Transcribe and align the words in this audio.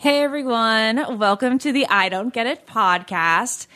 Hey 0.00 0.22
everyone, 0.22 1.18
welcome 1.18 1.58
to 1.58 1.72
the 1.72 1.86
I 1.86 2.08
Don't 2.08 2.32
Get 2.32 2.46
It 2.46 2.66
podcast. 2.66 3.66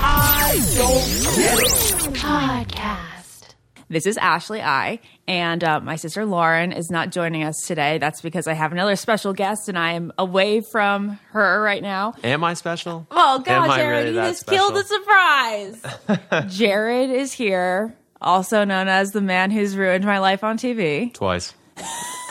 I 0.00 0.58
don't 0.78 1.36
get 1.36 1.58
it 1.58 2.14
podcast. 2.14 3.54
This 3.90 4.06
is 4.06 4.16
Ashley 4.16 4.62
I, 4.62 5.00
and 5.28 5.62
uh, 5.62 5.80
my 5.80 5.96
sister 5.96 6.24
Lauren 6.24 6.72
is 6.72 6.90
not 6.90 7.12
joining 7.12 7.44
us 7.44 7.60
today. 7.66 7.98
That's 7.98 8.22
because 8.22 8.46
I 8.46 8.54
have 8.54 8.72
another 8.72 8.96
special 8.96 9.34
guest, 9.34 9.68
and 9.68 9.78
I 9.78 9.92
am 9.92 10.10
away 10.16 10.62
from 10.62 11.18
her 11.32 11.60
right 11.60 11.82
now. 11.82 12.14
Am 12.24 12.42
I 12.42 12.54
special? 12.54 13.06
Oh 13.10 13.40
God, 13.40 13.68
Am 13.68 13.76
Jared, 13.76 14.04
really 14.04 14.08
you 14.08 14.14
that 14.22 14.28
just 14.30 14.46
killed 14.46 14.74
the 14.74 14.84
surprise. 14.84 16.46
Jared 16.56 17.10
is 17.10 17.34
here, 17.34 17.94
also 18.22 18.64
known 18.64 18.88
as 18.88 19.10
the 19.10 19.20
man 19.20 19.50
who's 19.50 19.76
ruined 19.76 20.06
my 20.06 20.18
life 20.18 20.42
on 20.42 20.56
TV. 20.56 21.12
Twice. 21.12 21.52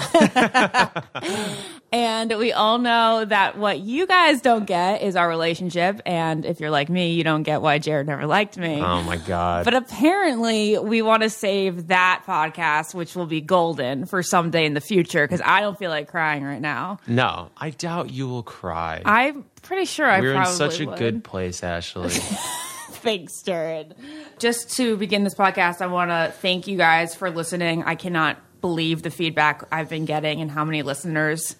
And 1.94 2.38
we 2.38 2.54
all 2.54 2.78
know 2.78 3.26
that 3.26 3.58
what 3.58 3.80
you 3.82 4.08
guys 4.08 4.40
don't 4.40 4.66
get 4.66 5.02
is 5.02 5.18
our 5.18 5.28
relationship. 5.28 6.02
And 6.06 6.46
if 6.46 6.62
you're 6.62 6.70
like 6.70 6.88
me, 6.88 7.12
you 7.12 7.26
don't 7.26 7.44
get 7.44 7.62
why 7.62 7.80
Jared 7.80 8.08
never 8.08 8.26
liked 8.26 8.58
me. 8.58 8.80
Oh 8.82 9.04
my 9.04 9.18
god. 9.18 9.66
But 9.66 9.74
apparently, 9.74 10.78
we 10.78 11.02
want 11.02 11.24
to 11.24 11.30
save 11.30 11.88
that 11.88 12.24
podcast, 12.26 12.94
which 12.94 13.14
will 13.14 13.26
be 13.26 13.42
golden 13.42 14.06
for 14.06 14.24
someday 14.24 14.66
in 14.66 14.74
the 14.74 14.80
future, 14.80 15.26
because 15.28 15.42
I 15.44 15.60
don't 15.60 15.78
feel 15.78 15.90
like 15.90 16.08
crying 16.08 16.46
right 16.46 16.62
now. 16.62 17.00
no, 17.08 17.50
I 17.58 17.72
doubt 17.72 18.10
you 18.10 18.30
will 18.30 18.44
cry. 18.44 19.02
I'm 19.04 19.44
pretty 19.62 19.84
sure 19.84 20.06
I 20.06 20.22
We're 20.22 20.36
in 20.36 20.46
such 20.46 20.80
a 20.80 20.86
would. 20.86 20.98
good 20.98 21.24
place, 21.26 21.62
Ashley. 21.62 22.10
Thanks, 23.02 23.42
Jared. 23.42 23.96
Just 24.40 24.78
to 24.78 24.96
begin 24.96 25.26
this 25.26 25.36
podcast, 25.36 25.82
I 25.82 25.88
want 25.88 26.12
to 26.12 26.32
thank 26.40 26.68
you 26.68 26.78
guys 26.78 27.16
for 27.16 27.30
listening. 27.30 27.84
I 27.84 27.96
cannot 27.96 28.38
believe 28.62 29.02
the 29.02 29.10
feedback 29.10 29.64
I've 29.72 29.90
been 29.90 30.06
getting 30.06 30.42
and 30.42 30.50
how 30.50 30.64
many 30.64 30.82
listeners 30.84 31.56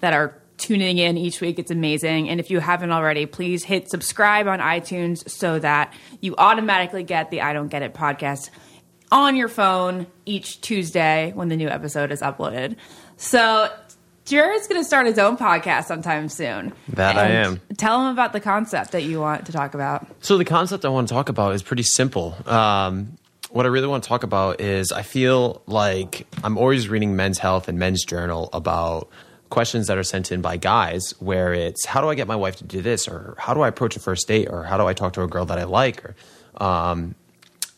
that 0.00 0.12
are 0.12 0.38
tuning 0.58 0.98
in 0.98 1.16
each 1.16 1.40
week. 1.40 1.58
It's 1.58 1.70
amazing. 1.70 2.28
And 2.28 2.38
if 2.38 2.50
you 2.50 2.60
haven't 2.60 2.92
already, 2.92 3.26
please 3.26 3.64
hit 3.64 3.90
subscribe 3.90 4.46
on 4.46 4.60
iTunes 4.60 5.28
so 5.28 5.58
that 5.58 5.92
you 6.20 6.34
automatically 6.38 7.02
get 7.02 7.30
the 7.30 7.40
I 7.40 7.52
Don't 7.52 7.68
Get 7.68 7.82
It 7.82 7.94
podcast 7.94 8.50
on 9.10 9.36
your 9.36 9.48
phone 9.48 10.06
each 10.24 10.60
Tuesday 10.60 11.32
when 11.34 11.48
the 11.48 11.56
new 11.56 11.68
episode 11.68 12.12
is 12.12 12.22
uploaded. 12.22 12.76
So, 13.16 13.68
Jared's 14.24 14.68
going 14.68 14.80
to 14.80 14.84
start 14.84 15.06
his 15.06 15.18
own 15.18 15.36
podcast 15.36 15.86
sometime 15.86 16.28
soon. 16.28 16.72
That 16.90 17.16
I 17.16 17.28
am. 17.28 17.60
Tell 17.76 18.00
him 18.00 18.12
about 18.12 18.32
the 18.32 18.40
concept 18.40 18.92
that 18.92 19.02
you 19.02 19.20
want 19.20 19.46
to 19.46 19.52
talk 19.52 19.74
about. 19.74 20.06
so 20.20 20.38
the 20.38 20.44
concept 20.44 20.84
I 20.84 20.90
want 20.90 21.08
to 21.08 21.14
talk 21.14 21.28
about 21.28 21.54
is 21.54 21.62
pretty 21.62 21.82
simple. 21.82 22.36
Um, 22.46 23.18
what 23.52 23.66
I 23.66 23.68
really 23.68 23.86
want 23.86 24.02
to 24.02 24.08
talk 24.08 24.22
about 24.22 24.62
is 24.62 24.92
I 24.92 25.02
feel 25.02 25.62
like 25.66 26.26
I'm 26.42 26.56
always 26.56 26.88
reading 26.88 27.16
Men's 27.16 27.38
Health 27.38 27.68
and 27.68 27.78
Men's 27.78 28.02
Journal 28.02 28.48
about 28.54 29.10
questions 29.50 29.88
that 29.88 29.98
are 29.98 30.02
sent 30.02 30.32
in 30.32 30.40
by 30.40 30.56
guys 30.56 31.14
where 31.18 31.52
it's 31.52 31.84
how 31.84 32.00
do 32.00 32.08
I 32.08 32.14
get 32.14 32.26
my 32.26 32.36
wife 32.36 32.56
to 32.56 32.64
do 32.64 32.80
this? 32.80 33.06
or 33.06 33.34
how 33.38 33.52
do 33.52 33.60
I 33.60 33.68
approach 33.68 33.94
a 33.94 34.00
first 34.00 34.26
date? 34.26 34.48
or 34.50 34.64
how 34.64 34.78
do 34.78 34.86
I 34.86 34.94
talk 34.94 35.12
to 35.14 35.22
a 35.22 35.28
girl 35.28 35.44
that 35.46 35.58
I 35.58 35.64
like? 35.64 36.02
or 36.02 36.16
um, 36.64 37.14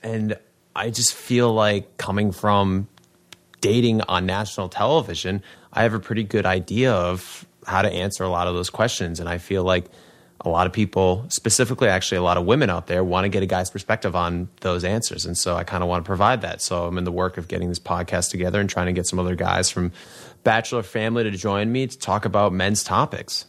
and 0.01 0.39
I 0.77 0.91
just 0.91 1.13
feel 1.13 1.53
like 1.53 1.97
coming 1.97 2.31
from 2.31 2.87
dating 3.61 4.03
on 4.03 4.27
national 4.27 4.69
television, 4.69 5.43
I 5.73 5.83
have 5.83 5.95
a 5.95 6.01
pretty 6.01 6.23
good 6.23 6.47
idea 6.47 6.93
of 6.93 7.47
how 7.67 7.83
to 7.83 7.91
answer 7.91 8.23
a 8.23 8.29
lot 8.29 8.47
of 8.47 8.55
those 8.55 8.71
questions. 8.71 9.19
And 9.19 9.29
I 9.29 9.39
feel 9.39 9.65
like 9.65 9.87
a 10.45 10.49
lot 10.49 10.67
of 10.67 10.73
people, 10.73 11.25
specifically 11.29 11.89
actually 11.89 12.19
a 12.19 12.23
lot 12.23 12.37
of 12.37 12.45
women 12.45 12.71
out 12.71 12.87
there, 12.87 13.03
want 13.03 13.25
to 13.25 13.29
get 13.29 13.43
a 13.43 13.47
guy's 13.47 13.71
perspective 13.71 14.15
on 14.15 14.49
those 14.61 14.85
answers. 14.85 15.25
And 15.25 15.37
so 15.37 15.57
I 15.57 15.65
kind 15.65 15.83
of 15.83 15.89
want 15.89 16.05
to 16.05 16.07
provide 16.07 16.43
that. 16.43 16.61
So 16.61 16.87
I'm 16.87 16.99
in 16.99 17.05
the 17.05 17.13
work 17.13 17.39
of 17.39 17.49
getting 17.49 17.69
this 17.69 17.79
podcast 17.79 18.31
together 18.31 18.61
and 18.61 18.69
trying 18.69 18.87
to 18.87 18.93
get 18.93 19.07
some 19.07 19.19
other 19.19 19.35
guys 19.35 19.71
from 19.71 19.93
Bachelor 20.43 20.83
family 20.83 21.25
to 21.25 21.31
join 21.31 21.73
me 21.73 21.87
to 21.87 21.99
talk 21.99 22.27
about 22.27 22.53
men's 22.53 22.85
topics. 22.85 23.47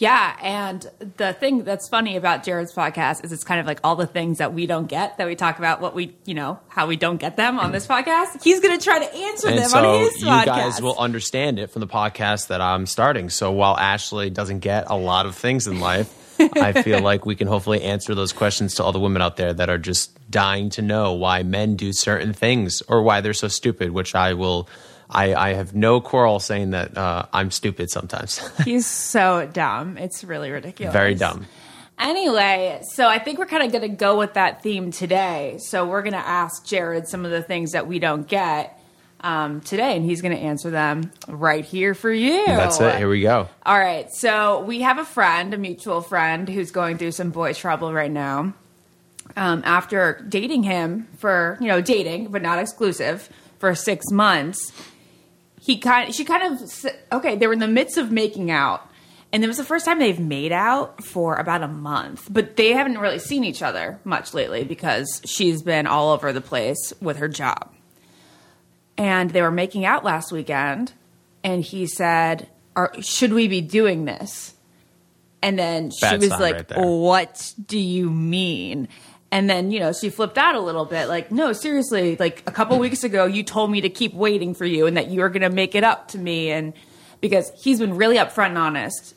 Yeah, 0.00 0.34
and 0.40 0.90
the 1.18 1.34
thing 1.34 1.62
that's 1.62 1.86
funny 1.86 2.16
about 2.16 2.42
Jared's 2.42 2.72
podcast 2.72 3.22
is 3.22 3.32
it's 3.32 3.44
kind 3.44 3.60
of 3.60 3.66
like 3.66 3.80
all 3.84 3.96
the 3.96 4.06
things 4.06 4.38
that 4.38 4.54
we 4.54 4.64
don't 4.64 4.86
get 4.86 5.18
that 5.18 5.26
we 5.26 5.36
talk 5.36 5.58
about 5.58 5.82
what 5.82 5.94
we, 5.94 6.16
you 6.24 6.32
know, 6.32 6.58
how 6.68 6.86
we 6.86 6.96
don't 6.96 7.18
get 7.18 7.36
them 7.36 7.60
on 7.60 7.70
this 7.70 7.86
mm-hmm. 7.86 8.08
podcast. 8.08 8.42
He's 8.42 8.60
going 8.60 8.78
to 8.78 8.82
try 8.82 8.98
to 8.98 9.14
answer 9.14 9.48
And 9.48 9.58
them 9.58 9.68
so 9.68 9.78
on 9.78 10.00
his 10.00 10.22
you 10.22 10.26
podcast. 10.26 10.40
You 10.40 10.46
guys 10.46 10.80
will 10.80 10.98
understand 10.98 11.58
it 11.58 11.66
from 11.70 11.80
the 11.80 11.86
podcast 11.86 12.46
that 12.46 12.62
I'm 12.62 12.86
starting. 12.86 13.28
So 13.28 13.52
while 13.52 13.76
Ashley 13.76 14.30
doesn't 14.30 14.60
get 14.60 14.84
a 14.88 14.96
lot 14.96 15.26
of 15.26 15.34
things 15.34 15.66
in 15.66 15.80
life, 15.80 16.10
I 16.40 16.82
feel 16.82 17.00
like 17.00 17.26
we 17.26 17.36
can 17.36 17.46
hopefully 17.48 17.82
answer 17.82 18.14
those 18.14 18.32
questions 18.32 18.74
to 18.76 18.84
all 18.84 18.92
the 18.92 19.00
women 19.00 19.22
out 19.22 19.36
there 19.36 19.52
that 19.52 19.68
are 19.68 19.78
just 19.78 20.18
dying 20.30 20.70
to 20.70 20.82
know 20.82 21.12
why 21.12 21.42
men 21.42 21.76
do 21.76 21.92
certain 21.92 22.32
things 22.32 22.82
or 22.88 23.02
why 23.02 23.20
they're 23.20 23.34
so 23.34 23.48
stupid, 23.48 23.90
which 23.90 24.14
I 24.14 24.34
will. 24.34 24.68
I, 25.12 25.34
I 25.34 25.54
have 25.54 25.74
no 25.74 26.00
quarrel 26.00 26.38
saying 26.38 26.70
that 26.70 26.96
uh, 26.96 27.26
I'm 27.32 27.50
stupid 27.50 27.90
sometimes. 27.90 28.38
He's 28.64 28.86
so 28.86 29.48
dumb. 29.52 29.98
It's 29.98 30.22
really 30.22 30.52
ridiculous. 30.52 30.92
Very 30.92 31.16
dumb. 31.16 31.46
Anyway, 31.98 32.80
so 32.82 33.06
I 33.06 33.18
think 33.18 33.38
we're 33.38 33.46
kind 33.46 33.62
of 33.62 33.72
going 33.72 33.90
to 33.90 33.96
go 33.96 34.16
with 34.16 34.34
that 34.34 34.62
theme 34.62 34.90
today. 34.90 35.58
So 35.58 35.86
we're 35.86 36.02
going 36.02 36.14
to 36.14 36.18
ask 36.18 36.64
Jared 36.64 37.08
some 37.08 37.26
of 37.26 37.30
the 37.30 37.42
things 37.42 37.72
that 37.72 37.86
we 37.86 37.98
don't 37.98 38.26
get 38.26 38.79
um, 39.20 39.60
today, 39.60 39.96
and 39.96 40.04
he's 40.04 40.22
going 40.22 40.34
to 40.34 40.42
answer 40.42 40.70
them 40.70 41.12
right 41.28 41.64
here 41.64 41.94
for 41.94 42.10
you. 42.10 42.44
That's 42.46 42.80
it. 42.80 42.96
Here 42.96 43.08
we 43.08 43.20
go. 43.20 43.48
All 43.64 43.78
right. 43.78 44.10
So 44.12 44.62
we 44.62 44.80
have 44.80 44.98
a 44.98 45.04
friend, 45.04 45.52
a 45.54 45.58
mutual 45.58 46.00
friend, 46.00 46.48
who's 46.48 46.70
going 46.70 46.98
through 46.98 47.12
some 47.12 47.30
boy 47.30 47.52
trouble 47.52 47.92
right 47.92 48.10
now. 48.10 48.54
Um, 49.36 49.62
after 49.64 50.24
dating 50.28 50.64
him 50.64 51.06
for, 51.18 51.56
you 51.60 51.68
know, 51.68 51.80
dating, 51.80 52.28
but 52.28 52.42
not 52.42 52.58
exclusive, 52.58 53.28
for 53.58 53.74
six 53.74 54.10
months, 54.10 54.72
he 55.60 55.78
kind 55.78 56.12
she 56.12 56.24
kind 56.24 56.54
of, 56.54 56.86
okay, 57.12 57.36
they 57.36 57.46
were 57.46 57.52
in 57.52 57.58
the 57.60 57.68
midst 57.68 57.96
of 57.96 58.10
making 58.10 58.50
out. 58.50 58.86
And 59.32 59.44
it 59.44 59.46
was 59.46 59.58
the 59.58 59.64
first 59.64 59.84
time 59.84 60.00
they've 60.00 60.18
made 60.18 60.50
out 60.50 61.04
for 61.04 61.36
about 61.36 61.62
a 61.62 61.68
month, 61.68 62.26
but 62.28 62.56
they 62.56 62.72
haven't 62.72 62.98
really 62.98 63.20
seen 63.20 63.44
each 63.44 63.62
other 63.62 64.00
much 64.02 64.34
lately 64.34 64.64
because 64.64 65.22
she's 65.24 65.62
been 65.62 65.86
all 65.86 66.10
over 66.10 66.32
the 66.32 66.40
place 66.40 66.92
with 67.00 67.18
her 67.18 67.28
job 67.28 67.70
and 69.00 69.30
they 69.30 69.40
were 69.40 69.50
making 69.50 69.86
out 69.86 70.04
last 70.04 70.30
weekend 70.30 70.92
and 71.42 71.64
he 71.64 71.86
said 71.86 72.48
Are, 72.76 72.92
should 73.00 73.32
we 73.32 73.48
be 73.48 73.62
doing 73.62 74.04
this? 74.04 74.54
And 75.42 75.58
then 75.58 75.90
she 75.90 76.16
was 76.18 76.30
like 76.30 76.70
right 76.70 76.84
what 76.84 77.54
do 77.66 77.78
you 77.78 78.10
mean? 78.10 78.88
And 79.32 79.48
then 79.48 79.70
you 79.70 79.80
know 79.80 79.92
she 79.92 80.10
flipped 80.10 80.36
out 80.36 80.54
a 80.54 80.60
little 80.60 80.84
bit 80.84 81.06
like 81.06 81.32
no 81.32 81.54
seriously 81.54 82.16
like 82.16 82.42
a 82.46 82.52
couple 82.52 82.78
weeks 82.86 83.02
ago 83.02 83.24
you 83.24 83.42
told 83.42 83.70
me 83.70 83.80
to 83.80 83.88
keep 83.88 84.12
waiting 84.12 84.54
for 84.54 84.66
you 84.66 84.86
and 84.86 84.96
that 84.98 85.08
you 85.08 85.20
were 85.20 85.30
going 85.30 85.42
to 85.42 85.50
make 85.50 85.74
it 85.74 85.82
up 85.82 86.08
to 86.08 86.18
me 86.18 86.50
and 86.50 86.74
because 87.22 87.50
he's 87.62 87.78
been 87.78 87.96
really 87.96 88.16
upfront 88.16 88.48
and 88.48 88.58
honest 88.58 89.14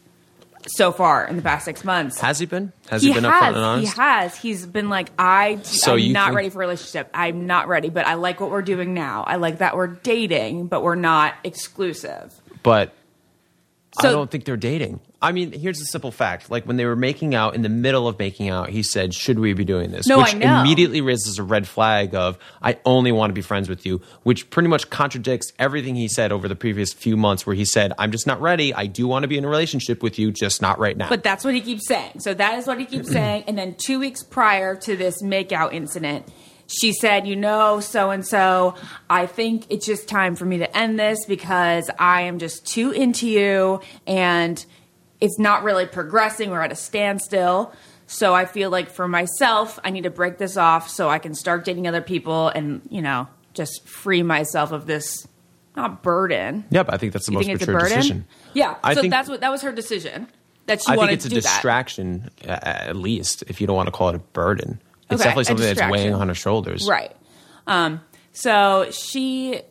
so 0.68 0.92
far 0.92 1.26
in 1.28 1.36
the 1.36 1.42
past 1.42 1.66
six 1.66 1.84
months 1.84 2.20
Has 2.20 2.40
he 2.40 2.46
been? 2.46 2.72
Has 2.90 3.02
he, 3.02 3.14
been 3.14 3.24
has. 3.24 3.34
upfront 3.34 3.48
and 3.48 3.58
honest? 3.58 3.94
He 3.96 4.02
has. 4.02 4.36
He's 4.38 4.66
been 4.66 4.90
like, 4.90 5.10
I, 5.20 5.60
So 5.64 5.96
I'm 5.96 6.12
not 6.14 6.26
think- 6.28 6.36
ready 6.38 6.50
for 6.50 6.58
a 6.60 6.66
relationship. 6.68 7.10
I'm 7.14 7.46
not 7.48 7.68
ready, 7.68 7.90
but 7.90 8.06
I 8.08 8.14
like 8.16 8.40
what 8.40 8.50
we're 8.50 8.62
doing 8.62 8.94
now. 8.94 9.24
I 9.28 9.36
like 9.36 9.58
that 9.60 9.76
we're 9.76 9.88
dating, 9.88 10.68
but 10.68 10.84
we're 10.84 10.96
not 10.96 11.34
exclusive. 11.44 12.34
But 12.64 12.94
I 14.00 14.04
don't 14.12 14.32
think 14.32 14.46
they're 14.46 14.58
dating. 14.58 15.00
I 15.24 15.32
mean, 15.32 15.54
here's 15.54 15.80
a 15.80 15.86
simple 15.86 16.12
fact. 16.12 16.52
Like 16.52 16.66
when 16.66 16.76
they 16.76 16.86
were 16.86 16.98
making 16.98 17.34
out, 17.34 17.56
in 17.56 17.62
the 17.62 17.70
middle 17.70 18.10
of 18.10 18.20
making 18.20 18.50
out, 18.50 18.70
he 18.70 18.84
said, 18.84 19.14
Should 19.14 19.40
we 19.40 19.54
be 19.54 19.64
doing 19.64 19.90
this? 19.90 20.06
No, 20.06 20.18
which 20.18 20.36
I 20.36 20.38
know. 20.38 20.60
immediately 20.60 21.00
raises 21.00 21.40
a 21.40 21.44
red 21.44 21.66
flag 21.66 22.14
of, 22.14 22.38
I 22.62 22.78
only 22.84 23.14
want 23.14 23.30
to 23.30 23.34
be 23.34 23.42
friends 23.42 23.70
with 23.70 23.86
you, 23.86 24.02
which 24.24 24.50
pretty 24.50 24.68
much 24.68 24.90
contradicts 24.90 25.54
everything 25.58 25.96
he 25.96 26.10
said 26.10 26.34
over 26.34 26.50
the 26.50 26.58
previous 26.58 26.92
few 26.92 27.16
months, 27.16 27.48
where 27.48 27.56
he 27.56 27.64
said, 27.64 27.94
I'm 27.98 28.12
just 28.12 28.28
not 28.28 28.42
ready. 28.42 28.74
I 28.74 28.86
do 28.86 29.08
want 29.08 29.24
to 29.24 29.30
be 29.30 29.38
in 29.38 29.46
a 29.46 29.48
relationship 29.48 30.04
with 30.04 30.20
you, 30.20 30.30
just 30.30 30.62
not 30.62 30.78
right 30.78 30.98
now. 30.98 31.08
But 31.08 31.24
that's 31.24 31.46
what 31.46 31.56
he 31.56 31.62
keeps 31.62 31.88
saying. 31.88 32.20
So 32.20 32.34
that 32.34 32.58
is 32.60 32.68
what 32.68 32.78
he 32.78 32.86
keeps 32.86 33.10
saying. 33.12 33.46
And 33.48 33.58
then 33.58 33.76
two 33.76 34.00
weeks 34.00 34.24
prior 34.24 34.76
to 34.76 34.98
this 34.98 35.24
makeout 35.24 35.72
incident, 35.72 36.28
she 36.68 36.92
said, 36.92 37.28
You 37.28 37.38
know, 37.38 37.80
so 37.80 38.10
and 38.10 38.28
so, 38.28 38.76
I 39.10 39.26
think 39.26 39.68
it's 39.70 39.86
just 39.86 40.10
time 40.10 40.36
for 40.36 40.44
me 40.44 40.58
to 40.58 40.78
end 40.78 41.00
this 41.00 41.26
because 41.26 41.90
I 41.98 42.24
am 42.24 42.40
just 42.40 42.66
too 42.68 42.92
into 42.92 43.30
you 43.30 43.80
and 44.06 44.66
it's 45.22 45.40
not 45.40 45.64
really 45.64 45.86
progressing. 45.86 46.50
We're 46.52 46.62
at 46.62 46.72
a 46.72 46.76
standstill. 46.76 47.74
So 48.08 48.34
I 48.36 48.46
feel 48.46 48.70
like 48.70 48.90
for 48.90 49.08
myself, 49.08 49.80
I 49.84 49.90
need 49.90 50.04
to 50.04 50.10
break 50.10 50.38
this 50.38 50.58
off 50.58 50.90
so 50.90 51.10
I 51.10 51.20
can 51.20 51.34
start 51.34 51.64
dating 51.66 51.88
other 51.88 52.02
people 52.02 52.50
and, 52.50 52.82
you 52.90 53.02
know, 53.02 53.28
just 53.54 53.88
free 53.88 54.24
myself 54.24 54.72
of 54.72 54.86
this, 54.86 55.28
not 55.76 56.04
burden. 56.04 56.66
yeah, 56.70 56.84
but 56.84 56.94
I 56.94 56.98
think 56.98 57.14
that's 57.14 57.26
the 57.28 57.32
You 57.32 57.38
most 57.38 57.46
think 57.46 57.62
it's 57.62 57.68
a 57.68 57.72
mature 57.72 57.80
burden? 57.82 57.98
decision. 57.98 58.26
Yeah. 58.54 58.76
I 58.84 58.94
so 58.94 59.02
think- 59.02 59.12
that's 59.12 59.30
what 59.30 59.40
that 59.42 59.50
was 59.52 59.62
her 59.62 59.72
decision. 59.72 60.28
That 60.66 60.82
she 60.82 60.92
I 60.94 60.96
wanted 60.98 61.20
to 61.22 61.30
do 61.30 61.36
that. 61.36 61.40
I 61.40 61.42
think 61.42 61.46
it's 61.46 61.46
a 61.46 61.56
distraction, 61.56 62.30
uh, 62.48 62.60
at 62.90 62.96
least, 62.96 63.44
if 63.48 63.60
you 63.60 63.68
don't 63.68 63.76
want 63.76 63.88
to 63.88 63.92
call 63.92 64.10
it 64.10 64.16
a 64.16 64.20
burden. 64.20 64.80
It's 65.10 65.16
Okay, 65.22 65.24
definitely 65.30 65.44
something 65.46 65.76
that's 65.76 65.92
weighing 65.92 66.14
on 66.14 66.28
her 66.30 66.34
shoulders. 66.36 66.88
Right. 66.88 67.14
Um, 67.68 68.00
so 68.32 68.88
she, 68.92 69.62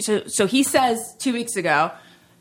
so, 0.00 0.22
so 0.26 0.46
he 0.46 0.62
says 0.62 0.98
two 1.18 1.32
weeks 1.34 1.56
ago, 1.56 1.90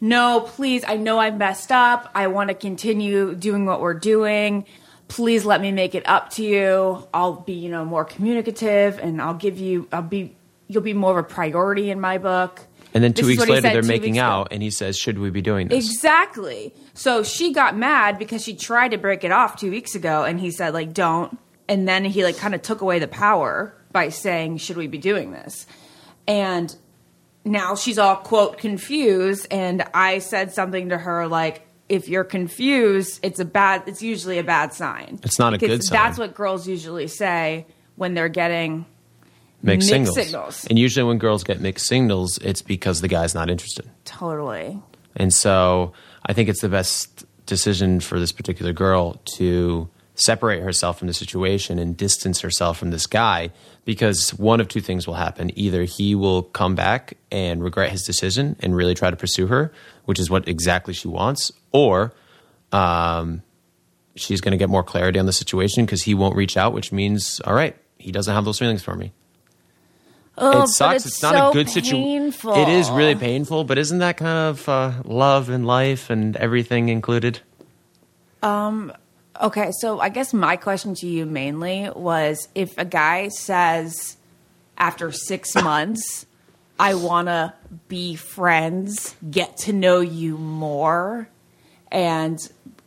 no, 0.02 0.42
please, 0.42 0.84
I 0.88 0.98
know 0.98 1.20
I 1.20 1.32
messed 1.32 1.72
up. 1.72 2.10
I 2.16 2.28
want 2.28 2.50
to 2.50 2.54
continue 2.54 3.36
doing 3.36 3.66
what 3.66 3.82
we're 3.82 3.94
doing. 3.94 4.66
Please 5.08 5.44
let 5.46 5.60
me 5.60 5.72
make 5.72 5.96
it 5.96 6.08
up 6.08 6.30
to 6.32 6.44
you. 6.44 7.08
I'll 7.14 7.34
be, 7.34 7.54
you 7.54 7.70
know, 7.70 7.84
more 7.84 8.06
communicative 8.06 9.00
and 9.00 9.22
I'll 9.22 9.34
give 9.34 9.58
you, 9.58 9.88
I'll 9.92 10.02
be, 10.02 10.36
you'll 10.68 10.84
be 10.84 10.94
more 10.94 11.12
of 11.12 11.18
a 11.18 11.28
priority 11.28 11.90
in 11.90 12.00
my 12.00 12.18
book. 12.18 12.62
And 12.94 13.04
then 13.04 13.14
two 13.14 13.26
This 13.26 13.38
weeks 13.38 13.50
later, 13.50 13.70
they're 13.70 13.84
making 13.84 14.18
ago. 14.18 14.26
out, 14.26 14.48
and 14.52 14.64
he 14.64 14.72
says, 14.72 14.98
Should 14.98 15.20
we 15.20 15.30
be 15.30 15.42
doing 15.42 15.68
this? 15.68 15.86
Exactly. 15.86 16.74
So 16.96 17.22
she 17.22 17.54
got 17.54 17.78
mad 17.78 18.18
because 18.18 18.44
she 18.44 18.56
tried 18.56 18.90
to 18.90 18.98
break 18.98 19.24
it 19.24 19.32
off 19.32 19.60
two 19.60 19.70
weeks 19.70 19.94
ago, 19.94 20.24
and 20.24 20.40
he 20.40 20.50
said 20.50 20.74
like, 20.74 20.92
"Don't." 20.94 21.38
And 21.68 21.88
then 21.88 22.04
he 22.04 22.24
like 22.24 22.38
kind 22.38 22.56
of 22.56 22.64
took 22.64 22.82
away 22.82 22.98
the 22.98 23.08
power 23.08 23.76
by 23.92 24.10
saying, 24.10 24.58
"Should 24.58 24.76
we 24.76 24.88
be 24.88 24.98
doing 24.98 25.32
this?" 25.32 25.68
And 26.28 26.76
now 27.50 27.76
she's 27.76 27.98
all 27.98 28.16
quote 28.16 28.58
confused, 28.58 29.48
and 29.52 29.84
I 29.94 30.20
said 30.20 30.54
something 30.54 30.90
to 30.90 30.98
her 30.98 31.28
like. 31.28 31.66
If 31.90 32.08
you're 32.08 32.24
confused, 32.24 33.20
it's 33.24 33.40
a 33.40 33.46
bad. 33.46 33.86
It's 33.88 34.04
usually 34.04 34.38
a 34.38 34.44
bad 34.44 34.74
sign. 34.74 35.20
It's 35.24 35.40
not 35.40 35.56
a 35.56 35.58
good 35.58 35.84
sign. 35.84 35.98
That's 35.98 36.20
what 36.20 36.36
girls 36.36 36.68
usually 36.68 37.08
say 37.08 37.66
when 37.96 38.14
they're 38.14 38.30
getting 38.30 38.86
mixed, 39.64 39.90
Mixed 39.90 40.14
signals. 40.14 40.16
signals. 40.16 40.68
And 40.70 40.78
usually, 40.78 41.04
when 41.08 41.18
girls 41.18 41.44
get 41.44 41.62
mixed 41.62 41.88
signals, 41.88 42.38
it's 42.44 42.62
because 42.62 43.02
the 43.02 43.08
guy's 43.08 43.34
not 43.34 43.50
interested. 43.50 43.90
totally. 44.06 44.80
And 45.16 45.34
so, 45.34 45.94
I 46.24 46.34
think 46.34 46.48
it's 46.48 46.62
the 46.62 46.70
best 46.70 47.26
decision 47.48 48.02
for 48.02 48.20
this 48.20 48.32
particular 48.32 48.72
girl 48.72 49.20
to 49.38 49.90
separate 50.20 50.62
herself 50.62 51.00
from 51.00 51.08
the 51.08 51.14
situation 51.14 51.80
and 51.80 51.96
distance 51.96 52.42
herself 52.42 52.78
from 52.78 52.92
this 52.92 53.08
guy 53.08 53.52
because 53.86 54.32
one 54.32 54.60
of 54.60 54.68
two 54.68 54.82
things 54.82 55.08
will 55.08 55.16
happen. 55.16 55.52
Either 55.58 55.84
he 55.84 56.14
will 56.14 56.44
come 56.44 56.76
back 56.76 57.18
and 57.32 57.64
regret 57.64 57.92
his 57.92 58.04
decision 58.04 58.56
and 58.60 58.76
really 58.76 58.94
try 58.94 59.10
to 59.10 59.16
pursue 59.16 59.48
her, 59.48 59.72
which 60.06 60.20
is 60.20 60.30
what 60.30 60.48
exactly 60.48 60.94
she 60.94 61.08
wants, 61.08 61.52
or 61.72 62.14
um, 62.72 63.42
she's 64.16 64.42
going 64.42 64.52
to 64.52 64.58
get 64.58 64.70
more 64.70 64.84
clarity 64.84 65.20
on 65.20 65.26
the 65.26 65.34
situation 65.34 65.86
because 65.86 66.04
he 66.04 66.14
won't 66.14 66.36
reach 66.36 66.58
out, 66.58 66.74
which 66.74 66.92
means, 66.92 67.40
all 67.42 67.54
right, 67.54 67.76
he 67.98 68.12
doesn't 68.12 68.34
have 68.34 68.46
those 68.46 68.60
feelings 68.60 68.84
for 68.84 68.96
me. 68.96 69.14
Oh, 70.38 70.64
it 70.64 70.68
sucks. 70.68 71.04
But 71.04 71.08
It's, 71.08 71.22
not 71.22 71.34
so 71.34 71.50
a 71.50 71.54
good 71.54 71.70
situation. 71.70 72.34
It 72.62 72.70
is 72.70 72.90
really 72.90 73.16
painful, 73.16 73.66
but 73.66 73.78
isn't 73.78 74.00
that 74.00 74.18
kind 74.18 74.50
of 74.50 74.70
uh, 74.70 74.94
love 75.04 75.50
and 75.50 75.66
life 75.68 76.10
and 76.10 76.36
everything 76.38 76.90
included? 76.90 77.40
Okay, 79.42 79.72
so 79.80 80.00
I 80.00 80.10
guess 80.10 80.34
my 80.34 80.58
question 80.58 80.96
to 80.96 81.08
you 81.08 81.26
mainly 81.26 81.90
was 81.96 82.50
if 82.56 82.78
a 82.78 82.84
guy 82.84 83.30
says 83.30 84.18
after 84.78 85.12
six 85.12 85.56
months, 85.64 86.26
I 86.78 86.96
want 86.96 87.28
to 87.28 87.54
be 87.88 88.16
friends, 88.16 89.16
get 89.30 89.58
to 89.60 89.74
know 89.74 90.02
you 90.02 90.38
more, 90.38 91.30
and 91.92 92.38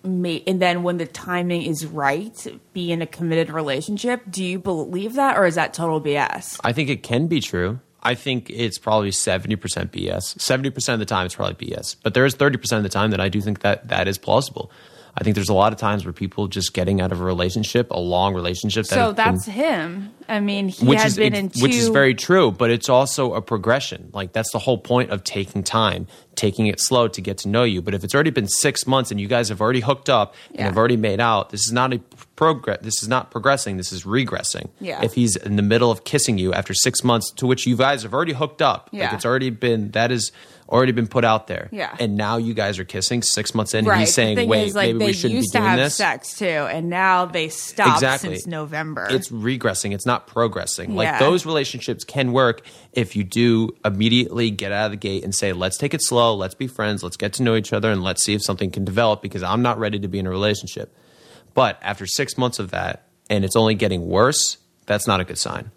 may, 0.02 0.42
and 0.46 0.60
then 0.60 0.82
when 0.82 0.98
the 0.98 1.06
timing 1.06 1.62
is 1.62 1.86
right, 1.86 2.46
be 2.72 2.92
in 2.92 3.00
a 3.02 3.06
committed 3.06 3.50
relationship. 3.50 4.22
Do 4.30 4.44
you 4.44 4.58
believe 4.58 5.14
that, 5.14 5.38
or 5.38 5.46
is 5.46 5.54
that 5.54 5.72
total 5.72 6.00
BS? 6.00 6.60
I 6.64 6.72
think 6.72 6.90
it 6.90 7.02
can 7.02 7.28
be 7.28 7.40
true. 7.40 7.80
I 8.02 8.14
think 8.14 8.50
it's 8.50 8.78
probably 8.78 9.10
70% 9.10 9.56
BS. 9.56 10.36
70% 10.36 10.92
of 10.92 10.98
the 10.98 11.06
time 11.06 11.24
it's 11.24 11.36
probably 11.36 11.68
BS. 11.68 11.96
But 12.02 12.14
there 12.14 12.24
is 12.24 12.34
30% 12.34 12.76
of 12.76 12.82
the 12.82 12.88
time 12.88 13.12
that 13.12 13.20
I 13.20 13.28
do 13.28 13.40
think 13.40 13.60
that 13.60 13.88
that 13.88 14.08
is 14.08 14.18
plausible. 14.18 14.72
I 15.14 15.24
think 15.24 15.34
there's 15.34 15.50
a 15.50 15.54
lot 15.54 15.72
of 15.74 15.78
times 15.78 16.06
where 16.06 16.12
people 16.14 16.48
just 16.48 16.72
getting 16.72 17.00
out 17.02 17.12
of 17.12 17.20
a 17.20 17.24
relationship, 17.24 17.90
a 17.90 17.98
long 18.00 18.32
relationship. 18.34 18.86
That 18.86 18.94
So 18.94 19.00
have 19.08 19.16
been- 19.16 19.24
that's 19.34 19.44
him. 19.46 20.10
I 20.28 20.40
mean, 20.40 20.68
he 20.68 20.86
which 20.86 21.00
has 21.00 21.12
is 21.12 21.18
been 21.18 21.34
in 21.34 21.50
two. 21.50 21.60
which 21.60 21.74
is 21.74 21.88
very 21.88 22.14
true, 22.14 22.50
but 22.50 22.70
it's 22.70 22.88
also 22.88 23.34
a 23.34 23.42
progression. 23.42 24.08
Like 24.14 24.32
that's 24.32 24.50
the 24.52 24.58
whole 24.58 24.78
point 24.78 25.10
of 25.10 25.22
taking 25.24 25.62
time, 25.62 26.06
taking 26.34 26.66
it 26.68 26.80
slow 26.80 27.08
to 27.08 27.20
get 27.20 27.36
to 27.38 27.48
know 27.48 27.64
you. 27.64 27.82
But 27.82 27.92
if 27.92 28.04
it's 28.04 28.14
already 28.14 28.30
been 28.30 28.48
six 28.48 28.86
months 28.86 29.10
and 29.10 29.20
you 29.20 29.28
guys 29.28 29.50
have 29.50 29.60
already 29.60 29.80
hooked 29.80 30.08
up 30.08 30.34
and 30.52 30.60
Yeah. 30.60 30.64
have 30.66 30.78
already 30.78 30.96
made 30.96 31.20
out, 31.20 31.50
this 31.50 31.60
is 31.66 31.72
not 31.72 31.92
a 31.92 32.00
progress. 32.36 32.78
This 32.80 33.02
is 33.02 33.08
not 33.08 33.30
progressing. 33.30 33.76
This 33.76 33.92
is 33.92 34.04
regressing. 34.04 34.70
Yeah. 34.80 35.02
If 35.02 35.12
he's 35.12 35.36
in 35.36 35.56
the 35.56 35.62
middle 35.62 35.90
of 35.90 36.04
kissing 36.04 36.38
you 36.38 36.54
after 36.54 36.72
six 36.72 37.04
months, 37.04 37.30
to 37.36 37.46
which 37.46 37.66
you 37.66 37.76
guys 37.76 38.02
have 38.04 38.14
already 38.14 38.32
hooked 38.32 38.62
up, 38.62 38.88
like 38.92 39.02
Yeah. 39.02 39.14
it's 39.14 39.26
already 39.26 39.50
been 39.50 39.90
that 39.90 40.10
is 40.10 40.32
already 40.72 40.92
been 40.92 41.06
put 41.06 41.24
out 41.24 41.46
there. 41.46 41.68
Yeah. 41.70 41.94
And 42.00 42.16
now 42.16 42.38
you 42.38 42.54
guys 42.54 42.78
are 42.78 42.84
kissing 42.84 43.22
six 43.22 43.54
months 43.54 43.74
in, 43.74 43.84
right. 43.84 43.92
and 43.92 44.00
he's 44.00 44.14
saying, 44.14 44.48
"Wait, 44.48 44.68
is, 44.68 44.74
like, 44.74 44.88
maybe 44.88 44.98
they 44.98 45.06
we 45.06 45.12
shouldn't 45.12 45.32
be 45.32 45.36
used 45.36 45.52
to 45.52 45.58
doing 45.58 45.70
have 45.70 45.78
this." 45.78 45.94
sex 45.96 46.38
too, 46.38 46.46
and 46.46 46.88
now 46.88 47.26
they 47.26 47.48
stopped 47.48 47.96
Exactly. 48.02 48.30
since 48.36 48.46
November. 48.46 49.06
It's 49.10 49.30
regressing. 49.30 49.92
It's 49.92 50.06
not 50.06 50.26
progressing. 50.26 50.96
Like 50.96 51.18
those 51.18 51.46
relationships 51.46 52.04
can 52.04 52.32
work 52.32 52.62
if 52.92 53.14
you 53.14 53.24
do 53.24 53.70
immediately 53.84 54.50
get 54.50 54.72
out 54.72 54.86
of 54.86 54.90
the 54.92 54.96
gate 54.96 55.24
and 55.24 55.34
say, 55.34 55.52
let's 55.52 55.78
take 55.78 55.94
it 55.94 56.02
slow, 56.02 56.34
let's 56.34 56.54
be 56.54 56.66
friends, 56.66 57.02
let's 57.02 57.16
get 57.16 57.34
to 57.34 57.42
know 57.42 57.54
each 57.54 57.72
other, 57.72 57.90
and 57.90 58.02
let's 58.02 58.24
see 58.24 58.34
if 58.34 58.42
something 58.42 58.70
can 58.70 58.84
develop 58.84 59.22
because 59.22 59.42
I'm 59.42 59.62
not 59.62 59.78
ready 59.78 59.98
to 60.00 60.08
be 60.08 60.18
in 60.18 60.26
a 60.26 60.30
relationship. 60.30 60.94
But 61.54 61.78
after 61.82 62.06
six 62.06 62.38
months 62.38 62.58
of 62.58 62.70
that 62.70 63.08
and 63.28 63.44
it's 63.44 63.56
only 63.56 63.74
getting 63.74 64.08
worse, 64.08 64.58
that's 64.86 65.06
not 65.06 65.20
a 65.20 65.24
good 65.24 65.38
sign. 65.38 65.70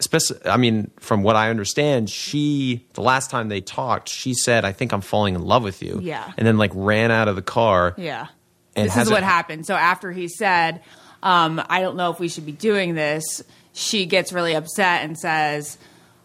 Especially, 0.00 0.38
I 0.46 0.56
mean, 0.56 0.90
from 0.98 1.22
what 1.22 1.36
I 1.36 1.50
understand, 1.50 2.10
she, 2.10 2.86
the 2.94 3.02
last 3.02 3.30
time 3.30 3.48
they 3.48 3.60
talked, 3.60 4.08
she 4.08 4.34
said, 4.34 4.64
I 4.64 4.72
think 4.72 4.92
I'm 4.92 5.02
falling 5.02 5.34
in 5.34 5.42
love 5.42 5.62
with 5.62 5.82
you. 5.82 6.00
Yeah. 6.02 6.32
And 6.36 6.46
then 6.46 6.56
like 6.58 6.72
ran 6.74 7.10
out 7.10 7.28
of 7.28 7.36
the 7.36 7.42
car. 7.42 7.94
Yeah. 7.96 8.28
This 8.74 8.96
is 8.96 9.10
what 9.10 9.22
happened. 9.22 9.66
So 9.66 9.74
after 9.74 10.10
he 10.10 10.26
said, 10.28 10.82
um, 11.22 11.62
I 11.68 11.82
don't 11.82 11.96
know 11.96 12.10
if 12.10 12.18
we 12.18 12.28
should 12.28 12.46
be 12.46 12.52
doing 12.52 12.94
this, 12.94 13.42
she 13.72 14.06
gets 14.06 14.32
really 14.32 14.54
upset 14.54 15.04
and 15.04 15.18
says, 15.18 15.78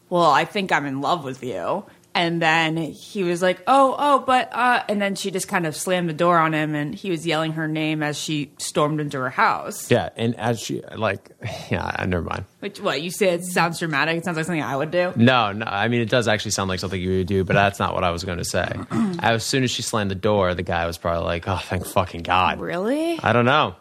Well, 0.10 0.32
I 0.32 0.46
think 0.46 0.72
I'm 0.72 0.86
in 0.86 1.02
love 1.02 1.24
with 1.24 1.44
you. 1.44 1.86
And 2.16 2.42
then 2.42 2.78
he 2.78 3.24
was 3.24 3.42
like, 3.42 3.62
Oh, 3.68 3.96
oh, 4.00 4.20
but, 4.20 4.50
uh, 4.54 4.84
and 4.88 5.02
then 5.02 5.16
she 5.16 5.32
just 5.32 5.48
kind 5.50 5.68
of 5.68 5.76
slammed 5.76 6.10
the 6.10 6.14
door 6.14 6.38
on 6.38 6.54
him 6.54 6.74
and 6.74 6.96
he 6.96 7.12
was 7.12 7.28
yelling 7.28 7.52
her 7.52 7.68
name 7.68 8.02
as 8.02 8.18
she 8.18 8.52
stormed 8.58 9.02
into 9.02 9.18
her 9.20 9.30
house. 9.30 9.92
Yeah. 9.92 10.10
And 10.16 10.34
as 10.40 10.60
she, 10.62 10.82
like, 10.96 11.30
yeah, 11.70 12.04
never 12.08 12.24
mind. 12.24 12.46
Which, 12.62 12.80
what, 12.80 13.02
you 13.02 13.12
say 13.12 13.30
it 13.30 13.44
sounds 13.44 13.80
dramatic? 13.80 14.18
It 14.18 14.24
sounds 14.26 14.38
like 14.38 14.46
something 14.46 14.64
I 14.64 14.78
would 14.78 14.92
do. 14.92 15.12
No, 15.18 15.52
no. 15.52 15.66
I 15.66 15.90
mean, 15.90 16.02
it 16.02 16.10
does 16.10 16.28
actually 16.28 16.52
sound 16.52 16.70
like 16.70 16.80
something 16.80 17.00
you 17.00 17.18
would 17.18 17.28
do, 17.28 17.44
but 17.44 17.54
that's 17.54 17.80
not 17.80 17.94
what 17.94 18.04
I 18.04 18.12
was 18.12 18.24
going 18.24 18.38
to 18.38 18.46
say. 18.46 18.74
as 19.20 19.44
soon 19.44 19.64
as 19.64 19.72
she 19.72 19.82
slammed 19.82 20.10
the 20.10 20.16
door, 20.16 20.56
the 20.56 20.64
guy 20.64 20.88
was 20.88 20.98
probably 20.98 21.26
like, 21.26 21.48
"Oh, 21.48 21.58
thank 21.58 21.86
fucking 21.86 22.24
god." 22.24 22.60
Really? 22.60 23.20
I 23.22 23.34
don't 23.34 23.46
know. 23.46 23.76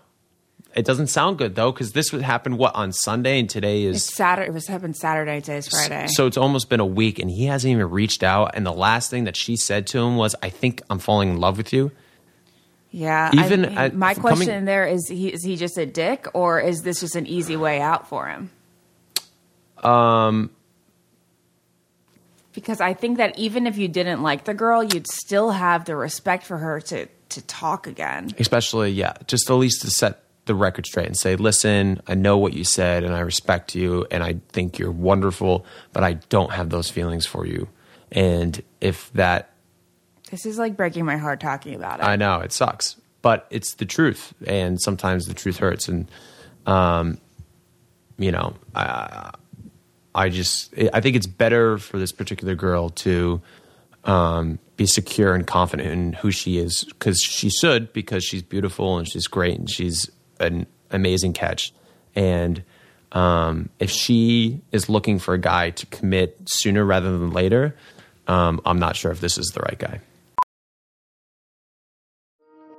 It 0.75 0.85
doesn't 0.85 1.07
sound 1.07 1.39
good 1.39 1.55
though, 1.55 1.71
because 1.71 1.93
this 1.93 2.13
would 2.13 2.23
happen 2.23 2.57
what 2.57 2.75
on 2.75 2.93
Sunday, 2.93 3.39
and 3.39 3.49
today 3.49 3.85
is 3.85 3.97
It's 3.97 4.15
Saturday. 4.17 4.49
It 4.49 4.53
was 4.53 4.67
happened 4.67 4.97
Saturday. 4.97 5.41
Today's 5.41 5.69
Friday. 5.69 6.09
so 6.09 6.27
it's 6.27 6.37
almost 6.37 6.69
been 6.69 6.81
a 6.81 6.87
week, 6.87 7.19
and 7.21 7.31
he 7.31 7.47
hasn't 7.47 7.71
even 7.71 7.89
reached 7.91 8.23
out. 8.25 8.53
And 8.55 8.67
the 8.67 8.73
last 8.73 9.09
thing 9.11 9.25
that 9.25 9.37
she 9.37 9.57
said 9.57 9.87
to 9.89 9.99
him 10.01 10.17
was, 10.17 10.35
"I 10.43 10.49
think 10.51 10.83
I'm 10.91 10.99
falling 10.99 11.31
in 11.31 11.37
love 11.39 11.57
with 11.57 11.73
you." 11.73 11.93
yeah. 12.91 13.31
even 13.35 13.65
I 13.65 13.69
mean, 13.69 13.79
at- 13.79 13.95
my 13.95 14.15
from 14.15 14.23
coming- 14.25 14.37
question 14.39 14.65
there 14.65 14.87
is: 14.87 15.09
he, 15.09 15.29
is 15.33 15.45
he 15.45 15.57
just 15.57 15.79
a 15.79 15.87
dick, 15.87 16.27
or 16.35 16.61
is 16.61 16.83
this 16.83 17.01
just 17.01 17.15
an 17.15 17.27
easy 17.27 17.57
way 17.57 17.81
out 17.81 18.09
for 18.09 18.27
him? 18.27 18.51
Um. 19.83 20.51
Because 22.53 22.81
I 22.81 22.95
think 22.95 23.19
that 23.19 23.37
even 23.37 23.67
if 23.67 23.79
you 23.79 23.89
didn't 23.89 24.23
like 24.23 24.45
the 24.45 24.55
girl, 24.55 24.83
you'd 24.85 25.09
still 25.09 25.51
have 25.51 25.85
the 25.87 25.97
respect 25.97 26.45
for 26.45 26.59
her 26.59 26.81
to 26.83 27.07
to 27.31 27.43
talk 27.43 27.87
again. 27.89 28.31
especially 28.39 28.91
yeah 28.93 29.15
just 29.27 29.51
at 29.51 29.55
least 29.55 29.83
to 29.83 29.91
set 29.91 30.23
the 30.47 30.55
record 30.55 30.87
straight 30.87 31.07
and 31.07 31.17
say 31.17 31.37
listen 31.37 32.01
i 32.07 32.15
know 32.15 32.37
what 32.37 32.53
you 32.53 32.65
said 32.65 33.05
and 33.05 33.15
i 33.15 33.21
respect 33.21 33.75
you 33.75 34.07
and 34.11 34.23
i 34.23 34.37
think 34.51 34.79
you're 34.79 34.93
wonderful 34.93 35.65
but 35.93 36.05
i 36.05 36.15
don't 36.29 36.53
have 36.53 36.71
those 36.71 36.91
feelings 36.91 37.25
for 37.27 37.47
you 37.47 37.69
and 38.13 38.63
if 38.81 39.13
that 39.13 39.51
This 40.31 40.47
is 40.47 40.59
like 40.59 40.77
breaking 40.77 41.05
my 41.05 41.17
heart 41.17 41.41
talking 41.41 41.75
about 41.75 42.01
it. 42.01 42.05
I 42.05 42.17
know 42.17 42.41
it 42.41 42.53
sucks, 42.53 42.97
but 43.23 43.47
it's 43.51 43.75
the 43.75 43.85
truth, 43.85 44.33
and 44.47 44.81
sometimes 44.81 45.27
the 45.27 45.35
truth 45.35 45.59
hurts. 45.59 45.89
And 45.89 46.09
um, 46.67 47.19
you 48.19 48.31
know, 48.31 48.55
I, 48.75 49.33
I 50.15 50.29
just 50.29 50.73
I 50.93 51.01
think 51.01 51.17
it's 51.17 51.27
better 51.27 51.79
for 51.79 51.99
this 51.99 52.13
particular 52.13 52.55
girl 52.55 52.91
to 52.91 53.43
um, 54.05 54.59
be 54.77 54.87
secure 54.87 55.35
and 55.35 55.47
confident 55.47 55.91
in 55.91 56.13
who 56.15 56.31
she 56.31 56.59
is 56.59 56.85
because 56.85 57.21
she 57.21 57.51
should 57.51 57.93
because 57.93 58.25
she's 58.25 58.43
beautiful 58.43 58.99
and 58.99 59.09
she's 59.09 59.27
great 59.27 59.59
and 59.59 59.71
she's 59.71 60.11
an 60.45 60.67
amazing 60.91 61.33
catch. 61.33 61.73
And 62.15 62.63
um, 63.13 63.71
if 63.79 63.91
she 63.91 64.61
is 64.73 64.89
looking 64.89 65.19
for 65.19 65.35
a 65.35 65.39
guy 65.39 65.71
to 65.71 65.87
commit 65.87 66.39
sooner 66.47 66.85
rather 66.85 67.13
than 67.13 67.33
later, 67.33 67.77
um, 68.27 68.61
I'm 68.65 68.79
not 68.79 68.97
sure 68.97 69.13
if 69.13 69.21
this 69.21 69.39
is 69.39 69.49
the 69.49 69.61
right 69.61 69.79
guy. 69.79 70.01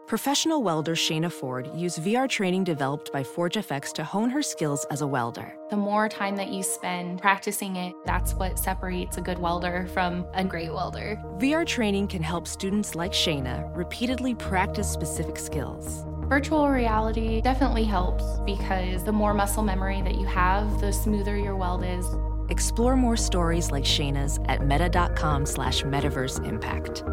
Professional 0.08 0.62
welder 0.62 0.94
Shayna 0.94 1.32
Ford 1.32 1.68
used 1.76 1.98
VR 1.98 2.30
training 2.30 2.64
developed 2.64 3.12
by 3.12 3.24
ForgeFX 3.24 3.92
to 3.94 4.04
hone 4.04 4.30
her 4.30 4.44
skills 4.44 4.86
as 4.92 5.02
a 5.02 5.08
welder. 5.08 5.58
The 5.72 5.78
more 5.78 6.08
time 6.08 6.36
that 6.36 6.50
you 6.50 6.62
spend 6.62 7.20
practicing 7.20 7.76
it, 7.76 7.96
that's 8.06 8.36
what 8.36 8.60
separates 8.60 9.18
a 9.18 9.22
good 9.22 9.40
welder 9.40 9.88
from 9.96 10.28
a 10.36 10.44
great 10.44 10.72
welder. 10.72 11.20
VR 11.40 11.66
training 11.66 12.08
can 12.08 12.22
help 12.22 12.48
students 12.48 12.94
like 12.94 13.14
Shayna 13.14 13.76
repeatedly 13.76 14.36
practice 14.36 14.88
specific 14.88 15.40
skills. 15.40 16.06
Virtual 16.28 16.70
reality 16.70 17.40
definitely 17.40 17.84
helps 17.84 18.24
because 18.48 19.04
the 19.04 19.12
more 19.12 19.32
muscle 19.32 19.62
memory 19.62 20.02
that 20.02 20.16
you 20.16 20.26
have, 20.26 20.82
the 20.82 20.92
smoother 20.92 21.38
your 21.38 21.56
weld 21.56 21.84
is. 21.86 22.04
Explore 22.50 22.96
more 22.96 23.16
stories 23.16 23.70
like 23.70 23.84
Shayna's 23.84 24.40
at 24.46 24.66
meta.com 24.66 25.46
slash 25.46 25.84
metaverse 25.84 26.44
impact. 26.44 27.04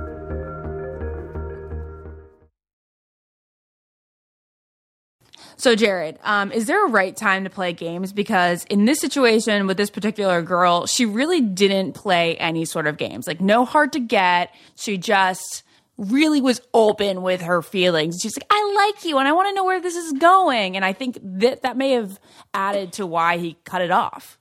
So, 5.58 5.76
Jared, 5.76 6.18
um, 6.24 6.50
is 6.50 6.64
there 6.64 6.84
a 6.86 6.88
right 6.88 7.14
time 7.14 7.44
to 7.44 7.50
play 7.50 7.74
games? 7.74 8.14
Because 8.14 8.64
in 8.64 8.86
this 8.86 8.98
situation 8.98 9.66
with 9.66 9.76
this 9.76 9.90
particular 9.90 10.40
girl, 10.40 10.86
she 10.86 11.04
really 11.04 11.42
didn't 11.42 11.92
play 11.92 12.36
any 12.38 12.64
sort 12.64 12.86
of 12.86 12.96
games. 12.96 13.26
Like, 13.26 13.42
no 13.42 13.66
hard 13.66 13.92
to 13.92 14.00
get. 14.00 14.54
She 14.74 14.96
just 14.96 15.64
really 15.98 16.40
was 16.40 16.60
open 16.72 17.22
with 17.22 17.42
her 17.42 17.62
feelings. 17.62 18.18
She's 18.20 18.36
like, 18.36 18.46
I 18.50 18.72
like 18.74 19.04
you 19.04 19.18
and 19.18 19.28
I 19.28 19.32
want 19.32 19.48
to 19.48 19.54
know 19.54 19.64
where 19.64 19.80
this 19.80 19.94
is 19.94 20.12
going. 20.12 20.76
And 20.76 20.84
I 20.84 20.92
think 20.92 21.18
that 21.22 21.62
that 21.62 21.76
may 21.76 21.92
have 21.92 22.18
added 22.54 22.92
to 22.94 23.06
why 23.06 23.38
he 23.38 23.56
cut 23.64 23.82
it 23.82 23.90
off. 23.90 24.38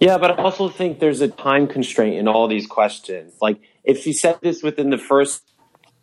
Yeah, 0.00 0.18
but 0.18 0.32
I 0.32 0.42
also 0.42 0.68
think 0.68 0.98
there's 0.98 1.20
a 1.20 1.28
time 1.28 1.66
constraint 1.66 2.16
in 2.16 2.26
all 2.26 2.48
these 2.48 2.66
questions. 2.66 3.34
Like, 3.40 3.60
if 3.84 3.98
she 3.98 4.12
said 4.12 4.38
this 4.40 4.62
within 4.62 4.90
the 4.90 4.98
first 4.98 5.42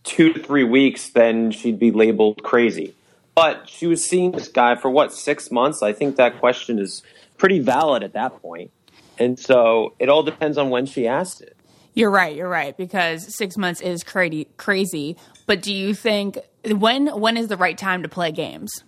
two 0.04 0.32
to 0.34 0.42
three 0.42 0.64
weeks, 0.64 1.10
then 1.10 1.52
she'd 1.52 1.80
be 1.80 1.92
labeled 1.92 2.44
crazy. 2.44 2.94
But 3.36 3.68
she 3.68 3.88
was 3.88 4.04
seeing 4.04 4.32
this 4.32 4.48
guy 4.48 4.76
for 4.76 4.90
what, 4.90 5.14
six 5.14 5.52
months? 5.52 5.84
I 5.84 5.94
think 5.94 6.16
that 6.16 6.40
question 6.40 6.80
is 6.80 7.04
pretty 7.38 7.60
valid 7.60 8.04
at 8.04 8.14
that 8.14 8.42
point. 8.42 8.72
And 9.20 9.38
so 9.40 9.96
it 10.00 10.10
all 10.10 10.24
depends 10.24 10.58
on 10.58 10.70
when 10.70 10.86
she 10.86 11.08
asked 11.08 11.42
it. 11.42 11.57
You're 11.98 12.12
right. 12.12 12.36
You're 12.36 12.48
right 12.48 12.78
because 12.78 13.36
six 13.36 13.58
months 13.58 13.82
is 13.82 14.04
crazy. 14.04 14.46
Crazy. 14.58 15.18
But 15.48 15.64
do 15.64 15.74
you 15.74 15.96
think 15.96 16.38
when 16.64 17.08
when 17.08 17.38
is 17.38 17.48
the 17.48 17.58
right 17.58 17.76
time 17.76 18.04
to 18.04 18.10
play 18.10 18.32
games? 18.32 18.84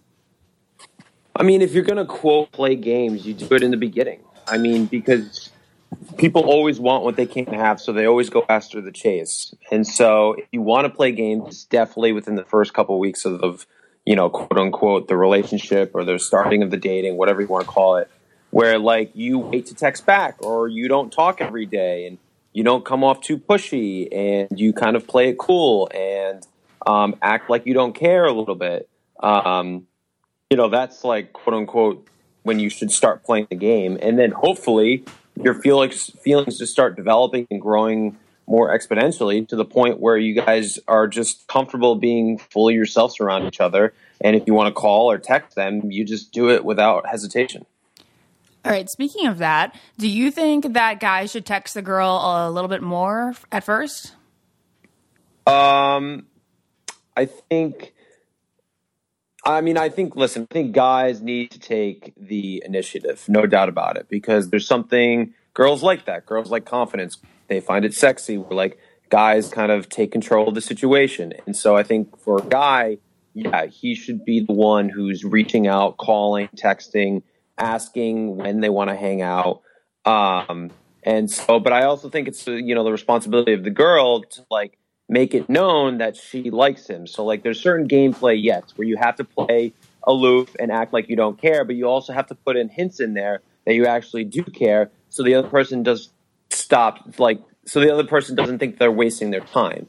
I 1.35 1.41
mean, 1.41 1.63
if 1.63 1.73
you're 1.73 1.83
to 1.83 2.05
quote 2.05 2.51
play 2.51 2.75
games, 2.75 3.25
you 3.25 3.33
do 3.33 3.55
it 3.55 3.63
in 3.63 3.71
the 3.71 3.77
beginning. 3.77 4.19
I 4.47 4.59
mean, 4.59 4.85
because 4.85 5.49
people 6.17 6.43
always 6.43 6.79
want 6.79 7.03
what 7.03 7.15
they 7.15 7.25
can't 7.25 7.51
have, 7.51 7.81
so 7.81 7.93
they 7.93 8.05
always 8.05 8.29
go 8.29 8.45
after 8.47 8.79
the 8.79 8.91
chase. 8.91 9.55
And 9.71 9.87
so, 9.87 10.33
if 10.33 10.45
you 10.51 10.61
want 10.61 10.85
to 10.85 10.93
play 10.93 11.11
games, 11.11 11.63
definitely 11.63 12.11
within 12.11 12.35
the 12.35 12.45
first 12.45 12.75
couple 12.75 12.93
of 12.93 12.99
weeks 12.99 13.25
of, 13.25 13.41
of 13.41 13.65
you 14.05 14.15
know, 14.15 14.29
quote 14.29 14.59
unquote, 14.59 15.07
the 15.07 15.17
relationship 15.17 15.95
or 15.95 16.03
the 16.03 16.19
starting 16.19 16.61
of 16.61 16.69
the 16.69 16.77
dating, 16.77 17.17
whatever 17.17 17.41
you 17.41 17.47
want 17.47 17.65
to 17.65 17.71
call 17.71 17.95
it, 17.95 18.07
where 18.51 18.77
like 18.77 19.09
you 19.15 19.39
wait 19.39 19.65
to 19.65 19.73
text 19.73 20.05
back 20.05 20.37
or 20.45 20.67
you 20.67 20.87
don't 20.87 21.11
talk 21.11 21.41
every 21.41 21.65
day 21.65 22.05
and 22.05 22.19
you 22.53 22.63
don't 22.63 22.85
come 22.85 23.03
off 23.03 23.21
too 23.21 23.37
pushy 23.37 24.07
and 24.11 24.59
you 24.59 24.73
kind 24.73 24.95
of 24.95 25.07
play 25.07 25.29
it 25.29 25.37
cool 25.37 25.89
and 25.93 26.45
um, 26.85 27.15
act 27.21 27.49
like 27.49 27.65
you 27.65 27.73
don't 27.73 27.93
care 27.93 28.25
a 28.25 28.33
little 28.33 28.55
bit. 28.55 28.89
Um, 29.19 29.87
you 30.49 30.57
know, 30.57 30.69
that's 30.69 31.03
like 31.03 31.33
quote 31.33 31.55
unquote 31.55 32.07
when 32.43 32.59
you 32.59 32.69
should 32.69 32.91
start 32.91 33.23
playing 33.23 33.47
the 33.49 33.55
game. 33.55 33.97
And 34.01 34.17
then 34.17 34.31
hopefully 34.31 35.03
your 35.41 35.53
feelings 35.53 36.09
feelings 36.21 36.57
just 36.57 36.71
start 36.71 36.95
developing 36.95 37.47
and 37.51 37.61
growing 37.61 38.17
more 38.47 38.75
exponentially 38.75 39.47
to 39.47 39.55
the 39.55 39.65
point 39.65 39.99
where 39.99 40.17
you 40.17 40.33
guys 40.33 40.79
are 40.87 41.07
just 41.07 41.47
comfortable 41.47 41.95
being 41.95 42.39
fully 42.39 42.73
yourselves 42.73 43.19
around 43.19 43.45
each 43.45 43.61
other. 43.61 43.93
And 44.21 44.35
if 44.35 44.47
you 44.47 44.55
want 44.55 44.67
to 44.67 44.73
call 44.73 45.11
or 45.11 45.19
text 45.19 45.55
them, 45.55 45.91
you 45.91 46.03
just 46.03 46.31
do 46.31 46.49
it 46.49 46.65
without 46.65 47.05
hesitation. 47.07 47.65
All 48.69 48.75
right. 48.75 48.87
Speaking 48.87 49.25
of 49.25 49.39
that, 49.39 49.75
do 49.97 50.07
you 50.07 50.29
think 50.29 50.73
that 50.73 50.99
guys 50.99 51.31
should 51.31 51.43
text 51.43 51.73
the 51.73 51.81
girl 51.81 52.21
a 52.23 52.51
little 52.51 52.67
bit 52.67 52.83
more 52.83 53.33
at 53.51 53.63
first? 53.63 54.13
Um, 55.47 56.27
I 57.17 57.25
think. 57.25 57.95
I 59.43 59.61
mean, 59.61 59.75
I 59.75 59.89
think. 59.89 60.15
Listen, 60.15 60.45
I 60.51 60.53
think 60.53 60.73
guys 60.73 61.19
need 61.19 61.49
to 61.49 61.59
take 61.59 62.13
the 62.15 62.61
initiative, 62.63 63.25
no 63.27 63.47
doubt 63.47 63.69
about 63.69 63.97
it, 63.97 64.07
because 64.07 64.51
there's 64.51 64.67
something 64.67 65.33
girls 65.55 65.81
like 65.81 66.05
that. 66.05 66.27
Girls 66.27 66.51
like 66.51 66.65
confidence. 66.65 67.17
They 67.47 67.61
find 67.61 67.85
it 67.85 67.95
sexy. 67.95 68.37
Where 68.37 68.55
like 68.55 68.77
guys 69.09 69.49
kind 69.49 69.71
of 69.71 69.89
take 69.89 70.11
control 70.11 70.47
of 70.47 70.53
the 70.53 70.61
situation, 70.61 71.33
and 71.47 71.55
so 71.55 71.75
I 71.75 71.81
think 71.81 72.19
for 72.19 72.37
a 72.37 72.45
guy, 72.45 72.99
yeah, 73.33 73.65
he 73.65 73.95
should 73.95 74.23
be 74.23 74.41
the 74.41 74.53
one 74.53 74.89
who's 74.89 75.23
reaching 75.23 75.65
out, 75.65 75.97
calling, 75.97 76.49
texting, 76.55 77.23
asking 77.59 78.37
when 78.37 78.61
they 78.61 78.69
want 78.69 78.89
to 78.89 78.95
hang 78.95 79.21
out. 79.21 79.61
Um, 80.05 80.71
and 81.03 81.29
so, 81.29 81.59
but 81.59 81.73
I 81.73 81.83
also 81.83 82.09
think 82.09 82.27
it's 82.27 82.47
you 82.47 82.73
know 82.73 82.83
the 82.83 82.91
responsibility 82.91 83.53
of 83.53 83.63
the 83.63 83.69
girl 83.69 84.23
to 84.23 84.45
like 84.49 84.77
make 85.07 85.33
it 85.33 85.49
known 85.49 85.97
that 85.97 86.15
she 86.15 86.49
likes 86.49 86.87
him. 86.87 87.07
So 87.07 87.25
like 87.25 87.43
there's 87.43 87.59
certain 87.59 87.87
gameplay 87.87 88.41
yes 88.41 88.63
where 88.75 88.87
you 88.87 88.97
have 88.97 89.15
to 89.17 89.23
play 89.23 89.73
aloof 90.03 90.55
and 90.59 90.71
act 90.71 90.93
like 90.93 91.09
you 91.09 91.15
don't 91.15 91.39
care, 91.39 91.63
but 91.63 91.75
you 91.75 91.85
also 91.85 92.13
have 92.13 92.27
to 92.27 92.35
put 92.35 92.57
in 92.57 92.69
hints 92.69 92.99
in 92.99 93.13
there 93.13 93.41
that 93.65 93.73
you 93.73 93.85
actually 93.85 94.23
do 94.23 94.43
care, 94.43 94.89
so 95.09 95.23
the 95.23 95.35
other 95.35 95.49
person 95.49 95.83
does 95.83 96.09
stop 96.49 97.19
like 97.19 97.39
so 97.65 97.79
the 97.79 97.93
other 97.93 98.05
person 98.05 98.35
doesn't 98.35 98.59
think 98.59 98.79
they're 98.79 98.91
wasting 98.91 99.31
their 99.31 99.41
time. 99.41 99.87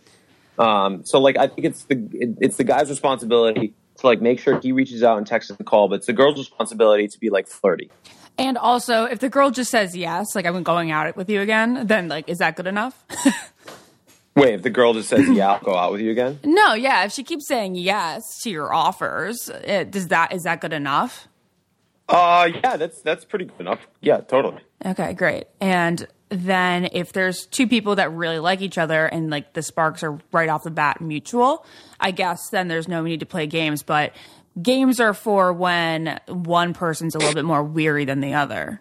Um, 0.58 1.04
so 1.04 1.20
like 1.20 1.38
I 1.38 1.46
think 1.46 1.66
it's 1.66 1.84
the 1.84 2.08
it, 2.12 2.36
it's 2.40 2.56
the 2.56 2.64
guy's 2.64 2.90
responsibility 2.90 3.74
to 4.00 4.06
like 4.06 4.20
make 4.20 4.40
sure 4.40 4.60
he 4.60 4.72
reaches 4.72 5.02
out 5.02 5.18
and 5.18 5.26
texts 5.26 5.50
and 5.50 5.66
call, 5.66 5.88
but 5.88 5.96
it's 5.96 6.06
the 6.06 6.12
girl's 6.12 6.38
responsibility 6.38 7.08
to 7.08 7.18
be 7.20 7.30
like 7.30 7.46
flirty. 7.46 7.90
And 8.38 8.56
also, 8.56 9.04
if 9.04 9.18
the 9.18 9.28
girl 9.28 9.50
just 9.50 9.70
says 9.70 9.96
yes, 9.96 10.34
like 10.34 10.46
I'm 10.46 10.62
going 10.62 10.90
out 10.90 11.16
with 11.16 11.28
you 11.28 11.40
again, 11.40 11.86
then 11.86 12.08
like 12.08 12.28
is 12.28 12.38
that 12.38 12.56
good 12.56 12.66
enough? 12.66 13.04
Wait, 14.36 14.54
if 14.54 14.62
the 14.62 14.70
girl 14.70 14.94
just 14.94 15.08
says 15.08 15.28
yeah, 15.28 15.52
I'll 15.52 15.60
go 15.60 15.76
out 15.76 15.92
with 15.92 16.00
you 16.00 16.10
again. 16.10 16.38
no, 16.44 16.74
yeah. 16.74 17.04
If 17.04 17.12
she 17.12 17.22
keeps 17.22 17.46
saying 17.46 17.74
yes 17.74 18.22
to 18.42 18.50
your 18.50 18.72
offers, 18.72 19.48
it, 19.48 19.90
does 19.90 20.08
that 20.08 20.32
is 20.32 20.44
that 20.44 20.60
good 20.60 20.72
enough? 20.72 21.28
Uh, 22.08 22.48
yeah, 22.64 22.76
that's 22.76 23.02
that's 23.02 23.24
pretty 23.24 23.44
good 23.44 23.60
enough. 23.60 23.80
Yeah, 24.00 24.20
totally. 24.20 24.62
Okay, 24.84 25.12
great. 25.12 25.44
And 25.60 26.06
then 26.30 26.88
if 26.92 27.12
there's 27.12 27.46
two 27.46 27.66
people 27.66 27.96
that 27.96 28.12
really 28.12 28.38
like 28.38 28.62
each 28.62 28.78
other 28.78 29.06
and 29.06 29.30
like 29.30 29.52
the 29.52 29.62
sparks 29.62 30.02
are 30.02 30.18
right 30.32 30.48
off 30.48 30.62
the 30.62 30.70
bat 30.70 31.00
mutual, 31.00 31.66
I 31.98 32.12
guess 32.12 32.48
then 32.50 32.68
there's 32.68 32.88
no 32.88 33.02
need 33.02 33.20
to 33.20 33.26
play 33.26 33.46
games. 33.46 33.82
But 33.82 34.14
games 34.60 35.00
are 35.00 35.12
for 35.14 35.52
when 35.52 36.18
one 36.28 36.72
person's 36.72 37.14
a 37.14 37.18
little 37.18 37.34
bit 37.34 37.44
more 37.44 37.62
weary 37.62 38.04
than 38.04 38.20
the 38.20 38.34
other. 38.34 38.80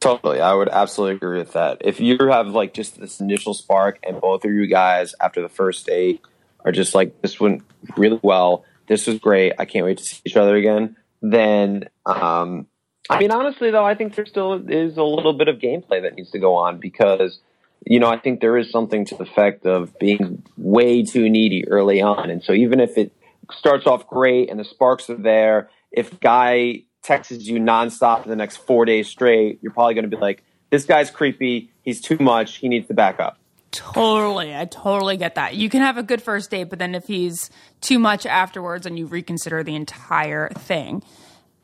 Totally, 0.00 0.40
I 0.40 0.52
would 0.52 0.68
absolutely 0.68 1.16
agree 1.16 1.38
with 1.38 1.52
that. 1.52 1.78
If 1.80 2.00
you 2.00 2.18
have 2.28 2.48
like 2.48 2.74
just 2.74 3.00
this 3.00 3.20
initial 3.20 3.54
spark, 3.54 4.00
and 4.02 4.20
both 4.20 4.44
of 4.44 4.50
you 4.50 4.66
guys 4.66 5.14
after 5.20 5.40
the 5.40 5.48
first 5.48 5.86
date 5.86 6.20
are 6.64 6.72
just 6.72 6.94
like 6.94 7.22
this 7.22 7.38
went 7.38 7.62
really 7.96 8.18
well, 8.20 8.64
this 8.88 9.06
was 9.06 9.18
great, 9.18 9.54
I 9.58 9.64
can't 9.64 9.84
wait 9.84 9.98
to 9.98 10.04
see 10.04 10.20
each 10.24 10.36
other 10.36 10.56
again. 10.56 10.96
Then, 11.22 11.88
um, 12.04 12.66
I 13.10 13.18
mean, 13.18 13.30
honestly 13.30 13.70
though, 13.70 13.84
I 13.84 13.94
think 13.94 14.14
there 14.14 14.26
still 14.26 14.54
is 14.68 14.96
a 14.96 15.02
little 15.02 15.32
bit 15.32 15.48
of 15.48 15.56
gameplay 15.56 16.02
that 16.02 16.14
needs 16.14 16.30
to 16.30 16.38
go 16.38 16.54
on 16.54 16.78
because, 16.78 17.40
you 17.84 17.98
know, 17.98 18.08
I 18.08 18.18
think 18.18 18.40
there 18.40 18.56
is 18.56 18.70
something 18.70 19.04
to 19.06 19.16
the 19.16 19.24
effect 19.24 19.66
of 19.66 19.98
being 19.98 20.44
way 20.56 21.02
too 21.02 21.28
needy 21.28 21.66
early 21.68 22.00
on, 22.00 22.30
and 22.30 22.42
so 22.42 22.52
even 22.52 22.80
if 22.80 22.96
it 22.96 23.12
starts 23.50 23.86
off 23.86 24.06
great 24.06 24.50
and 24.50 24.58
the 24.58 24.64
sparks 24.64 25.10
are 25.10 25.16
there, 25.16 25.68
if 25.90 26.20
guy 26.20 26.84
texts 27.02 27.44
you 27.46 27.58
nonstop 27.58 28.22
for 28.22 28.28
the 28.28 28.36
next 28.36 28.58
four 28.58 28.84
days 28.84 29.08
straight, 29.08 29.58
you're 29.62 29.72
probably 29.72 29.94
going 29.94 30.08
to 30.08 30.16
be 30.16 30.20
like, 30.20 30.42
this 30.70 30.84
guy's 30.84 31.10
creepy. 31.10 31.70
He's 31.82 32.00
too 32.00 32.16
much. 32.18 32.56
He 32.56 32.68
needs 32.68 32.86
to 32.88 32.94
back 32.94 33.20
up. 33.20 33.38
Totally. 33.72 34.54
I 34.54 34.66
totally 34.66 35.16
get 35.16 35.34
that. 35.34 35.54
You 35.54 35.68
can 35.68 35.80
have 35.80 35.98
a 35.98 36.02
good 36.02 36.22
first 36.22 36.50
date, 36.50 36.64
but 36.64 36.78
then 36.78 36.94
if 36.94 37.06
he's 37.06 37.50
too 37.80 37.98
much 37.98 38.26
afterwards 38.26 38.86
and 38.86 38.98
you 38.98 39.06
reconsider 39.06 39.62
the 39.62 39.74
entire 39.74 40.50
thing. 40.50 41.02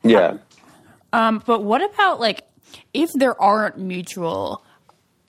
Yeah. 0.02 0.28
Um, 0.28 0.40
Um, 1.12 1.42
but 1.44 1.62
what 1.62 1.82
about 1.82 2.20
like 2.20 2.44
if 2.92 3.10
there 3.14 3.40
aren't 3.40 3.78
mutual 3.78 4.62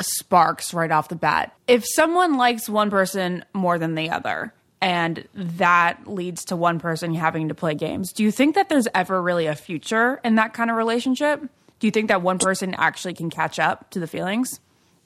sparks 0.02 0.74
right 0.74 0.92
off 0.92 1.10
the 1.10 1.16
bat. 1.16 1.56
If 1.68 1.86
someone 1.86 2.38
likes 2.38 2.70
one 2.70 2.90
person 2.90 3.44
more 3.54 3.78
than 3.78 3.96
the 3.96 4.10
other, 4.10 4.54
and 4.82 5.28
that 5.34 6.08
leads 6.08 6.46
to 6.46 6.56
one 6.56 6.80
person 6.80 7.14
having 7.14 7.50
to 7.50 7.56
play 7.56 7.76
games, 7.76 8.14
do 8.14 8.24
you 8.24 8.32
think 8.32 8.56
that 8.56 8.70
there's 8.70 8.88
ever 8.96 9.22
really 9.22 9.46
a 9.46 9.56
future 9.56 10.22
in 10.24 10.36
that 10.36 10.54
kind 10.54 10.70
of 10.70 10.78
relationship? 10.78 11.42
Do 11.80 11.88
you 11.88 11.92
think 11.92 12.08
that 12.10 12.22
one 12.22 12.40
person 12.40 12.74
actually 12.76 13.14
can 13.14 13.30
catch 13.30 13.60
up 13.60 13.90
to 13.92 14.00
the 14.00 14.08
feelings? 14.08 14.60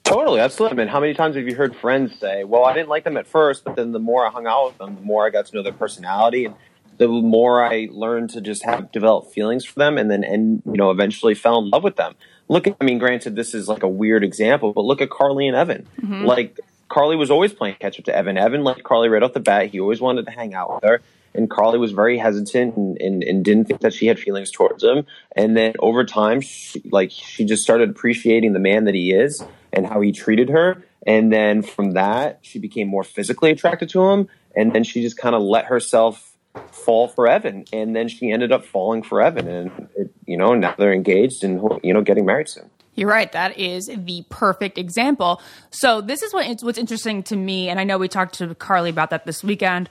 Totally, 0.04 0.40
absolutely. 0.40 0.76
I 0.76 0.84
mean, 0.84 0.88
how 0.88 1.00
many 1.00 1.14
times 1.14 1.34
have 1.36 1.48
you 1.48 1.54
heard 1.54 1.74
friends 1.76 2.18
say, 2.20 2.44
"Well, 2.44 2.64
I 2.64 2.74
didn't 2.74 2.90
like 2.90 3.04
them 3.04 3.16
at 3.16 3.26
first, 3.26 3.64
but 3.64 3.74
then 3.74 3.92
the 3.92 3.98
more 3.98 4.26
I 4.26 4.30
hung 4.30 4.46
out 4.46 4.66
with 4.66 4.78
them, 4.78 4.96
the 4.96 5.00
more 5.00 5.26
I 5.26 5.30
got 5.30 5.46
to 5.46 5.56
know 5.56 5.62
their 5.62 5.72
personality, 5.72 6.44
and 6.44 6.54
the 6.96 7.08
more 7.08 7.62
I 7.62 7.88
learned 7.90 8.30
to 8.30 8.40
just 8.40 8.64
have 8.64 8.92
develop 8.92 9.32
feelings 9.32 9.64
for 9.64 9.78
them, 9.78 9.98
and 9.98 10.10
then 10.10 10.24
and 10.24 10.62
you 10.66 10.76
know 10.76 10.90
eventually 10.90 11.34
fell 11.34 11.58
in 11.58 11.70
love 11.70 11.82
with 11.82 11.96
them." 11.96 12.14
Look, 12.48 12.66
at, 12.66 12.76
I 12.80 12.84
mean, 12.84 12.98
granted, 12.98 13.36
this 13.36 13.54
is 13.54 13.68
like 13.68 13.82
a 13.82 13.88
weird 13.88 14.22
example, 14.22 14.72
but 14.72 14.84
look 14.84 15.00
at 15.00 15.10
Carly 15.10 15.48
and 15.48 15.56
Evan. 15.56 15.86
Mm-hmm. 16.00 16.24
Like 16.24 16.60
Carly 16.88 17.16
was 17.16 17.30
always 17.30 17.52
playing 17.52 17.76
catch 17.80 17.98
up 17.98 18.04
to 18.06 18.14
Evan. 18.14 18.36
Evan 18.36 18.64
liked 18.64 18.82
Carly 18.82 19.08
right 19.08 19.22
off 19.22 19.32
the 19.32 19.40
bat. 19.40 19.68
He 19.68 19.80
always 19.80 20.00
wanted 20.00 20.26
to 20.26 20.32
hang 20.32 20.54
out 20.54 20.74
with 20.74 20.84
her 20.84 21.00
and 21.34 21.50
Carly 21.50 21.78
was 21.78 21.92
very 21.92 22.16
hesitant 22.16 22.76
and, 22.76 23.00
and, 23.00 23.22
and, 23.22 23.44
didn't 23.44 23.66
think 23.66 23.80
that 23.80 23.92
she 23.92 24.06
had 24.06 24.18
feelings 24.18 24.50
towards 24.50 24.84
him. 24.84 25.04
And 25.34 25.56
then 25.56 25.74
over 25.80 26.04
time, 26.04 26.40
she, 26.40 26.80
like 26.90 27.10
she 27.10 27.44
just 27.44 27.62
started 27.62 27.90
appreciating 27.90 28.52
the 28.52 28.60
man 28.60 28.84
that 28.84 28.94
he 28.94 29.12
is 29.12 29.44
and 29.72 29.86
how 29.86 30.00
he 30.00 30.12
treated 30.12 30.48
her. 30.50 30.84
And 31.06 31.32
then 31.32 31.62
from 31.62 31.92
that, 31.92 32.38
she 32.42 32.58
became 32.58 32.88
more 32.88 33.04
physically 33.04 33.50
attracted 33.50 33.90
to 33.90 34.02
him. 34.02 34.28
And 34.56 34.72
then 34.72 34.84
she 34.84 35.02
just 35.02 35.18
kind 35.18 35.34
of 35.34 35.42
let 35.42 35.66
herself 35.66 36.33
fall 36.70 37.08
for 37.08 37.26
Evan. 37.28 37.64
And 37.72 37.94
then 37.94 38.08
she 38.08 38.30
ended 38.30 38.52
up 38.52 38.64
falling 38.64 39.02
for 39.02 39.22
Evan. 39.22 39.48
And, 39.48 39.88
it, 39.96 40.10
you 40.26 40.36
know, 40.36 40.54
now 40.54 40.74
they're 40.78 40.92
engaged 40.92 41.44
and, 41.44 41.60
you 41.82 41.92
know, 41.92 42.02
getting 42.02 42.26
married 42.26 42.48
soon. 42.48 42.70
You're 42.94 43.08
right. 43.08 43.30
That 43.32 43.58
is 43.58 43.90
the 43.92 44.24
perfect 44.28 44.78
example. 44.78 45.42
So 45.70 46.00
this 46.00 46.22
is 46.22 46.32
what 46.32 46.60
what's 46.62 46.78
interesting 46.78 47.22
to 47.24 47.36
me, 47.36 47.68
and 47.68 47.80
I 47.80 47.84
know 47.84 47.98
we 47.98 48.08
talked 48.08 48.36
to 48.36 48.54
Carly 48.54 48.90
about 48.90 49.10
that 49.10 49.26
this 49.26 49.42
weekend. 49.42 49.88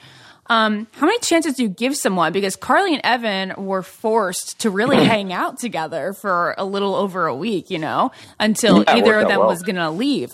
Um, 0.47 0.87
how 0.93 1.05
many 1.05 1.19
chances 1.19 1.55
do 1.55 1.63
you 1.63 1.69
give 1.69 1.95
someone? 1.95 2.33
Because 2.33 2.55
Carly 2.55 2.93
and 2.93 3.01
Evan 3.03 3.65
were 3.65 3.81
forced 3.81 4.59
to 4.61 4.69
really 4.69 4.97
hang 5.05 5.31
out 5.31 5.59
together 5.59 6.13
for 6.13 6.55
a 6.57 6.65
little 6.65 6.95
over 6.95 7.27
a 7.27 7.35
week, 7.35 7.69
you 7.69 7.79
know, 7.79 8.11
until 8.39 8.83
yeah, 8.83 8.95
either 8.95 9.19
of 9.19 9.27
them 9.27 9.39
well. 9.39 9.47
was 9.47 9.61
going 9.61 9.77
to 9.77 9.89
leave. 9.89 10.33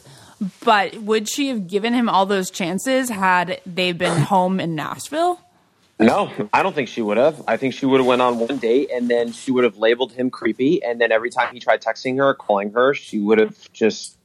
But 0.64 0.96
would 0.96 1.30
she 1.30 1.50
have 1.50 1.68
given 1.68 1.94
him 1.94 2.08
all 2.08 2.26
those 2.26 2.50
chances 2.50 3.10
had 3.10 3.62
they 3.66 3.92
been 3.92 4.22
home 4.22 4.60
in 4.60 4.74
Nashville? 4.74 5.40
No, 6.00 6.32
I 6.54 6.64
don't 6.64 6.74
think 6.74 6.88
she 6.88 7.02
would 7.02 7.18
have. 7.18 7.44
I 7.48 7.58
think 7.58 7.74
she 7.74 7.86
would 7.86 8.00
have 8.00 8.08
went 8.08 8.22
on 8.22 8.40
one 8.40 8.58
date 8.58 8.90
and 8.90 9.10
then 9.10 9.34
she 9.34 9.52
would 9.52 9.66
have 9.66 9.78
labeled 9.78 10.14
him 10.14 10.30
creepy, 10.30 10.82
and 10.82 11.02
then 11.02 11.12
every 11.12 11.30
time 11.30 11.54
he 11.54 11.60
tried 11.60 11.82
texting 11.82 12.18
her 12.18 12.30
or 12.30 12.36
calling 12.36 12.72
her, 12.72 12.94
she 12.94 13.20
would 13.20 13.38
have 13.38 13.72
just 13.74 14.18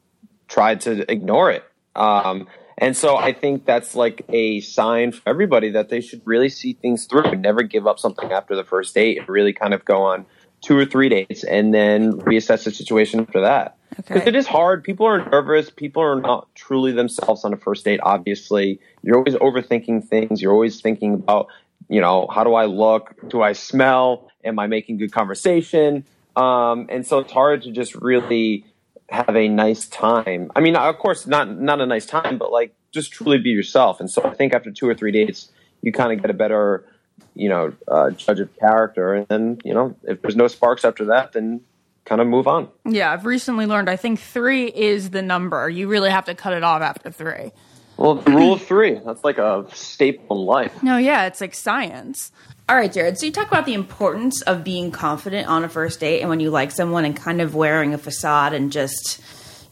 tried 0.47 0.81
to 0.83 1.11
ignore 1.11 1.50
it. 1.50 1.64
Um, 1.97 2.47
and 2.78 2.97
so 2.97 3.16
I 3.16 3.33
think 3.33 3.64
that's 3.64 3.95
like 3.95 4.25
a 4.28 4.61
sign 4.61 5.12
for 5.12 5.23
everybody 5.26 5.71
that 5.71 5.88
they 5.88 6.00
should 6.00 6.23
really 6.25 6.49
see 6.49 6.75
things 6.75 7.07
through 7.07 7.25
and 7.25 7.43
never 7.43 7.62
give 7.62 7.87
up 7.87 7.99
something 7.99 8.33
after 8.33 8.57
the 8.57 8.64
first 8.64 8.95
date 8.95 9.19
and 9.19 9.28
really 9.28 9.52
kind 9.52 9.75
of 9.75 9.85
go 9.85 10.02
on 10.02 10.26
two 10.61 10.76
or 10.76 10.85
three 10.85 11.09
dates 11.09 11.45
and 11.45 11.75
then 11.75 12.12
reassess 12.21 12.64
the 12.64 12.71
situation 12.71 13.21
after 13.21 13.40
that. 13.43 13.76
Because 13.97 14.23
okay. 14.23 14.28
it 14.28 14.35
is 14.35 14.47
hard. 14.47 14.83
People 14.83 15.07
are 15.07 15.25
nervous. 15.31 15.71
People 15.71 16.02
are 16.02 16.21
not 16.21 16.52
truly 16.57 16.90
themselves 16.90 17.45
on 17.45 17.52
a 17.52 17.57
first 17.57 17.85
date, 17.85 18.00
obviously. 18.02 18.81
You're 19.02 19.19
always 19.19 19.35
overthinking 19.35 20.09
things. 20.09 20.43
You're 20.43 20.52
always 20.52 20.81
thinking 20.81 21.14
about, 21.14 21.47
you 21.88 22.00
know, 22.00 22.26
how 22.33 22.45
do 22.45 22.55
I 22.55 22.67
look? 22.67 23.14
Do 23.29 23.43
I 23.43 23.53
smell? 23.53 24.31
Am 24.45 24.59
I 24.59 24.67
making 24.67 24.99
good 24.99 25.12
conversation? 25.12 26.05
Um, 26.37 26.87
and 26.88 27.07
so 27.07 27.21
it's 27.21 27.33
hard 27.33 27.62
to 27.62 27.71
just 27.71 27.95
really 27.95 28.64
have 29.09 29.37
a 29.37 29.49
nice 29.49 29.87
time. 29.87 30.50
I 30.57 30.61
mean, 30.61 30.76
of 30.76 30.99
course, 30.99 31.26
not 31.26 31.49
not 31.50 31.81
a 31.81 31.87
nice 31.87 32.07
time, 32.07 32.38
but 32.38 32.50
like 32.50 32.75
just 32.93 33.12
truly 33.12 33.38
be 33.38 33.50
yourself. 33.50 34.00
And 34.00 34.11
so 34.11 34.25
I 34.25 34.35
think 34.35 34.53
after 34.55 34.71
two 34.71 34.88
or 34.88 34.95
three 34.95 35.12
dates, 35.12 35.50
you 35.83 35.93
kind 35.93 36.12
of 36.12 36.21
get 36.21 36.31
a 36.31 36.35
better, 36.35 36.87
you 37.35 37.49
know, 37.49 37.73
uh, 37.87 38.11
judge 38.11 38.41
of 38.41 38.57
character. 38.57 39.14
And 39.14 39.26
then 39.29 39.59
you 39.64 39.75
know, 39.75 39.97
if 40.05 40.23
there's 40.23 40.37
no 40.37 40.49
sparks 40.49 40.85
after 40.85 41.07
that, 41.07 41.33
then 41.33 41.61
kind 42.05 42.21
of 42.21 42.26
move 42.26 42.47
on. 42.47 42.69
Yeah, 42.85 43.12
I've 43.12 43.26
recently 43.26 43.67
learned. 43.67 43.88
I 43.88 43.97
think 43.97 44.21
three 44.21 44.67
is 44.67 45.11
the 45.11 45.23
number. 45.23 45.69
You 45.69 45.88
really 45.88 46.11
have 46.11 46.26
to 46.26 46.35
cut 46.35 46.53
it 46.53 46.62
off 46.62 46.83
after 46.83 47.11
three. 47.11 47.53
Well, 47.97 48.17
rule 48.27 48.55
of 48.55 48.63
three. 48.63 48.95
That's 49.05 49.25
like 49.25 49.39
a 49.39 49.67
staple 49.73 50.41
in 50.41 50.47
life. 50.47 50.83
No, 50.83 50.97
yeah, 50.97 51.27
it's 51.27 51.41
like 51.41 51.55
science. 51.55 52.33
All 52.69 52.76
right, 52.76 52.93
Jared. 52.93 53.19
So 53.19 53.26
you 53.26 53.33
talk 53.33 53.49
about 53.49 53.67
the 53.67 53.75
importance 53.75 54.41
of 54.43 54.65
being 54.65 54.91
confident 54.91 55.49
on 55.49 55.65
a 55.65 55.69
first 55.69 56.00
date 56.00 56.21
and 56.21 56.30
when 56.30 56.41
you 56.41 56.50
like 56.50 56.71
someone 56.71 57.04
and 57.04 57.15
kind 57.15 57.41
of 57.43 57.54
wearing 57.54 57.93
a 57.93 57.99
facade 57.99 58.54
and 58.54 58.73
just, 58.73 59.21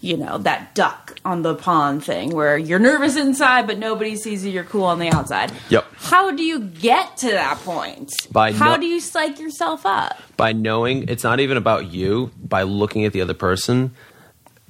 you 0.02 0.18
know, 0.18 0.36
that 0.38 0.74
duck 0.74 1.18
on 1.24 1.40
the 1.40 1.54
pond 1.54 2.04
thing 2.04 2.30
where 2.30 2.58
you're 2.58 2.78
nervous 2.78 3.16
inside 3.16 3.66
but 3.66 3.78
nobody 3.78 4.14
sees 4.14 4.44
you, 4.44 4.52
you're 4.52 4.64
cool 4.64 4.84
on 4.84 4.98
the 4.98 5.08
outside. 5.08 5.50
Yep. 5.70 5.86
How 5.96 6.32
do 6.32 6.42
you 6.42 6.60
get 6.60 7.16
to 7.18 7.30
that 7.30 7.56
point? 7.60 8.12
By 8.30 8.52
How 8.52 8.74
no- 8.74 8.80
do 8.82 8.86
you 8.86 9.00
psych 9.00 9.40
yourself 9.40 9.86
up? 9.86 10.20
By 10.36 10.52
knowing 10.52 11.08
it's 11.08 11.24
not 11.24 11.40
even 11.40 11.56
about 11.56 11.90
you, 11.90 12.30
by 12.44 12.64
looking 12.64 13.06
at 13.06 13.14
the 13.14 13.22
other 13.22 13.32
person 13.34 13.94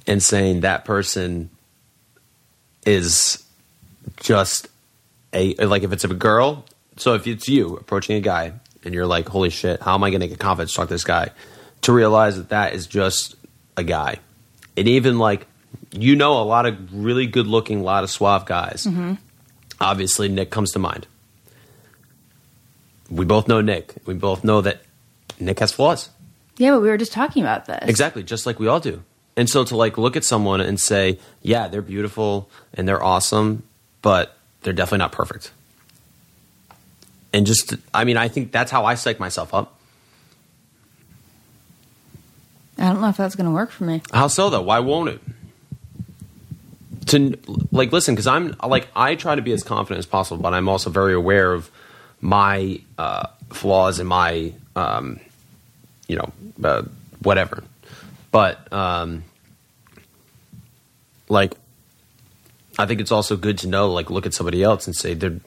and 0.07 0.23
saying 0.23 0.61
that 0.61 0.85
person 0.85 1.49
is 2.85 3.42
just 4.17 4.67
a 5.33 5.55
like 5.55 5.83
if 5.83 5.91
it's 5.91 6.03
a 6.03 6.07
girl 6.07 6.65
so 6.97 7.13
if 7.15 7.27
it's 7.27 7.47
you 7.47 7.75
approaching 7.77 8.15
a 8.17 8.21
guy 8.21 8.53
and 8.83 8.93
you're 8.93 9.05
like, 9.05 9.27
holy 9.27 9.49
shit, 9.49 9.81
how 9.81 9.95
am 9.95 10.03
I 10.03 10.09
going 10.09 10.21
to 10.21 10.27
get 10.27 10.39
confidence 10.39 10.71
to 10.71 10.77
talk 10.77 10.87
to 10.87 10.93
this 10.93 11.03
guy? 11.03 11.29
To 11.81 11.93
realize 11.93 12.37
that 12.37 12.49
that 12.49 12.73
is 12.73 12.87
just 12.87 13.35
a 13.77 13.83
guy. 13.83 14.19
And 14.77 14.87
even 14.87 15.19
like, 15.19 15.47
you 15.91 16.15
know, 16.15 16.41
a 16.41 16.43
lot 16.43 16.65
of 16.65 16.93
really 16.93 17.27
good 17.27 17.47
looking, 17.47 17.81
a 17.81 17.83
lot 17.83 18.03
of 18.03 18.09
suave 18.09 18.45
guys. 18.45 18.85
Mm-hmm. 18.85 19.13
Obviously, 19.81 20.29
Nick 20.29 20.49
comes 20.49 20.71
to 20.71 20.79
mind. 20.79 21.07
We 23.09 23.25
both 23.25 23.47
know 23.47 23.61
Nick. 23.61 23.93
We 24.05 24.13
both 24.13 24.43
know 24.43 24.61
that 24.61 24.81
Nick 25.39 25.59
has 25.59 25.71
flaws. 25.71 26.09
Yeah, 26.57 26.71
but 26.71 26.81
we 26.81 26.89
were 26.89 26.97
just 26.97 27.11
talking 27.11 27.43
about 27.43 27.65
this. 27.65 27.79
Exactly, 27.83 28.23
just 28.23 28.45
like 28.45 28.59
we 28.59 28.67
all 28.67 28.79
do. 28.79 29.03
And 29.35 29.49
so 29.49 29.63
to 29.63 29.75
like 29.75 29.97
look 29.97 30.15
at 30.15 30.23
someone 30.23 30.61
and 30.61 30.79
say, 30.79 31.19
yeah, 31.41 31.67
they're 31.67 31.81
beautiful 31.81 32.49
and 32.73 32.87
they're 32.87 33.03
awesome, 33.03 33.63
but 34.03 34.37
they're 34.61 34.73
definitely 34.73 34.99
not 34.99 35.11
perfect 35.11 35.51
and 37.33 37.47
just 37.47 37.73
I 37.93 38.05
mean 38.05 38.15
I 38.15 38.27
think 38.27 38.51
that's 38.51 38.71
how 38.71 38.85
I 38.85 38.95
psych 38.95 39.19
myself 39.19 39.53
up. 39.53 39.73
I 42.77 42.89
don't 42.89 43.01
know 43.01 43.09
if 43.09 43.17
that's 43.17 43.35
going 43.35 43.45
to 43.45 43.51
work 43.51 43.71
for 43.71 43.83
me. 43.83 44.01
How 44.11 44.27
so 44.27 44.49
though? 44.49 44.61
Why 44.61 44.79
won't 44.79 45.09
it? 45.09 45.21
To 47.07 47.37
like 47.71 47.91
listen 47.91 48.15
because 48.15 48.27
I'm 48.27 48.55
like 48.63 48.87
I 48.95 49.15
try 49.15 49.35
to 49.35 49.41
be 49.41 49.51
as 49.51 49.63
confident 49.63 49.99
as 49.99 50.05
possible, 50.05 50.41
but 50.41 50.53
I'm 50.53 50.69
also 50.69 50.89
very 50.89 51.13
aware 51.13 51.51
of 51.51 51.69
my 52.21 52.79
uh, 52.97 53.27
flaws 53.51 53.99
and 53.99 54.07
my 54.07 54.53
um, 54.75 55.19
you 56.07 56.15
know 56.15 56.31
uh, 56.63 56.83
whatever. 57.21 57.63
But 58.31 58.71
um, 58.71 59.23
like 61.29 61.53
I 62.77 62.85
think 62.85 63.01
it's 63.01 63.11
also 63.11 63.37
good 63.37 63.57
to 63.59 63.67
know 63.67 63.91
like 63.91 64.09
look 64.09 64.25
at 64.25 64.33
somebody 64.33 64.63
else 64.63 64.87
and 64.87 64.95
say 64.95 65.13
they're 65.13 65.39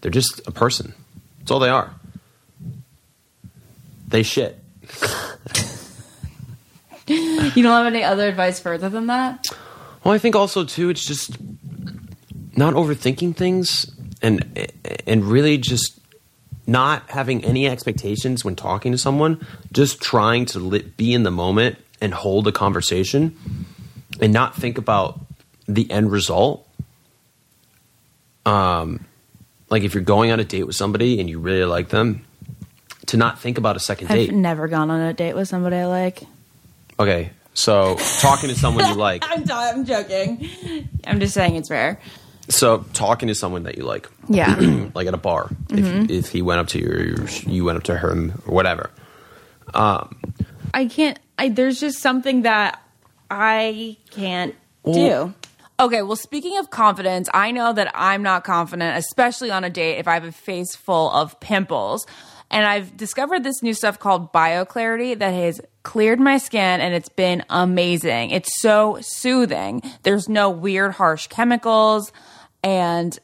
they're 0.00 0.10
just 0.10 0.40
a 0.46 0.50
person 0.50 0.94
that's 1.44 1.50
all 1.50 1.58
they 1.58 1.68
are. 1.68 1.94
They 4.08 4.22
shit. 4.22 4.58
you 7.06 7.62
don't 7.62 7.64
have 7.64 7.84
any 7.84 8.02
other 8.02 8.26
advice 8.26 8.58
further 8.58 8.88
than 8.88 9.08
that? 9.08 9.44
Well, 10.02 10.14
I 10.14 10.18
think 10.18 10.34
also 10.34 10.64
too, 10.64 10.88
it's 10.88 11.04
just 11.04 11.36
not 12.56 12.72
overthinking 12.72 13.36
things 13.36 13.94
and 14.22 14.72
and 15.06 15.24
really 15.24 15.58
just 15.58 16.00
not 16.66 17.10
having 17.10 17.44
any 17.44 17.68
expectations 17.68 18.42
when 18.42 18.56
talking 18.56 18.92
to 18.92 18.98
someone. 18.98 19.46
Just 19.70 20.00
trying 20.00 20.46
to 20.46 20.80
be 20.80 21.12
in 21.12 21.24
the 21.24 21.30
moment 21.30 21.76
and 22.00 22.14
hold 22.14 22.48
a 22.48 22.52
conversation, 22.52 23.36
and 24.18 24.32
not 24.32 24.56
think 24.56 24.78
about 24.78 25.20
the 25.68 25.90
end 25.90 26.10
result. 26.10 26.63
Um, 28.46 29.06
like 29.70 29.82
if 29.82 29.94
you're 29.94 30.02
going 30.02 30.30
on 30.30 30.40
a 30.40 30.44
date 30.44 30.64
with 30.64 30.76
somebody 30.76 31.20
and 31.20 31.28
you 31.28 31.38
really 31.38 31.64
like 31.64 31.88
them, 31.88 32.24
to 33.06 33.16
not 33.16 33.38
think 33.38 33.58
about 33.58 33.76
a 33.76 33.78
2nd 33.78 34.08
date. 34.08 34.30
I've 34.30 34.34
never 34.34 34.68
gone 34.68 34.90
on 34.90 35.00
a 35.00 35.12
date 35.12 35.34
with 35.34 35.48
somebody 35.48 35.76
I 35.76 35.86
like. 35.86 36.22
Okay, 36.98 37.30
so 37.54 37.96
talking 38.20 38.48
to 38.48 38.54
someone 38.54 38.86
you 38.88 38.94
like. 38.96 39.24
I'm, 39.26 39.44
I'm 39.50 39.84
joking. 39.84 40.48
I'm 41.06 41.20
just 41.20 41.34
saying 41.34 41.56
it's 41.56 41.70
rare. 41.70 42.00
So 42.48 42.84
talking 42.92 43.28
to 43.28 43.34
someone 43.34 43.64
that 43.64 43.76
you 43.76 43.84
like. 43.84 44.08
Yeah. 44.28 44.54
like 44.94 45.06
at 45.06 45.14
a 45.14 45.18
bar. 45.18 45.48
Mm-hmm. 45.68 46.04
If, 46.04 46.10
if 46.10 46.28
he 46.30 46.42
went 46.42 46.60
up 46.60 46.68
to 46.68 46.78
you 46.78 46.88
or 46.88 47.28
you 47.50 47.64
went 47.64 47.78
up 47.78 47.84
to 47.84 47.98
him 47.98 48.42
or 48.46 48.54
whatever. 48.54 48.90
Um, 49.72 50.16
I 50.72 50.86
can't. 50.86 51.18
I, 51.38 51.48
there's 51.48 51.80
just 51.80 51.98
something 51.98 52.42
that 52.42 52.80
I 53.30 53.96
can't 54.10 54.54
well, 54.82 54.94
do. 54.94 55.34
Okay, 55.84 56.00
well, 56.00 56.16
speaking 56.16 56.56
of 56.56 56.70
confidence, 56.70 57.28
I 57.34 57.50
know 57.50 57.70
that 57.74 57.92
I'm 57.94 58.22
not 58.22 58.42
confident, 58.42 58.96
especially 58.96 59.50
on 59.50 59.64
a 59.64 59.68
date 59.68 59.98
if 59.98 60.08
I 60.08 60.14
have 60.14 60.24
a 60.24 60.32
face 60.32 60.74
full 60.74 61.10
of 61.10 61.38
pimples. 61.40 62.06
And 62.50 62.64
I've 62.64 62.96
discovered 62.96 63.44
this 63.44 63.62
new 63.62 63.74
stuff 63.74 63.98
called 63.98 64.32
BioClarity 64.32 65.18
that 65.18 65.34
has 65.34 65.60
cleared 65.82 66.20
my 66.20 66.38
skin 66.38 66.80
and 66.80 66.94
it's 66.94 67.10
been 67.10 67.44
amazing. 67.50 68.30
It's 68.30 68.62
so 68.62 68.96
soothing. 69.02 69.82
There's 70.04 70.26
no 70.26 70.48
weird, 70.48 70.92
harsh 70.92 71.26
chemicals. 71.26 72.12
And 72.62 73.18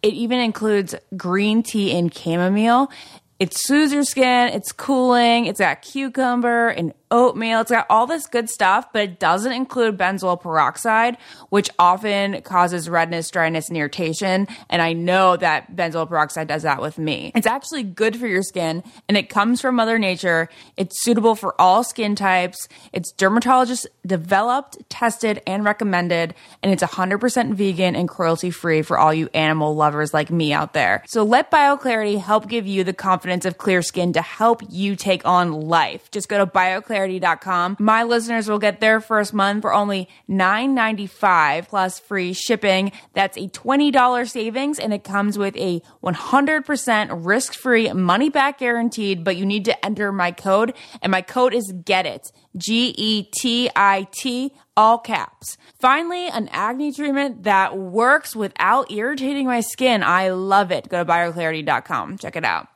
it 0.00 0.14
even 0.14 0.38
includes 0.38 0.94
green 1.16 1.64
tea 1.64 1.98
and 1.98 2.14
chamomile. 2.14 2.92
It 3.40 3.54
soothes 3.54 3.92
your 3.92 4.04
skin. 4.04 4.50
It's 4.50 4.70
cooling. 4.70 5.46
It's 5.46 5.58
got 5.58 5.82
cucumber 5.82 6.68
and 6.68 6.94
oatmeal. 7.10 7.60
It's 7.60 7.70
got 7.70 7.86
all 7.88 8.06
this 8.06 8.26
good 8.26 8.48
stuff, 8.48 8.92
but 8.92 9.02
it 9.02 9.18
doesn't 9.18 9.52
include 9.52 9.96
benzoyl 9.98 10.40
peroxide, 10.40 11.16
which 11.50 11.70
often 11.78 12.40
causes 12.42 12.88
redness, 12.88 13.30
dryness, 13.30 13.68
and 13.68 13.76
irritation. 13.76 14.48
And 14.70 14.82
I 14.82 14.92
know 14.92 15.36
that 15.36 15.74
benzoyl 15.74 16.08
peroxide 16.08 16.48
does 16.48 16.62
that 16.62 16.80
with 16.80 16.98
me. 16.98 17.32
It's 17.34 17.46
actually 17.46 17.82
good 17.82 18.16
for 18.16 18.26
your 18.26 18.42
skin 18.42 18.82
and 19.08 19.16
it 19.16 19.28
comes 19.28 19.60
from 19.60 19.76
Mother 19.76 19.98
Nature. 19.98 20.48
It's 20.76 21.02
suitable 21.02 21.34
for 21.34 21.60
all 21.60 21.84
skin 21.84 22.16
types. 22.16 22.68
It's 22.92 23.12
dermatologist 23.12 23.86
developed, 24.06 24.78
tested, 24.88 25.42
and 25.46 25.64
recommended. 25.64 26.34
And 26.62 26.72
it's 26.72 26.82
100% 26.82 27.54
vegan 27.54 27.96
and 27.96 28.08
cruelty 28.08 28.50
free 28.50 28.82
for 28.82 28.98
all 28.98 29.14
you 29.14 29.28
animal 29.34 29.74
lovers 29.74 30.14
like 30.14 30.30
me 30.30 30.52
out 30.52 30.72
there. 30.72 31.04
So 31.06 31.22
let 31.22 31.50
BioClarity 31.50 32.20
help 32.20 32.48
give 32.48 32.66
you 32.66 32.84
the 32.84 32.92
confidence 32.92 33.44
of 33.44 33.58
clear 33.58 33.82
skin 33.82 34.12
to 34.14 34.22
help 34.22 34.62
you 34.68 34.96
take 34.96 35.24
on 35.26 35.52
life. 35.52 36.10
Just 36.10 36.28
go 36.28 36.38
to 36.38 36.46
BioClarity 36.46 36.93
clarity.com. 36.94 37.76
My 37.80 38.04
listeners 38.04 38.48
will 38.48 38.60
get 38.60 38.78
their 38.78 39.00
first 39.00 39.34
month 39.34 39.62
for 39.62 39.74
only 39.74 40.08
$9.95 40.30 41.66
plus 41.66 41.98
free 41.98 42.32
shipping. 42.32 42.92
That's 43.14 43.36
a 43.36 43.48
$20 43.48 44.30
savings 44.30 44.78
and 44.78 44.94
it 44.94 45.02
comes 45.02 45.36
with 45.36 45.56
a 45.56 45.82
100% 46.04 47.26
risk 47.26 47.54
free 47.54 47.92
money 47.92 48.30
back 48.30 48.58
guaranteed, 48.58 49.24
but 49.24 49.36
you 49.36 49.44
need 49.44 49.64
to 49.64 49.84
enter 49.84 50.12
my 50.12 50.30
code 50.30 50.72
and 51.02 51.10
my 51.10 51.20
code 51.20 51.52
is 51.52 51.74
GET 51.84 52.06
IT. 52.06 52.32
G 52.56 52.94
E 52.96 53.28
T 53.36 53.68
I 53.74 54.06
T, 54.12 54.52
all 54.76 54.98
caps. 54.98 55.56
Finally, 55.80 56.28
an 56.28 56.48
acne 56.52 56.92
treatment 56.92 57.42
that 57.42 57.76
works 57.76 58.36
without 58.36 58.92
irritating 58.92 59.46
my 59.46 59.60
skin. 59.60 60.04
I 60.04 60.28
love 60.28 60.70
it. 60.70 60.88
Go 60.88 61.02
to 61.02 61.04
bioclarity.com. 61.04 62.18
Check 62.18 62.36
it 62.36 62.44
out. 62.44 62.68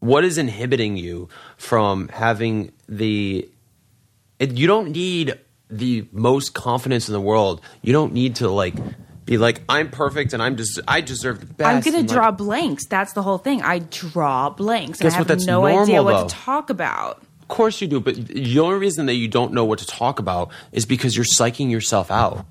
What 0.00 0.24
is 0.24 0.38
inhibiting 0.38 0.96
you 0.96 1.28
from 1.56 2.08
having 2.08 2.72
the 2.88 3.48
it, 4.38 4.52
you 4.52 4.66
don't 4.66 4.90
need 4.90 5.38
the 5.70 6.06
most 6.12 6.54
confidence 6.54 7.08
in 7.08 7.12
the 7.12 7.20
world. 7.20 7.60
You 7.82 7.92
don't 7.92 8.12
need 8.12 8.36
to 8.36 8.48
like 8.48 8.74
be 9.24 9.38
like 9.38 9.62
I'm 9.68 9.90
perfect 9.90 10.32
and 10.32 10.42
I'm 10.42 10.56
just 10.56 10.80
I 10.86 11.00
deserve 11.00 11.40
the 11.40 11.46
best. 11.46 11.68
I'm 11.68 11.80
gonna 11.80 11.98
and, 11.98 12.08
like, 12.08 12.14
draw 12.14 12.30
blanks. 12.30 12.86
That's 12.86 13.14
the 13.14 13.22
whole 13.22 13.38
thing. 13.38 13.62
I 13.62 13.80
draw 13.80 14.50
blanks. 14.50 15.00
Guess 15.00 15.14
I 15.14 15.16
what? 15.16 15.18
have 15.18 15.26
That's 15.28 15.46
no 15.46 15.62
normal, 15.62 15.82
idea 15.82 16.02
what 16.02 16.12
though. 16.12 16.28
to 16.28 16.34
talk 16.34 16.70
about. 16.70 17.22
Of 17.42 17.48
course 17.48 17.80
you 17.80 17.86
do, 17.86 18.00
but 18.00 18.16
the 18.16 18.58
only 18.58 18.78
reason 18.78 19.06
that 19.06 19.14
you 19.14 19.28
don't 19.28 19.52
know 19.52 19.64
what 19.64 19.78
to 19.78 19.86
talk 19.86 20.18
about 20.18 20.50
is 20.72 20.84
because 20.84 21.16
you're 21.16 21.24
psyching 21.24 21.70
yourself 21.70 22.10
out. 22.10 22.44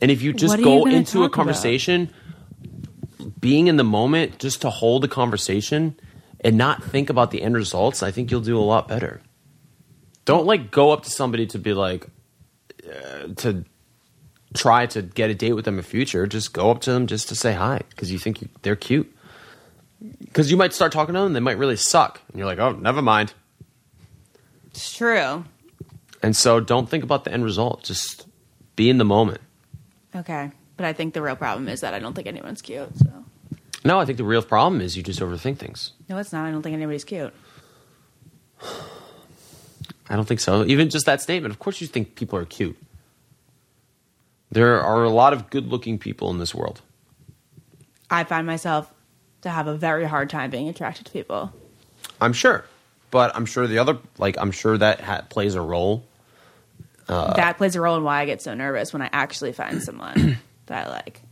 And 0.00 0.10
if 0.10 0.22
you 0.22 0.32
just 0.32 0.52
What 0.52 0.60
you 0.60 0.64
go 0.64 0.86
into 0.86 1.24
a 1.24 1.28
about? 2.06 2.14
Being 3.38 3.66
in 3.66 3.76
the 3.76 3.84
moment, 3.84 4.38
just 4.38 4.62
to 4.62 4.70
hold 4.70 5.04
a 5.04 5.08
conversation 5.08 5.98
and 6.40 6.56
not 6.56 6.82
think 6.82 7.10
about 7.10 7.30
the 7.30 7.42
end 7.42 7.54
results, 7.54 8.02
I 8.02 8.10
think 8.10 8.30
you'll 8.30 8.40
do 8.40 8.58
a 8.58 8.60
lot 8.60 8.88
better. 8.88 9.20
Don't 10.24 10.46
like 10.46 10.70
go 10.70 10.90
up 10.90 11.04
to 11.04 11.10
somebody 11.10 11.46
to 11.48 11.58
be 11.58 11.72
like 11.72 12.06
uh, 12.86 13.28
to 13.36 13.64
try 14.54 14.86
to 14.86 15.02
get 15.02 15.30
a 15.30 15.34
date 15.34 15.52
with 15.52 15.64
them 15.64 15.74
in 15.74 15.78
the 15.78 15.82
future. 15.82 16.26
Just 16.26 16.52
go 16.52 16.70
up 16.70 16.80
to 16.82 16.92
them 16.92 17.06
just 17.06 17.28
to 17.28 17.34
say 17.34 17.52
hi 17.52 17.80
because 17.90 18.12
you 18.12 18.18
think 18.18 18.42
you, 18.42 18.48
they're 18.62 18.76
cute. 18.76 19.14
Because 20.20 20.50
you 20.50 20.56
might 20.56 20.72
start 20.72 20.92
talking 20.92 21.14
to 21.14 21.18
them, 21.18 21.26
and 21.28 21.36
they 21.36 21.40
might 21.40 21.58
really 21.58 21.76
suck, 21.76 22.20
and 22.28 22.38
you're 22.38 22.46
like, 22.46 22.60
oh, 22.60 22.70
never 22.70 23.02
mind. 23.02 23.34
It's 24.66 24.96
true. 24.96 25.44
And 26.22 26.36
so 26.36 26.60
don't 26.60 26.88
think 26.88 27.02
about 27.02 27.24
the 27.24 27.32
end 27.32 27.44
result. 27.44 27.82
Just 27.82 28.26
be 28.76 28.90
in 28.90 28.98
the 28.98 29.04
moment. 29.04 29.40
Okay. 30.14 30.52
But 30.76 30.86
I 30.86 30.92
think 30.92 31.14
the 31.14 31.22
real 31.22 31.34
problem 31.34 31.68
is 31.68 31.80
that 31.80 31.94
I 31.94 31.98
don't 31.98 32.14
think 32.14 32.28
anyone's 32.28 32.62
cute. 32.62 32.96
So 32.96 33.24
No, 33.84 34.00
I 34.00 34.04
think 34.04 34.18
the 34.18 34.24
real 34.24 34.42
problem 34.42 34.80
is 34.80 34.96
you 34.96 35.02
just 35.02 35.20
overthink 35.20 35.58
things. 35.58 35.92
no, 36.08 36.18
it's 36.18 36.32
not. 36.32 36.44
I 36.46 36.50
don't 36.50 36.62
think 36.62 36.74
anybody's 36.74 37.04
cute. 37.04 37.32
I 40.10 40.16
don't 40.16 40.26
think 40.26 40.40
so. 40.40 40.64
Even 40.64 40.90
just 40.90 41.06
that 41.06 41.20
statement. 41.20 41.52
Of 41.52 41.58
course, 41.58 41.80
you 41.80 41.86
think 41.86 42.14
people 42.14 42.38
are 42.38 42.44
cute. 42.44 42.76
There 44.50 44.80
are 44.80 45.04
a 45.04 45.10
lot 45.10 45.32
of 45.32 45.50
good 45.50 45.66
looking 45.68 45.98
people 45.98 46.30
in 46.30 46.38
this 46.38 46.54
world. 46.54 46.80
I 48.10 48.24
find 48.24 48.46
myself 48.46 48.92
to 49.42 49.50
have 49.50 49.66
a 49.66 49.76
very 49.76 50.06
hard 50.06 50.30
time 50.30 50.50
being 50.50 50.68
attracted 50.68 51.06
to 51.06 51.12
people. 51.12 51.52
I'm 52.20 52.32
sure. 52.32 52.64
But 53.10 53.36
I'm 53.36 53.44
sure 53.46 53.66
the 53.66 53.78
other, 53.78 53.98
like, 54.16 54.36
I'm 54.38 54.50
sure 54.50 54.76
that 54.78 55.00
ha- 55.00 55.22
plays 55.28 55.54
a 55.54 55.60
role. 55.60 56.04
Uh, 57.08 57.34
that 57.34 57.56
plays 57.58 57.74
a 57.76 57.80
role 57.80 57.96
in 57.96 58.02
why 58.04 58.20
I 58.20 58.24
get 58.26 58.42
so 58.42 58.54
nervous 58.54 58.92
when 58.92 59.02
I 59.02 59.08
actually 59.12 59.52
find 59.52 59.82
someone 59.82 60.38
that 60.66 60.86
I 60.86 60.90
like. 60.90 61.22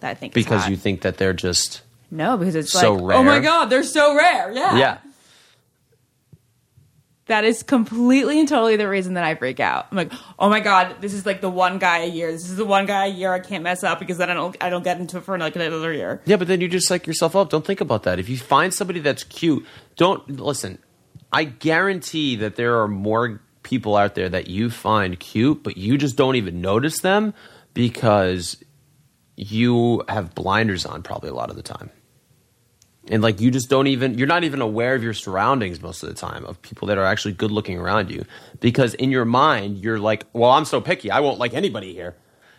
That 0.00 0.10
I 0.10 0.14
think 0.14 0.36
is 0.36 0.44
because 0.44 0.62
hot. 0.62 0.70
you 0.70 0.76
think 0.76 1.02
that 1.02 1.16
they're 1.16 1.32
just. 1.32 1.82
No, 2.10 2.36
because 2.36 2.54
it's 2.54 2.72
so 2.72 2.94
like, 2.94 3.16
oh 3.16 3.22
my 3.22 3.40
god, 3.40 3.66
they're 3.66 3.82
so 3.82 4.16
rare. 4.16 4.52
Yeah, 4.52 4.76
Yeah. 4.76 4.98
That 7.26 7.42
is 7.42 7.64
completely 7.64 8.38
and 8.38 8.48
totally 8.48 8.76
the 8.76 8.88
reason 8.88 9.14
that 9.14 9.24
I 9.24 9.34
freak 9.34 9.58
out. 9.58 9.88
I'm 9.90 9.96
like, 9.96 10.12
oh 10.38 10.48
my 10.48 10.60
god, 10.60 10.96
this 11.00 11.12
is 11.12 11.26
like 11.26 11.40
the 11.40 11.50
one 11.50 11.78
guy 11.78 11.98
a 11.98 12.08
year. 12.08 12.30
This 12.30 12.48
is 12.48 12.56
the 12.56 12.64
one 12.64 12.86
guy 12.86 13.06
a 13.06 13.10
year 13.10 13.32
I 13.32 13.40
can't 13.40 13.64
mess 13.64 13.82
up 13.82 13.98
because 13.98 14.18
then 14.18 14.30
I 14.30 14.34
don't 14.34 14.56
I 14.60 14.70
don't 14.70 14.84
get 14.84 15.00
into 15.00 15.18
it 15.18 15.24
for 15.24 15.36
like 15.36 15.56
another 15.56 15.92
year. 15.92 16.22
Yeah, 16.24 16.36
but 16.36 16.46
then 16.46 16.60
you 16.60 16.68
just 16.68 16.86
psych 16.86 17.04
yourself 17.04 17.34
up. 17.34 17.50
Don't 17.50 17.66
think 17.66 17.80
about 17.80 18.04
that. 18.04 18.20
If 18.20 18.28
you 18.28 18.36
find 18.38 18.72
somebody 18.72 19.00
that's 19.00 19.24
cute, 19.24 19.66
don't 19.96 20.38
listen. 20.38 20.78
I 21.32 21.42
guarantee 21.44 22.36
that 22.36 22.54
there 22.54 22.80
are 22.80 22.86
more 22.86 23.40
people 23.64 23.96
out 23.96 24.14
there 24.14 24.28
that 24.28 24.46
you 24.46 24.70
find 24.70 25.18
cute, 25.18 25.64
but 25.64 25.76
you 25.76 25.98
just 25.98 26.14
don't 26.14 26.36
even 26.36 26.60
notice 26.60 27.00
them 27.00 27.34
because 27.74 28.56
you 29.36 30.02
have 30.08 30.34
blinders 30.34 30.86
on 30.86 31.02
probably 31.02 31.28
a 31.28 31.34
lot 31.34 31.50
of 31.50 31.56
the 31.56 31.62
time. 31.62 31.90
And 33.08 33.22
like 33.22 33.40
you 33.40 33.50
just 33.50 33.70
don't 33.70 33.86
even 33.86 34.18
you're 34.18 34.26
not 34.26 34.42
even 34.42 34.60
aware 34.60 34.94
of 34.94 35.02
your 35.04 35.14
surroundings 35.14 35.80
most 35.80 36.02
of 36.02 36.08
the 36.08 36.14
time 36.14 36.44
of 36.44 36.60
people 36.62 36.88
that 36.88 36.98
are 36.98 37.04
actually 37.04 37.34
good 37.34 37.52
looking 37.52 37.78
around 37.78 38.10
you 38.10 38.24
because 38.58 38.94
in 38.94 39.12
your 39.12 39.24
mind 39.24 39.78
you're 39.78 40.00
like, 40.00 40.24
"Well, 40.32 40.50
I'm 40.50 40.64
so 40.64 40.80
picky. 40.80 41.10
I 41.10 41.20
won't 41.20 41.38
like 41.38 41.54
anybody 41.54 41.92
here." 41.92 42.16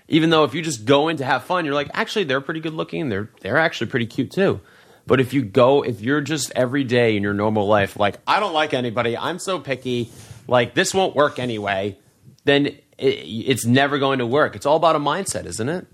Even 0.07 0.29
though 0.29 0.45
if 0.45 0.53
you 0.53 0.61
just 0.61 0.85
go 0.85 1.09
in 1.09 1.17
to 1.17 1.25
have 1.25 1.43
fun, 1.43 1.65
you're 1.65 1.73
like, 1.73 1.89
"Actually, 1.93 2.25
they're 2.25 2.39
pretty 2.39 2.61
good 2.61 2.73
looking. 2.73 3.09
They're 3.09 3.29
they're 3.41 3.57
actually 3.57 3.87
pretty 3.87 4.05
cute 4.05 4.31
too." 4.31 4.61
But 5.05 5.19
if 5.19 5.33
you 5.33 5.41
go 5.41 5.83
if 5.83 5.99
you're 5.99 6.21
just 6.21 6.51
every 6.55 6.85
day 6.85 7.17
in 7.17 7.23
your 7.23 7.33
normal 7.33 7.67
life 7.67 7.99
like, 7.99 8.15
"I 8.25 8.39
don't 8.39 8.53
like 8.53 8.73
anybody. 8.73 9.17
I'm 9.17 9.39
so 9.39 9.59
picky. 9.59 10.09
Like 10.47 10.75
this 10.75 10.93
won't 10.93 11.13
work 11.13 11.39
anyway." 11.39 11.97
Then 12.45 12.67
it, 12.67 12.79
it's 12.99 13.65
never 13.65 13.99
going 13.99 14.19
to 14.19 14.25
work. 14.25 14.55
It's 14.55 14.65
all 14.65 14.77
about 14.77 14.95
a 14.95 14.99
mindset, 14.99 15.45
isn't 15.45 15.67
it? 15.67 15.87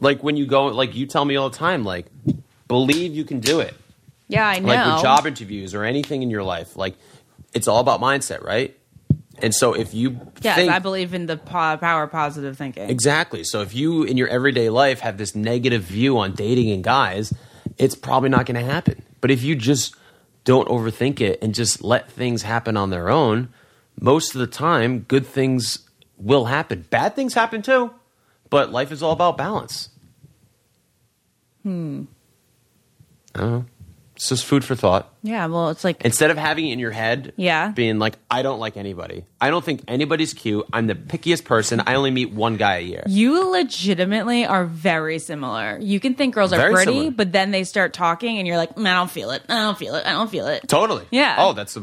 Like 0.00 0.22
when 0.22 0.36
you 0.36 0.46
go 0.46 0.66
like 0.66 0.94
you 0.94 1.06
tell 1.06 1.24
me 1.24 1.36
all 1.36 1.50
the 1.50 1.56
time 1.56 1.84
like 1.84 2.06
believe 2.68 3.14
you 3.14 3.24
can 3.24 3.40
do 3.40 3.60
it. 3.60 3.74
Yeah, 4.28 4.46
I 4.46 4.58
know. 4.58 4.68
like 4.68 4.94
with 4.94 5.02
job 5.02 5.26
interviews 5.26 5.74
or 5.74 5.84
anything 5.84 6.22
in 6.22 6.30
your 6.30 6.42
life 6.42 6.76
like 6.76 6.96
it's 7.52 7.68
all 7.68 7.80
about 7.80 8.00
mindset 8.00 8.42
right? 8.42 8.76
And 9.38 9.54
so 9.54 9.72
if 9.74 9.94
you 9.94 10.20
yes, 10.42 10.56
think 10.56 10.72
I 10.72 10.78
believe 10.78 11.12
in 11.12 11.26
the 11.26 11.36
power 11.36 12.02
of 12.04 12.10
positive 12.10 12.56
thinking. 12.56 12.88
exactly. 12.88 13.42
So 13.44 13.62
if 13.62 13.74
you 13.74 14.04
in 14.04 14.16
your 14.16 14.28
everyday 14.28 14.70
life 14.70 15.00
have 15.00 15.18
this 15.18 15.34
negative 15.34 15.82
view 15.82 16.18
on 16.18 16.32
dating 16.32 16.70
and 16.70 16.84
guys 16.84 17.32
it's 17.76 17.96
probably 17.96 18.28
not 18.28 18.46
going 18.46 18.54
to 18.54 18.72
happen. 18.72 19.02
But 19.20 19.30
if 19.30 19.42
you 19.42 19.56
just 19.56 19.96
don't 20.44 20.68
overthink 20.68 21.20
it 21.20 21.42
and 21.42 21.54
just 21.54 21.82
let 21.82 22.10
things 22.10 22.42
happen 22.42 22.76
on 22.76 22.90
their 22.90 23.08
own 23.10 23.48
most 24.00 24.34
of 24.34 24.40
the 24.40 24.46
time 24.46 25.00
good 25.00 25.26
things 25.26 25.88
will 26.16 26.44
happen. 26.46 26.84
Bad 26.90 27.16
things 27.16 27.34
happen 27.34 27.62
too 27.62 27.90
but 28.54 28.70
life 28.70 28.92
is 28.92 29.02
all 29.02 29.10
about 29.10 29.36
balance. 29.36 29.88
Hmm. 31.64 32.04
I 33.34 33.40
don't 33.40 33.50
know. 33.50 33.64
It's 34.14 34.28
just 34.28 34.44
food 34.44 34.64
for 34.64 34.76
thought 34.76 35.12
yeah, 35.24 35.46
well, 35.46 35.70
it's 35.70 35.82
like 35.82 36.04
instead 36.04 36.30
of 36.30 36.36
having 36.36 36.68
it 36.68 36.74
in 36.74 36.78
your 36.78 36.90
head, 36.92 37.32
Yeah. 37.36 37.70
being 37.70 37.98
like, 37.98 38.16
I 38.30 38.42
don't 38.42 38.60
like 38.60 38.76
anybody. 38.76 39.24
I 39.40 39.48
don't 39.50 39.64
think 39.64 39.82
anybody's 39.88 40.34
cute. 40.34 40.66
I'm 40.72 40.86
the 40.86 40.94
pickiest 40.94 41.44
person. 41.44 41.80
I 41.86 41.94
only 41.94 42.10
meet 42.10 42.30
one 42.30 42.56
guy 42.58 42.76
a 42.76 42.80
year. 42.80 43.02
You 43.06 43.50
legitimately 43.50 44.44
are 44.46 44.64
very 44.66 45.18
similar. 45.18 45.78
You 45.80 45.98
can 45.98 46.14
think 46.14 46.34
girls 46.34 46.52
are 46.52 46.56
Very 46.58 46.74
pretty, 46.74 46.92
similar. 46.92 47.10
but 47.12 47.32
then 47.32 47.50
they 47.50 47.64
start 47.64 47.92
talking, 47.94 48.38
and 48.38 48.46
you're 48.46 48.56
like, 48.58 48.74
"Mm, 48.76 48.86
I 48.86 48.94
don't 48.94 49.10
feel 49.10 49.30
it. 49.30 49.42
I 49.48 49.54
don't 49.62 49.78
feel 49.78 49.94
it. 49.94 50.06
I 50.06 50.12
don't 50.12 50.30
feel 50.30 50.46
it. 50.46 50.68
Totally. 50.68 51.04
Yeah. 51.10 51.36
Oh, 51.38 51.52
that's 51.54 51.76
a, 51.76 51.80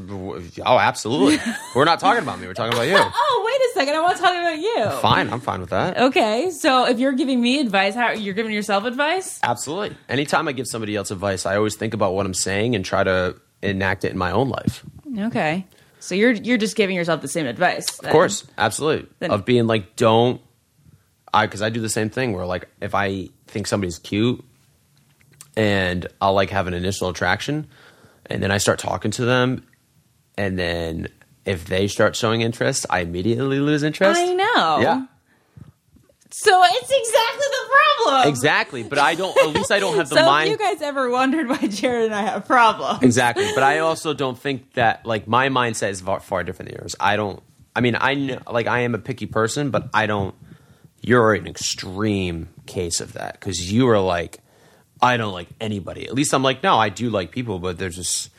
oh, 0.66 0.78
absolutely. 0.80 1.40
We're 1.76 1.86
not 1.86 2.00
talking 2.00 2.22
about 2.24 2.40
me. 2.40 2.48
We're 2.48 2.54
talking 2.54 2.74
about 2.74 2.88
you. 2.88 2.98
Oh, 3.34 3.44
wait 3.46 3.70
a 3.70 3.74
second. 3.74 3.96
I 3.96 4.02
want 4.02 4.18
to 4.18 4.22
talk 4.24 4.36
about 4.36 4.58
you. 4.60 4.90
Fine. 5.02 5.30
I'm 5.32 5.40
fine 5.42 5.62
with 5.62 5.70
that. 5.72 5.98
Okay, 5.98 6.52
so 6.52 6.86
if 6.86 7.00
you're 7.00 7.12
giving 7.14 7.42
me 7.42 7.60
advice, 7.60 7.96
how 7.96 8.12
you're 8.12 8.34
giving 8.34 8.52
yourself 8.54 8.84
advice? 8.86 9.40
Absolutely. 9.44 9.96
Anytime 10.10 10.48
I 10.48 10.52
give 10.52 10.68
somebody 10.68 10.96
else 10.96 11.12
advice, 11.12 11.46
I 11.46 11.56
always 11.58 11.76
think 11.76 11.94
about 11.94 12.14
what 12.14 12.26
I'm 12.26 12.34
saying 12.34 12.76
and 12.76 12.84
try 12.86 13.04
to 13.04 13.31
enact 13.62 14.04
it 14.06 14.12
in 14.12 14.18
my 14.18 14.32
own 14.32 14.50
life. 14.50 14.84
Okay, 15.18 15.66
so 16.00 16.16
you're 16.16 16.32
you're 16.32 16.58
just 16.58 16.76
giving 16.76 16.96
yourself 16.96 17.22
the 17.22 17.28
same 17.28 17.46
advice. 17.46 18.00
Of 18.00 18.10
course, 18.12 18.46
absolutely. 18.58 19.10
Then- 19.20 19.32
of 19.32 19.46
being 19.46 19.68
like, 19.68 19.96
don't, 19.96 20.42
I 21.34 21.46
because 21.46 21.62
I 21.62 21.70
do 21.70 21.82
the 21.82 21.90
same 21.90 22.10
thing 22.10 22.34
where 22.34 22.46
like 22.46 22.68
if 22.82 22.96
I 22.96 23.30
think 23.48 23.68
somebody's 23.68 24.00
cute, 24.00 24.44
and 25.56 26.08
I'll 26.22 26.34
like 26.34 26.50
have 26.50 26.68
an 26.68 26.74
initial 26.74 27.10
attraction, 27.10 27.68
and 28.26 28.42
then 28.42 28.52
I 28.52 28.58
start 28.58 28.80
talking 28.80 29.12
to 29.12 29.26
them, 29.26 29.66
and 30.38 30.58
then 30.58 31.08
if 31.46 31.66
they 31.66 31.88
start 31.88 32.16
showing 32.16 32.42
interest, 32.42 32.86
I 32.90 33.00
immediately 33.00 33.60
lose 33.60 33.84
interest. 33.84 34.20
I 34.20 34.34
know. 34.34 34.80
Yeah. 34.82 35.06
So 36.34 36.64
it's 36.64 36.90
exactly 36.90 37.46
the 37.52 37.70
problem. 38.06 38.30
Exactly, 38.30 38.84
but 38.84 38.98
I 39.00 39.16
don't. 39.16 39.38
At 39.38 39.50
least 39.50 39.72
I 39.72 39.80
don't 39.80 39.96
have 39.98 40.10
the 40.10 40.16
so 40.20 40.26
mind. 40.26 40.50
if 40.52 40.60
you 40.60 40.66
guys 40.66 40.82
ever 40.82 41.10
wondered 41.10 41.50
why 41.50 41.58
Jared 41.68 42.06
and 42.06 42.16
I 42.16 42.22
have 42.24 42.46
problems, 42.46 43.04
Exactly, 43.04 43.50
but 43.54 43.64
I 43.64 43.80
also 43.88 44.14
don't 44.14 44.40
think 44.40 44.74
that 44.74 45.06
like 45.06 45.28
my 45.28 45.50
mindset 45.50 45.90
is 45.90 46.02
far, 46.02 46.20
far 46.20 46.44
different 46.44 46.72
than 46.72 46.80
yours. 46.80 46.96
I 47.00 47.16
don't. 47.16 47.42
I 47.76 47.82
mean, 47.82 47.98
I 48.00 48.14
know, 48.16 48.40
like 48.50 48.68
I 48.68 48.82
am 48.82 48.96
a 48.96 49.00
picky 49.00 49.26
person, 49.26 49.72
but 49.72 49.90
I 49.94 50.06
don't. 50.08 50.34
You're 51.02 51.34
an 51.34 51.48
extreme 51.48 52.50
case 52.66 53.02
of 53.02 53.14
that 53.14 53.34
because 53.40 53.72
you 53.72 53.90
are 53.90 54.00
like, 54.00 54.40
I 55.02 55.18
don't 55.18 55.34
like 55.34 55.48
anybody. 55.60 56.06
At 56.08 56.14
least 56.14 56.34
I'm 56.34 56.44
like, 56.44 56.62
no, 56.64 56.78
I 56.78 56.90
do 56.90 57.10
like 57.10 57.32
people, 57.32 57.60
but 57.60 57.78
there's 57.78 57.96
just. 57.96 58.30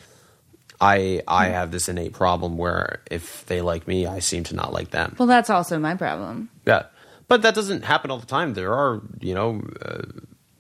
I 0.81 1.23
I 1.29 1.47
have 1.49 1.71
this 1.71 1.89
innate 1.89 2.13
problem 2.13 2.57
where 2.59 3.03
if 3.11 3.47
they 3.47 3.61
like 3.61 3.87
me, 3.87 4.07
I 4.07 4.19
seem 4.19 4.45
to 4.45 4.55
not 4.57 4.73
like 4.73 4.91
them. 4.91 5.15
well, 5.19 5.29
that's 5.29 5.49
also 5.51 5.79
my 5.79 5.95
problem. 5.95 6.49
Yeah, 6.67 6.85
but 7.33 7.41
that 7.43 7.55
doesn't 7.55 7.83
happen 7.85 8.11
all 8.11 8.19
the 8.19 8.27
time. 8.27 8.53
There 8.53 8.75
are, 8.75 9.01
you 9.21 9.33
know, 9.35 9.63
uh, 9.81 10.03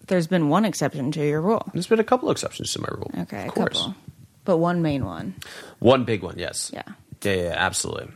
There's 0.07 0.27
been 0.27 0.49
one 0.49 0.65
exception 0.65 1.13
to 1.13 1.21
your 1.27 1.43
rule. 1.43 1.69
there's 1.75 1.87
been 1.87 2.01
a 2.01 2.05
couple 2.05 2.31
exceptions 2.31 2.73
to 2.73 2.81
my 2.81 2.89
rule. 2.91 3.11
Okay, 3.25 3.43
of 3.43 3.49
a 3.49 3.51
course. 3.51 3.77
couple, 3.79 3.95
but 4.47 4.57
one 4.57 4.81
main 4.81 5.05
one. 5.05 5.35
One 5.81 6.05
big 6.05 6.23
one, 6.23 6.39
yes. 6.39 6.71
Yeah. 6.73 6.83
Yeah, 7.23 7.35
yeah, 7.35 7.55
absolutely. 7.57 8.09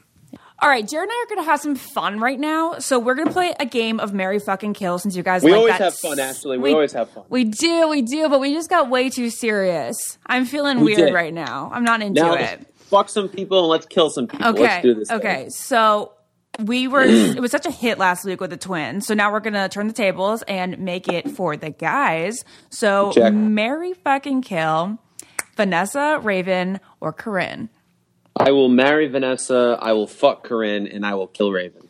All 0.63 0.71
right, 0.71 0.89
Jared 0.89 1.11
and 1.11 1.13
I 1.13 1.23
are 1.23 1.29
going 1.35 1.45
to 1.45 1.51
have 1.51 1.61
some 1.61 1.77
fun 1.77 2.19
right 2.19 2.41
now. 2.41 2.79
So 2.79 2.99
we're 2.99 3.15
going 3.15 3.29
to 3.29 3.33
play 3.35 3.53
a 3.61 3.67
game 3.67 4.01
of 4.01 4.15
Marry 4.15 4.39
fucking 4.39 4.73
kill 4.73 4.99
since 4.99 5.15
you 5.15 5.23
guys 5.23 5.43
We 5.45 5.51
like 5.51 5.59
always 5.59 5.73
that 5.75 5.81
have 5.83 5.95
fun, 5.97 6.19
actually. 6.19 6.57
We 6.57 6.73
always 6.73 6.93
have 6.95 7.11
fun. 7.11 7.25
We 7.29 7.45
do, 7.45 7.89
we 7.89 8.01
do, 8.01 8.31
but 8.31 8.41
we 8.41 8.55
just 8.55 8.71
got 8.71 8.89
way 8.89 9.11
too 9.11 9.29
serious. 9.29 10.17
I'm 10.27 10.47
feeling 10.47 10.79
We 10.81 10.95
weird 10.97 11.09
did. 11.09 11.15
right 11.15 11.35
now. 11.35 11.71
I'm 11.75 11.85
not 11.85 12.01
into 12.01 12.23
Now 12.23 12.33
it. 12.33 12.41
let's 12.41 12.65
fuck 12.89 13.09
some 13.11 13.29
people 13.29 13.59
and 13.61 13.69
let's 13.69 13.85
kill 13.85 14.09
some 14.09 14.27
people. 14.29 14.47
Okay. 14.49 14.63
Let's 14.63 14.83
do 14.83 14.95
this. 14.95 15.09
thing. 15.09 15.19
Okay. 15.19 15.49
So 15.51 16.13
we 16.61 16.89
were 16.89 17.03
it 17.07 17.41
was 17.41 17.51
such 17.51 17.67
a 17.67 17.71
hit 17.71 17.99
last 17.99 18.25
week 18.25 18.41
with 18.41 18.51
the 18.51 18.57
twins. 18.57 19.07
So 19.07 19.15
now 19.15 19.33
we're 19.33 19.41
gonna 19.41 19.69
turn 19.69 19.87
the 19.87 19.93
tables 19.93 20.43
and 20.43 20.79
make 20.79 21.09
it 21.09 21.31
for 21.31 21.57
the 21.57 21.71
guys. 21.71 22.45
So 22.71 23.13
Check. 23.13 23.33
Marry 23.33 23.93
fucking 23.95 24.43
kill 24.43 24.99
Vanessa, 25.57 26.21
Raven, 26.23 26.81
or 27.01 27.13
Corinne. 27.13 27.69
I 28.39 28.51
will 28.51 28.69
marry 28.69 29.09
Vanessa. 29.09 29.79
I 29.81 29.93
will 29.93 30.07
fuck 30.07 30.45
Corinne, 30.45 30.87
and 30.87 31.07
I 31.07 31.15
will 31.15 31.27
kill 31.27 31.51
Raven. 31.53 31.89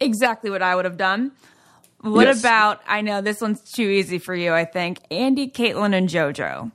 Exactly 0.00 0.50
what 0.50 0.62
I 0.62 0.74
would 0.74 0.86
have 0.86 0.96
done. 0.96 1.32
What 2.00 2.26
Yes. 2.26 2.40
about 2.40 2.80
I 2.88 3.02
know 3.02 3.20
this 3.20 3.40
one's 3.40 3.60
too 3.60 3.82
easy 3.88 4.18
for 4.18 4.34
you, 4.34 4.52
I 4.52 4.64
think. 4.64 4.98
Andi, 5.10 5.52
Kaitlyn, 5.52 5.94
and 5.94 6.08
JoJo. 6.08 6.72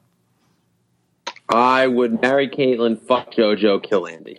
I 1.49 1.87
would 1.87 2.21
marry 2.21 2.47
Kaitlyn, 2.47 3.01
fuck 3.01 3.31
JoJo, 3.33 3.81
kill 3.83 4.03
Andi. 4.03 4.37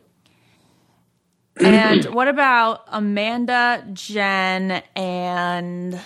And 1.61 2.05
what 2.15 2.29
about 2.29 2.85
Amanda, 2.89 3.85
Jen, 3.93 4.83
and 4.95 6.01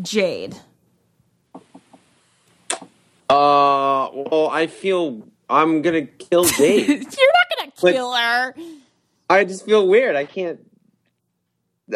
Jade? 0.00 0.56
Uh, 3.28 4.08
well, 4.12 4.48
I 4.50 4.66
feel 4.66 5.26
I'm 5.48 5.82
gonna 5.82 6.02
kill 6.06 6.44
Jade. 6.58 6.88
You're 6.88 6.98
not 6.98 7.58
gonna 7.58 7.72
Like- 7.82 7.94
kill 7.94 8.12
her. 8.14 8.54
I 9.30 9.44
just 9.44 9.64
feel 9.64 9.86
weird. 9.88 10.16
I 10.16 10.24
can't. 10.26 10.60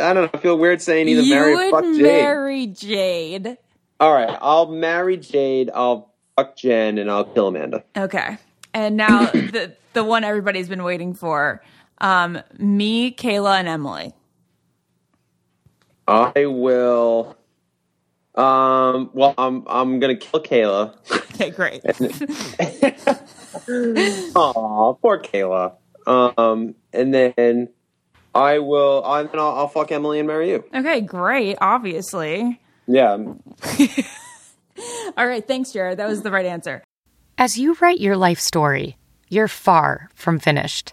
I 0.00 0.12
don't 0.14 0.24
know. 0.24 0.30
I 0.32 0.38
feel 0.42 0.56
weird 0.58 0.80
saying 0.80 1.08
either 1.08 1.20
you 1.22 1.34
marry 1.34 1.52
or 1.52 1.56
would 1.56 1.70
fuck 1.70 1.84
Jade. 1.84 2.02
marry 2.02 2.66
Jade. 2.66 3.58
All 4.00 4.12
right, 4.12 4.38
I'll 4.40 4.66
marry 4.66 5.16
Jade. 5.16 5.70
I'll 5.74 6.12
fuck 6.36 6.56
Jen, 6.56 6.98
and 6.98 7.10
I'll 7.10 7.24
kill 7.24 7.48
Amanda. 7.48 7.84
Okay. 7.96 8.38
And 8.72 8.96
now 8.96 9.26
the 9.30 9.74
the 9.92 10.04
one 10.04 10.24
everybody's 10.24 10.68
been 10.68 10.82
waiting 10.84 11.12
for. 11.14 11.62
Um, 11.98 12.40
me, 12.58 13.12
Kayla, 13.12 13.58
and 13.58 13.68
Emily. 13.68 14.14
I 16.06 16.46
will. 16.46 17.36
Um. 18.34 19.10
Well, 19.14 19.34
I'm 19.38 19.64
I'm 19.66 19.98
gonna 19.98 20.16
kill 20.16 20.42
Kayla. 20.42 20.94
Okay, 21.34 21.50
great. 21.50 21.82
Aw, 24.36 24.92
poor 24.94 25.20
Kayla. 25.20 25.74
Um, 26.06 26.74
and 26.92 27.12
then 27.12 27.68
I 28.34 28.58
will. 28.58 29.04
I 29.04 29.22
then 29.22 29.40
I'll, 29.40 29.56
I'll 29.56 29.68
fuck 29.68 29.90
Emily 29.90 30.18
and 30.18 30.28
marry 30.28 30.50
you. 30.50 30.64
Okay, 30.74 31.00
great. 31.00 31.56
Obviously. 31.60 32.60
Yeah. 32.86 33.16
All 35.16 35.26
right. 35.26 35.46
Thanks, 35.46 35.72
Jared. 35.72 35.98
That 35.98 36.08
was 36.08 36.22
the 36.22 36.30
right 36.30 36.46
answer. 36.46 36.84
As 37.38 37.58
you 37.58 37.76
write 37.80 38.00
your 38.00 38.16
life 38.16 38.38
story, 38.38 38.96
you're 39.28 39.48
far 39.48 40.10
from 40.14 40.38
finished. 40.38 40.92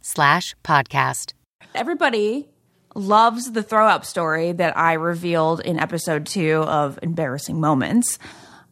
slash 0.00 0.54
podcast. 0.64 1.32
Everybody 1.74 2.48
loves 2.94 3.52
the 3.52 3.62
throw 3.62 3.86
up 3.86 4.04
story 4.04 4.52
that 4.52 4.76
I 4.76 4.94
revealed 4.94 5.60
in 5.60 5.78
episode 5.78 6.26
two 6.26 6.56
of 6.62 6.98
Embarrassing 7.02 7.60
Moments. 7.60 8.18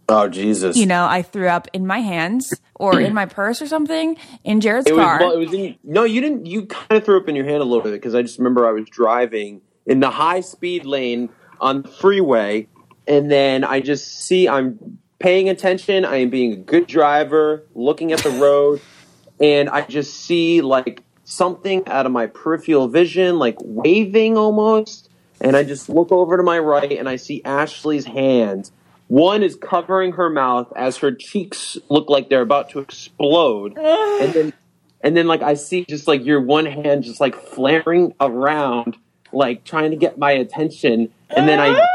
Oh 0.09 0.29
Jesus. 0.29 0.77
You 0.77 0.87
know, 0.87 1.07
I 1.07 1.23
threw 1.23 1.49
up 1.49 1.69
in 1.73 1.87
my 1.87 2.01
hands 2.01 2.53
or 2.75 3.01
in 3.01 3.15
my 3.15 3.27
purse 3.27 3.63
or 3.63 3.67
something 3.67 4.17
in 4.45 4.61
Jared's 4.61 4.89
It 4.89 4.95
was, 4.95 5.05
car. 5.05 5.21
well, 5.21 5.33
it 5.33 5.39
was 5.39 5.53
in, 5.55 5.77
no, 5.85 6.05
you 6.05 6.21
didn't. 6.21 6.47
You 6.47 6.67
kind 6.67 6.93
of 6.99 7.05
threw 7.05 7.19
up 7.19 7.29
in 7.29 7.37
your 7.37 7.45
hand 7.45 7.63
a 7.63 7.65
little 7.65 7.83
bit 7.83 7.93
because 7.93 8.15
I 8.15 8.23
just 8.23 8.39
remember 8.39 8.67
I 8.67 8.73
was 8.73 8.89
driving 8.91 9.63
in 9.87 10.01
the 10.01 10.11
high 10.11 10.41
speed 10.41 10.85
lane 10.85 11.31
on 11.61 11.83
the 11.83 11.89
freeway, 11.89 12.67
and 13.07 13.31
then 13.31 13.65
I 13.65 13.81
just 13.81 14.21
see 14.27 14.49
I'm 14.49 14.99
paying 15.21 15.49
attention. 15.49 16.05
I 16.05 16.17
am 16.17 16.31
being 16.31 16.53
a 16.53 16.57
good 16.57 16.87
driver, 16.89 17.65
looking 17.75 18.13
at 18.13 18.19
the 18.21 18.31
road, 18.31 18.81
and 19.43 19.69
I 19.69 19.83
just 19.83 20.15
see 20.15 20.63
like 20.63 21.03
something 21.25 21.87
out 21.89 22.07
of 22.07 22.13
my 22.13 22.27
peripheral 22.27 22.89
vision, 22.89 23.39
like 23.39 23.57
waving 23.61 24.39
almost, 24.39 25.11
and 25.41 25.57
I 25.57 25.65
just 25.65 25.89
look 25.89 26.13
over 26.13 26.37
to 26.37 26.43
my 26.43 26.59
right 26.59 26.93
and 26.93 27.09
I 27.09 27.17
see 27.17 27.43
Ashley's 27.45 28.07
hand. 28.07 28.71
One 29.09 29.43
is 29.43 29.57
covering 29.57 30.13
her 30.13 30.31
mouth 30.31 30.73
as 30.77 30.99
her 30.99 31.13
cheeks 31.13 31.77
look 31.91 32.09
like 32.09 32.31
they're 32.31 32.41
about 32.41 32.71
to 32.71 32.79
explode, 32.79 33.77
and 33.77 34.33
then 34.33 34.53
and 35.03 35.17
then 35.17 35.27
like 35.27 35.43
I 35.43 35.55
see 35.55 35.85
just 35.85 36.07
like 36.07 36.25
your 36.25 36.41
one 36.41 36.67
hand 36.67 37.03
just 37.03 37.21
like 37.21 37.35
flaring 37.35 38.15
around, 38.21 38.97
like 39.33 39.65
trying 39.65 39.91
to 39.91 39.97
get 39.97 40.19
my 40.19 40.31
attention, 40.31 41.13
and 41.31 41.49
then 41.49 41.59
I 41.61 41.87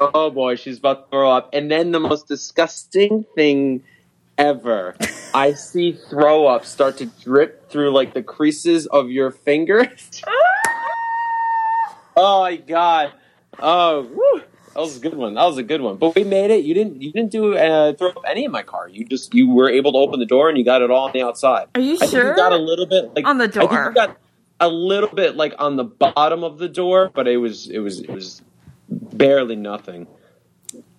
oh 0.00 0.30
boy, 0.30 0.56
she's 0.56 0.78
about 0.78 1.06
to 1.06 1.10
throw 1.10 1.30
up, 1.30 1.48
and 1.54 1.70
then 1.70 1.92
the 1.92 2.00
most 2.00 2.28
disgusting 2.28 3.24
thing 3.34 3.82
ever, 4.38 4.96
I 5.34 5.52
see 5.52 5.92
throw 5.92 6.46
up 6.46 6.64
start 6.64 6.96
to 6.98 7.06
drip 7.06 7.68
through 7.70 7.90
like 7.90 8.14
the 8.14 8.22
creases 8.22 8.86
of 8.86 9.10
your 9.10 9.30
fingers. 9.30 10.22
oh 12.16 12.40
my 12.42 12.56
god! 12.56 13.12
Oh, 13.58 14.02
whew. 14.04 14.42
that 14.74 14.80
was 14.80 14.96
a 14.96 15.00
good 15.00 15.14
one. 15.14 15.34
That 15.34 15.44
was 15.44 15.58
a 15.58 15.62
good 15.62 15.80
one. 15.80 15.96
But 15.96 16.14
we 16.14 16.24
made 16.24 16.50
it. 16.50 16.64
You 16.64 16.74
didn't. 16.74 17.02
You 17.02 17.12
didn't 17.12 17.30
do 17.32 17.56
uh, 17.56 17.92
throw 17.94 18.10
up 18.10 18.22
any 18.26 18.44
in 18.44 18.50
my 18.52 18.62
car. 18.62 18.88
You 18.88 19.04
just 19.04 19.34
you 19.34 19.50
were 19.50 19.68
able 19.68 19.92
to 19.92 19.98
open 19.98 20.20
the 20.20 20.26
door 20.26 20.48
and 20.48 20.56
you 20.56 20.64
got 20.64 20.82
it 20.82 20.90
all 20.90 21.06
on 21.06 21.12
the 21.12 21.22
outside. 21.22 21.66
Are 21.74 21.80
you 21.80 21.94
I 21.94 21.98
think 21.98 22.10
sure? 22.12 22.30
you 22.30 22.36
got 22.36 22.52
a 22.52 22.56
little 22.58 22.86
bit 22.86 23.14
like 23.14 23.26
On 23.26 23.38
the 23.38 23.44
I 23.44 23.48
think 23.48 23.70
door. 23.70 23.84
you 23.88 23.94
got 23.94 24.16
a 24.60 24.68
little 24.68 25.10
bit 25.10 25.36
like 25.36 25.54
on 25.58 25.76
the 25.76 25.84
bottom 25.84 26.42
of 26.44 26.58
the 26.58 26.68
door, 26.68 27.10
but 27.14 27.28
it 27.28 27.36
was 27.38 27.68
it 27.68 27.78
was 27.80 28.00
it 28.00 28.10
was 28.10 28.42
barely 28.90 29.56
nothing. 29.56 30.06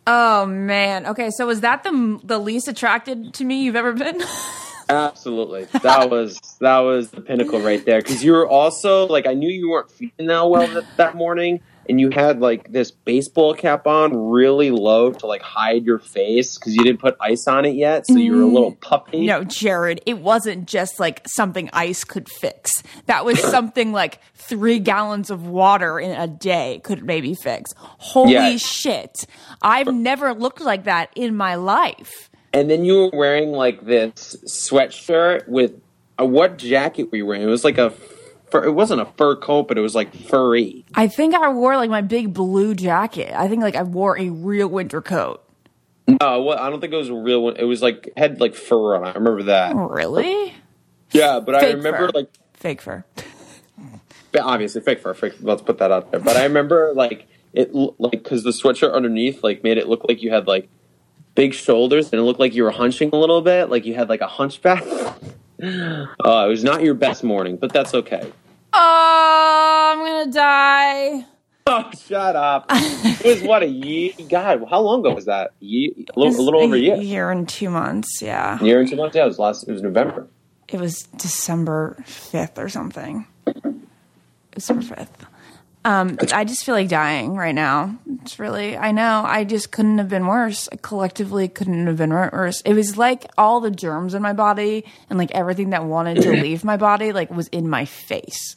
Oh 0.09 0.45
man. 0.45 1.05
Okay, 1.07 1.29
so 1.29 1.47
was 1.47 1.61
that 1.61 1.83
the 1.83 2.19
the 2.23 2.39
least 2.39 2.67
attracted 2.67 3.33
to 3.35 3.45
me 3.45 3.63
you've 3.63 3.75
ever 3.75 3.93
been? 3.93 4.21
Absolutely, 4.89 5.65
that 5.83 6.09
was 6.09 6.39
that 6.59 6.79
was 6.79 7.11
the 7.11 7.21
pinnacle 7.21 7.59
right 7.59 7.85
there. 7.85 8.01
Because 8.01 8.23
you 8.23 8.31
were 8.31 8.47
also 8.47 9.05
like, 9.07 9.27
I 9.27 9.35
knew 9.35 9.49
you 9.49 9.69
weren't 9.69 9.91
feeling 9.91 10.27
that 10.27 10.49
well 10.49 10.67
that, 10.67 10.85
that 10.97 11.15
morning, 11.15 11.61
and 11.89 11.99
you 11.99 12.11
had 12.11 12.39
like 12.39 12.71
this 12.71 12.91
baseball 12.91 13.53
cap 13.55 13.87
on 13.87 14.15
really 14.29 14.69
low 14.71 15.11
to 15.11 15.25
like 15.25 15.41
hide 15.41 15.83
your 15.85 15.99
face 15.99 16.57
because 16.57 16.75
you 16.75 16.83
didn't 16.83 16.99
put 17.01 17.17
ice 17.19 17.47
on 17.47 17.65
it 17.65 17.75
yet, 17.75 18.05
so 18.07 18.15
you 18.15 18.35
were 18.35 18.43
a 18.43 18.45
little 18.45 18.75
puppy. 18.75 19.25
no, 19.25 19.43
Jared, 19.43 19.99
it 20.05 20.19
wasn't 20.19 20.67
just 20.67 20.99
like 20.99 21.21
something 21.27 21.69
ice 21.73 22.03
could 22.03 22.29
fix. 22.29 22.83
That 23.07 23.25
was 23.25 23.39
something 23.51 23.91
like 23.91 24.21
three 24.35 24.79
gallons 24.79 25.29
of 25.29 25.47
water 25.47 25.99
in 25.99 26.11
a 26.11 26.27
day 26.27 26.79
could 26.83 27.03
maybe 27.03 27.33
fix. 27.33 27.71
Holy 27.77 28.33
Yeah. 28.33 28.57
shit. 28.57 29.25
I've 29.61 29.93
never 29.93 30.33
looked 30.33 30.61
like 30.61 30.83
that 30.85 31.09
in 31.15 31.35
my 31.35 31.55
life. 31.55 32.29
And 32.53 32.69
then 32.69 32.85
you 32.85 32.97
were 32.97 33.09
wearing 33.13 33.51
like 33.51 33.85
this 33.85 34.35
sweatshirt 34.47 35.47
with 35.47 35.73
uh, 36.19 36.25
what 36.25 36.57
jacket 36.57 37.11
were 37.11 37.17
you 37.17 37.25
wearing? 37.25 37.41
It 37.43 37.47
was 37.47 37.63
like 37.63 37.77
a 37.77 37.93
fur, 38.51 38.63
it 38.63 38.71
wasn't 38.71 39.01
a 39.01 39.05
fur 39.05 39.35
coat, 39.35 39.67
but 39.67 39.77
it 39.77 39.81
was 39.81 39.95
like 39.95 40.13
furry. 40.15 40.85
I 40.95 41.07
think 41.07 41.35
I 41.35 41.49
wore 41.49 41.77
like 41.77 41.89
my 41.89 42.01
big 42.01 42.33
blue 42.33 42.75
jacket. 42.75 43.33
I 43.33 43.47
think 43.47 43.61
like 43.61 43.75
I 43.75 43.83
wore 43.83 44.17
a 44.17 44.29
real 44.29 44.67
winter 44.67 45.01
coat. 45.01 45.43
No, 46.07 46.41
well, 46.41 46.57
I 46.57 46.69
don't 46.69 46.81
think 46.81 46.91
it 46.93 46.97
was 46.97 47.09
a 47.09 47.13
real 47.13 47.43
one. 47.43 47.57
It 47.57 47.65
was 47.65 47.81
like 47.81 48.11
had 48.17 48.39
like 48.41 48.55
fur 48.55 48.95
on 48.95 49.05
it. 49.05 49.11
I 49.11 49.13
remember 49.13 49.43
that. 49.43 49.75
Really? 49.75 50.53
Yeah, 51.11 51.39
but 51.39 51.55
I 51.55 51.71
remember 51.71 52.07
fur. 52.07 52.11
like 52.13 52.29
Fake 52.59 52.81
fur. 52.81 53.05
But 54.31 54.41
obviously 54.41 54.81
fake 54.81 54.99
fur. 54.99 55.13
Fake. 55.13 55.33
Let's 55.41 55.61
put 55.61 55.77
that 55.77 55.91
out 55.91 56.11
there. 56.11 56.19
But 56.19 56.35
I 56.35 56.43
remember 56.43 56.91
like 56.93 57.27
it 57.53 57.73
like 57.73 58.11
because 58.11 58.43
the 58.43 58.51
sweatshirt 58.51 58.93
underneath 58.93 59.43
like 59.43 59.63
made 59.63 59.77
it 59.77 59.87
look 59.87 60.03
like 60.07 60.21
you 60.21 60.29
had 60.29 60.45
like 60.45 60.67
big 61.35 61.53
shoulders 61.53 62.11
and 62.11 62.19
it 62.19 62.23
looked 62.23 62.39
like 62.39 62.53
you 62.53 62.63
were 62.63 62.71
hunching 62.71 63.09
a 63.13 63.15
little 63.15 63.41
bit, 63.41 63.69
like 63.69 63.85
you 63.85 63.95
had 63.95 64.09
like 64.09 64.21
a 64.21 64.27
hunchback. 64.27 64.83
uh, 65.63 66.05
it 66.45 66.49
was 66.49 66.63
not 66.63 66.83
your 66.83 66.93
best 66.93 67.23
morning, 67.23 67.55
but 67.55 67.71
that's 67.71 67.93
okay. 67.93 68.31
Oh, 68.81 69.93
I'm 69.93 70.05
gonna 70.05 70.31
die. 70.31 71.25
Oh, 71.71 71.91
shut 72.07 72.35
up! 72.35 72.65
it 72.71 73.23
was 73.23 73.43
what 73.43 73.61
a 73.61 73.67
year. 73.67 74.11
God, 74.27 74.65
how 74.71 74.79
long 74.79 75.01
ago 75.01 75.13
was 75.13 75.25
that? 75.25 75.51
Year, 75.59 75.91
a 76.15 76.19
little, 76.19 76.39
a 76.39 76.41
little 76.41 76.61
over 76.61 76.73
a 76.73 76.79
year. 76.79 76.95
A 76.95 76.99
year 76.99 77.29
and 77.29 77.47
two 77.47 77.69
months. 77.69 78.23
Yeah, 78.23 78.57
A 78.59 78.63
Year 78.65 78.79
and 78.79 78.89
two 78.89 78.95
months. 78.95 79.15
Yeah, 79.15 79.25
it 79.25 79.27
was 79.27 79.37
last. 79.37 79.67
It 79.67 79.71
was 79.71 79.83
November. 79.83 80.25
it 80.67 80.79
was 80.79 81.03
December 81.17 82.01
fifth 82.07 82.57
or 82.57 82.69
something. 82.69 83.27
December 84.51 84.81
fifth. 84.81 85.25
Um, 85.85 86.17
I 86.33 86.43
just 86.43 86.65
feel 86.65 86.73
like 86.73 86.89
dying 86.89 87.35
right 87.35 87.53
now. 87.55 87.95
It's 88.23 88.39
really, 88.39 88.75
I 88.75 88.91
know, 88.91 89.23
I 89.25 89.43
just 89.45 89.71
couldn't 89.71 89.97
have 89.99 90.09
been 90.09 90.25
worse. 90.27 90.67
I 90.71 90.75
collectively 90.75 91.47
couldn't 91.47 91.85
have 91.87 91.97
been 91.97 92.09
worse. 92.11 92.61
It 92.65 92.73
was 92.73 92.97
like 92.97 93.25
all 93.37 93.61
the 93.61 93.71
germs 93.71 94.13
in 94.13 94.21
my 94.21 94.33
body 94.33 94.85
and 95.09 95.17
like 95.19 95.31
everything 95.31 95.69
that 95.69 95.85
wanted 95.85 96.21
to 96.23 96.31
leave 96.41 96.63
my 96.65 96.75
body, 96.77 97.13
like 97.13 97.29
was 97.29 97.47
in 97.49 97.69
my 97.69 97.85
face. 97.85 98.55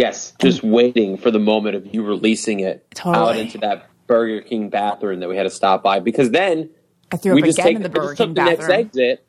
Yes, 0.00 0.32
just 0.40 0.62
waiting 0.62 1.18
for 1.18 1.30
the 1.30 1.38
moment 1.38 1.76
of 1.76 1.94
you 1.94 2.02
releasing 2.02 2.60
it 2.60 2.86
out 3.04 3.36
into 3.36 3.58
that 3.58 3.86
Burger 4.06 4.40
King 4.40 4.70
bathroom 4.70 5.20
that 5.20 5.28
we 5.28 5.36
had 5.36 5.42
to 5.42 5.50
stop 5.50 5.82
by 5.82 6.00
because 6.00 6.30
then 6.30 6.70
I 7.12 7.16
threw 7.16 7.34
we 7.34 7.42
up 7.42 7.46
just 7.46 7.58
again 7.58 7.66
take, 7.66 7.76
in 7.76 7.82
the 7.82 7.88
Burger 7.90 8.08
just 8.08 8.16
took 8.16 8.26
King 8.28 8.34
the 8.34 8.44
next 8.44 8.68
exit. 8.68 9.26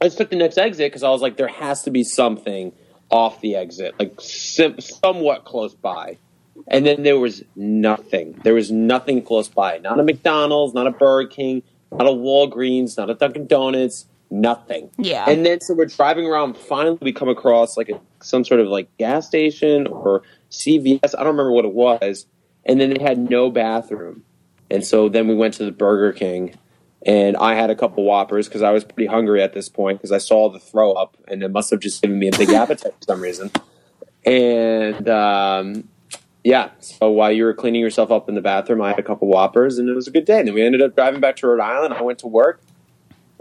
I 0.00 0.04
just 0.04 0.18
took 0.18 0.30
the 0.30 0.36
next 0.36 0.58
exit 0.58 0.90
because 0.90 1.02
I 1.02 1.10
was 1.10 1.22
like, 1.22 1.36
there 1.36 1.48
has 1.48 1.82
to 1.82 1.90
be 1.90 2.04
something 2.04 2.72
off 3.10 3.40
the 3.40 3.56
exit, 3.56 3.94
like 3.98 4.20
sim- 4.20 4.80
somewhat 4.80 5.44
close 5.44 5.74
by. 5.74 6.18
And 6.68 6.86
then 6.86 7.02
there 7.02 7.18
was 7.18 7.42
nothing. 7.54 8.40
There 8.42 8.54
was 8.54 8.70
nothing 8.70 9.22
close 9.22 9.48
by. 9.48 9.78
Not 9.78 10.00
a 10.00 10.02
McDonald's, 10.02 10.74
not 10.74 10.86
a 10.86 10.90
Burger 10.90 11.28
King, 11.28 11.62
not 11.92 12.06
a 12.06 12.10
Walgreens, 12.10 12.96
not 12.96 13.10
a 13.10 13.14
Dunkin' 13.14 13.46
Donuts, 13.46 14.06
nothing. 14.30 14.90
Yeah. 14.98 15.28
And 15.28 15.44
then 15.44 15.60
so 15.60 15.74
we're 15.74 15.86
driving 15.86 16.26
around. 16.26 16.56
Finally, 16.56 16.98
we 17.00 17.12
come 17.12 17.28
across 17.28 17.76
like 17.76 17.88
a, 17.88 18.00
some 18.26 18.44
sort 18.44 18.60
of 18.60 18.68
like 18.68 18.94
gas 18.98 19.26
station 19.26 19.86
or 19.86 20.22
CVS. 20.50 21.14
I 21.14 21.18
don't 21.18 21.36
remember 21.36 21.52
what 21.52 21.64
it 21.64 21.72
was. 21.72 22.26
And 22.64 22.80
then 22.80 22.90
they 22.90 23.02
had 23.02 23.30
no 23.30 23.50
bathroom. 23.50 24.24
And 24.70 24.84
so 24.84 25.08
then 25.08 25.28
we 25.28 25.34
went 25.34 25.54
to 25.54 25.64
the 25.64 25.70
Burger 25.70 26.12
King, 26.12 26.54
and 27.04 27.36
I 27.36 27.54
had 27.54 27.70
a 27.70 27.76
couple 27.76 28.02
Whoppers 28.02 28.48
because 28.48 28.62
I 28.62 28.72
was 28.72 28.82
pretty 28.82 29.06
hungry 29.06 29.40
at 29.40 29.52
this 29.52 29.68
point 29.68 29.98
because 29.98 30.10
I 30.10 30.18
saw 30.18 30.48
the 30.48 30.58
throw 30.58 30.92
up, 30.92 31.16
and 31.28 31.42
it 31.42 31.52
must 31.52 31.70
have 31.70 31.78
just 31.78 32.02
given 32.02 32.18
me 32.18 32.28
a 32.28 32.36
big 32.36 32.50
appetite 32.50 32.94
for 32.98 33.04
some 33.06 33.20
reason. 33.20 33.52
And 34.24 35.08
um, 35.08 35.88
yeah, 36.42 36.70
so 36.80 37.10
while 37.10 37.30
you 37.30 37.44
were 37.44 37.54
cleaning 37.54 37.80
yourself 37.80 38.10
up 38.10 38.28
in 38.28 38.34
the 38.34 38.40
bathroom, 38.40 38.82
I 38.82 38.88
had 38.88 38.98
a 38.98 39.04
couple 39.04 39.28
Whoppers, 39.28 39.78
and 39.78 39.88
it 39.88 39.94
was 39.94 40.08
a 40.08 40.10
good 40.10 40.24
day. 40.24 40.40
And 40.40 40.48
then 40.48 40.54
we 40.54 40.62
ended 40.62 40.82
up 40.82 40.96
driving 40.96 41.20
back 41.20 41.36
to 41.36 41.46
Rhode 41.46 41.60
Island. 41.60 41.94
I 41.94 42.02
went 42.02 42.18
to 42.20 42.26
work, 42.26 42.60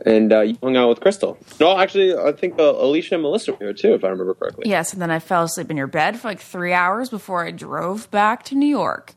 and 0.06 0.34
uh, 0.34 0.42
you 0.42 0.58
hung 0.62 0.76
out 0.76 0.90
with 0.90 1.00
Crystal. 1.00 1.38
No, 1.60 1.78
actually, 1.78 2.16
I 2.18 2.32
think 2.32 2.60
uh, 2.60 2.64
Alicia 2.76 3.16
and 3.16 3.22
Melissa 3.24 3.52
were 3.54 3.58
here 3.60 3.74
too, 3.74 3.94
if 3.94 4.04
I 4.04 4.10
remember 4.10 4.34
correctly. 4.34 4.70
Yes, 4.70 4.92
and 4.94 5.02
then 5.02 5.12
I 5.12 5.20
fell 5.20 5.44
asleep 5.44 5.70
in 5.72 5.78
your 5.78 5.88
bed 5.88 6.20
for 6.20 6.28
like 6.28 6.40
three 6.40 6.74
hours 6.74 7.10
before 7.10 7.46
I 7.46 7.52
drove 7.52 8.10
back 8.12 8.44
to 8.46 8.56
New 8.56 8.68
York. 8.68 9.14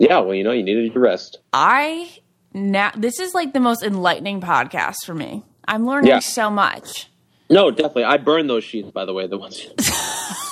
Yeah, 0.00 0.18
well, 0.20 0.34
you 0.34 0.42
know, 0.44 0.52
you 0.52 0.62
needed 0.62 0.92
your 0.94 1.02
rest. 1.04 1.38
I 1.52 2.10
now 2.52 2.90
this 2.96 3.20
is 3.20 3.34
like 3.34 3.52
the 3.52 3.60
most 3.60 3.82
enlightening 3.82 4.40
podcast 4.40 5.04
for 5.04 5.14
me. 5.14 5.44
I'm 5.68 5.86
learning 5.86 6.08
Yeah. 6.10 6.18
so 6.20 6.50
much. 6.50 7.08
No, 7.48 7.70
definitely. 7.70 8.04
I 8.04 8.16
burned 8.16 8.50
those 8.50 8.64
sheets, 8.64 8.90
by 8.90 9.04
the 9.04 9.12
way. 9.12 9.26
The 9.26 9.38
ones 9.38 9.64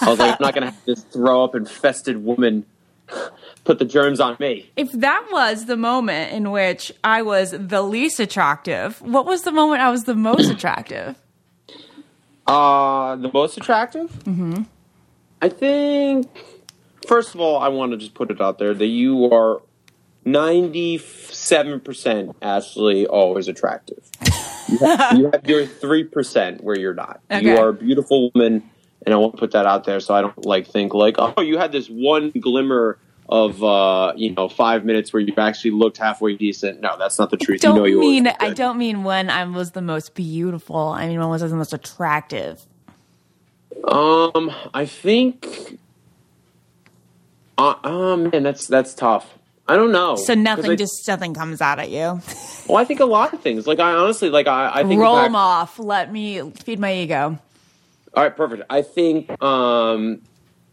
I 0.00 0.08
was 0.10 0.18
like, 0.18 0.32
I'm 0.32 0.36
not 0.40 0.54
gonna 0.54 0.66
have 0.70 0.84
this 0.84 1.02
throw 1.04 1.42
up 1.44 1.54
infested 1.54 2.24
woman 2.24 2.66
put 3.64 3.78
the 3.78 3.84
germs 3.84 4.20
on 4.20 4.36
me. 4.38 4.70
If 4.76 4.92
that 4.92 5.26
was 5.32 5.66
the 5.66 5.76
moment 5.76 6.32
in 6.32 6.50
which 6.50 6.92
I 7.02 7.22
was 7.22 7.50
the 7.50 7.82
least 7.82 8.20
attractive, 8.20 9.00
what 9.02 9.26
was 9.26 9.42
the 9.42 9.52
moment 9.52 9.80
I 9.80 9.90
was 9.90 10.04
the 10.04 10.14
most 10.14 10.50
attractive? 10.56 11.16
Uh 12.46 13.16
the 13.16 13.30
most 13.32 13.56
attractive? 13.56 14.10
Mm-hmm. 14.24 14.62
I 15.40 15.48
think 15.48 16.28
first 17.06 17.34
of 17.34 17.40
all, 17.40 17.58
I 17.58 17.68
want 17.68 17.92
to 17.92 17.98
just 17.98 18.14
put 18.14 18.30
it 18.30 18.40
out 18.40 18.58
there 18.58 18.74
that 18.74 18.86
you 18.86 19.32
are 19.32 19.62
ninety 20.24 20.98
seven 20.98 21.80
percent 21.80 22.36
actually 22.42 23.06
always 23.06 23.48
attractive. 23.48 24.08
You 24.68 24.78
have, 24.78 25.18
you 25.18 25.30
have 25.30 25.48
your 25.48 25.66
three 25.66 26.04
percent 26.04 26.62
where 26.62 26.78
you're 26.78 26.94
not. 26.94 27.20
You 27.30 27.56
are 27.56 27.68
a 27.70 27.74
beautiful 27.74 28.30
woman, 28.34 28.62
and 29.04 29.14
I 29.14 29.16
won't 29.16 29.36
put 29.36 29.52
that 29.52 29.66
out 29.66 29.84
there 29.84 30.00
so 30.00 30.14
I 30.14 30.20
don't 30.20 30.44
like 30.44 30.66
think 30.66 30.94
like, 30.94 31.16
oh, 31.18 31.40
you 31.40 31.58
had 31.58 31.72
this 31.72 31.88
one 31.88 32.30
glimmer 32.30 32.98
of 33.28 33.62
uh, 33.62 34.12
you 34.16 34.32
know 34.32 34.48
five 34.48 34.84
minutes 34.84 35.12
where 35.12 35.20
you 35.20 35.34
actually 35.36 35.70
looked 35.70 35.98
halfway 35.98 36.36
decent. 36.36 36.80
No, 36.80 36.96
that's 36.98 37.18
not 37.18 37.30
the 37.30 37.36
truth. 37.36 37.60
Don't 37.60 37.76
you 37.76 37.80
know 37.80 37.86
you 37.86 38.00
mean 38.00 38.26
I 38.26 38.50
don't 38.50 38.78
mean 38.78 39.04
when 39.04 39.30
I 39.30 39.44
was 39.44 39.72
the 39.72 39.82
most 39.82 40.14
beautiful. 40.14 40.76
I 40.76 41.08
mean 41.08 41.18
when 41.18 41.26
I 41.26 41.30
was 41.30 41.42
the 41.42 41.48
most 41.48 41.72
attractive. 41.72 42.66
Um, 43.84 44.52
I 44.72 44.86
think. 44.86 45.78
Uh, 47.56 47.74
oh 47.84 48.16
man, 48.16 48.42
that's 48.42 48.66
that's 48.66 48.94
tough. 48.94 49.38
I 49.66 49.76
don't 49.76 49.92
know. 49.92 50.16
So 50.16 50.34
nothing, 50.34 50.72
I, 50.72 50.76
just 50.76 51.06
nothing 51.08 51.32
comes 51.32 51.60
out 51.60 51.78
at 51.78 51.90
you. 51.90 52.20
Well, 52.66 52.78
I 52.78 52.86
think 52.86 53.00
a 53.00 53.04
lot 53.04 53.34
of 53.34 53.42
things. 53.42 53.66
Like 53.66 53.78
I 53.78 53.92
honestly, 53.92 54.30
like 54.30 54.46
I, 54.46 54.70
I 54.76 54.84
think 54.84 54.98
Roll 54.98 55.16
back- 55.16 55.26
them 55.26 55.36
off. 55.36 55.78
Let 55.78 56.10
me 56.10 56.50
feed 56.52 56.78
my 56.78 56.94
ego. 56.94 57.38
All 58.14 58.22
right, 58.22 58.34
perfect. 58.34 58.62
I 58.70 58.80
think 58.80 59.30
um, 59.42 60.22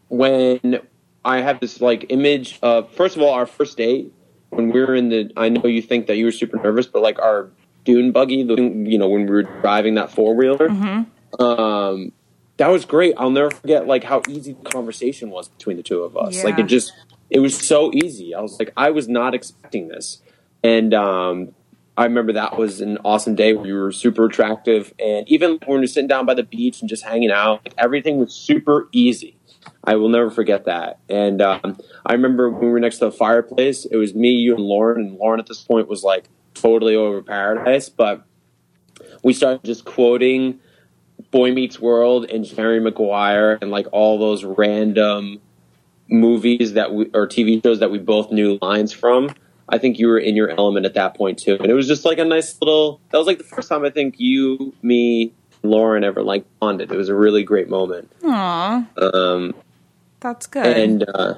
when 0.08 0.80
I 1.24 1.42
have 1.42 1.60
this 1.60 1.82
like 1.82 2.08
image 2.10 2.60
of 2.62 2.92
first 2.94 3.16
of 3.16 3.22
all 3.22 3.32
our 3.34 3.46
first 3.46 3.78
date 3.78 4.12
when 4.50 4.72
we 4.72 4.80
were 4.80 4.96
in 4.96 5.10
the. 5.10 5.32
I 5.38 5.50
know 5.50 5.66
you 5.68 5.82
think 5.82 6.08
that 6.08 6.18
you 6.18 6.26
were 6.26 6.32
super 6.32 6.58
nervous, 6.58 6.88
but 6.88 7.02
like 7.02 7.20
our 7.20 7.50
dune 7.84 8.12
buggy, 8.12 8.44
the, 8.44 8.56
you 8.56 8.98
know, 8.98 9.08
when 9.10 9.26
we 9.26 9.32
were 9.32 9.44
driving 9.44 9.96
that 9.96 10.12
four 10.12 10.36
wheeler, 10.36 10.70
um, 11.40 12.12
that 12.58 12.68
was 12.68 12.86
great. 12.86 13.16
I'll 13.18 13.32
never 13.32 13.52
forget 13.52 13.88
like 13.88 14.04
how 14.04 14.22
easy 14.28 14.54
the 14.54 14.70
conversation 14.70 15.30
was 15.30 15.48
between 15.50 15.78
the 15.78 15.84
two 15.84 16.04
of 16.04 16.16
us. 16.18 16.44
Like 16.44 16.60
it 16.60 16.68
just, 16.68 16.94
it 17.30 17.40
was 17.40 17.58
so 17.58 17.92
easy. 17.94 18.36
I 18.36 18.42
was 18.42 18.60
like, 18.60 18.72
I 18.78 18.92
was 18.92 19.08
not 19.08 19.34
expecting 19.34 19.88
this, 19.88 20.22
and 20.64 20.94
um, 20.94 21.54
I 21.98 22.06
remember 22.06 22.34
that 22.34 22.58
was 22.58 22.82
an 22.82 22.98
awesome 23.04 23.36
day 23.36 23.54
where 23.54 23.68
you 23.68 23.76
were 23.76 23.92
super 23.92 24.26
attractive. 24.26 24.94
And 25.00 25.28
even 25.30 25.60
when 25.66 25.80
we 25.80 25.84
were 25.84 25.88
sitting 25.88 26.08
down 26.08 26.26
by 26.26 26.34
the 26.34 26.44
beach 26.44 26.82
and 26.82 26.90
just 26.90 27.04
hanging 27.04 27.32
out, 27.32 27.62
like, 27.66 27.74
everything 27.78 28.18
was 28.18 28.34
super 28.34 28.88
easy. 28.92 29.38
I 29.84 29.96
will 29.96 30.10
never 30.10 30.30
forget 30.30 30.66
that. 30.66 31.00
And 31.10 31.42
um, 31.42 31.78
I 32.06 32.14
remember 32.14 32.50
when 32.50 32.62
we 32.62 32.70
were 32.70 32.80
next 32.80 33.00
to 33.00 33.06
the 33.06 33.12
fireplace, 33.12 33.86
it 33.86 33.98
was 33.98 34.14
me, 34.14 34.30
you, 34.30 34.56
and 34.56 34.64
Lauren. 34.64 35.06
And 35.06 35.18
Lauren 35.18 35.40
at 35.40 35.48
this 35.48 35.62
point 35.62 35.88
was 35.88 36.04
like 36.04 36.30
totally 36.54 36.96
over 36.96 37.22
paradise. 37.22 37.90
But 37.90 38.24
we 39.24 39.34
started 39.34 39.64
just 39.64 39.86
quoting 39.86 40.60
Boy 41.32 41.52
Meets 41.52 41.80
World 41.80 42.30
and 42.30 42.46
Jerry 42.46 42.80
Maguire 42.80 43.58
and 43.62 43.72
like 43.72 43.88
all 43.92 44.20
those 44.20 44.44
random 44.44 45.42
movies 46.08 46.74
that 46.74 46.94
we 46.94 47.06
or 47.14 47.28
TV 47.28 47.64
shows 47.64 47.80
that 47.80 47.90
we 47.90 47.98
both 47.98 48.32
knew 48.32 48.60
lines 48.62 48.92
from. 48.92 49.34
I 49.70 49.78
think 49.78 50.00
you 50.00 50.08
were 50.08 50.20
in 50.20 50.36
your 50.36 50.50
element 50.50 50.86
at 50.86 50.96
that 50.96 51.16
point 51.16 51.40
too, 51.40 51.56
and 51.56 51.68
it 51.68 51.74
was 51.74 51.88
just 51.88 52.04
like 52.04 52.20
a 52.20 52.26
nice 52.26 52.60
little. 52.62 53.00
That 53.12 53.18
was 53.18 53.28
like 53.28 53.38
the 53.38 53.46
first 53.46 53.70
time 53.70 53.86
I 53.86 53.90
think 53.90 54.16
you, 54.20 54.74
me, 54.82 55.34
and 55.64 55.72
Lauren 55.72 56.04
ever 56.04 56.22
like 56.22 56.46
bonded. 56.60 56.92
It 56.92 56.98
was 56.98 57.08
a 57.10 57.16
really 57.16 57.44
great 57.44 57.70
moment. 57.70 58.12
Aw, 58.26 58.86
Um, 58.98 59.54
that's 60.22 60.48
good. 60.48 60.66
and 60.66 61.06
uh, 61.14 61.36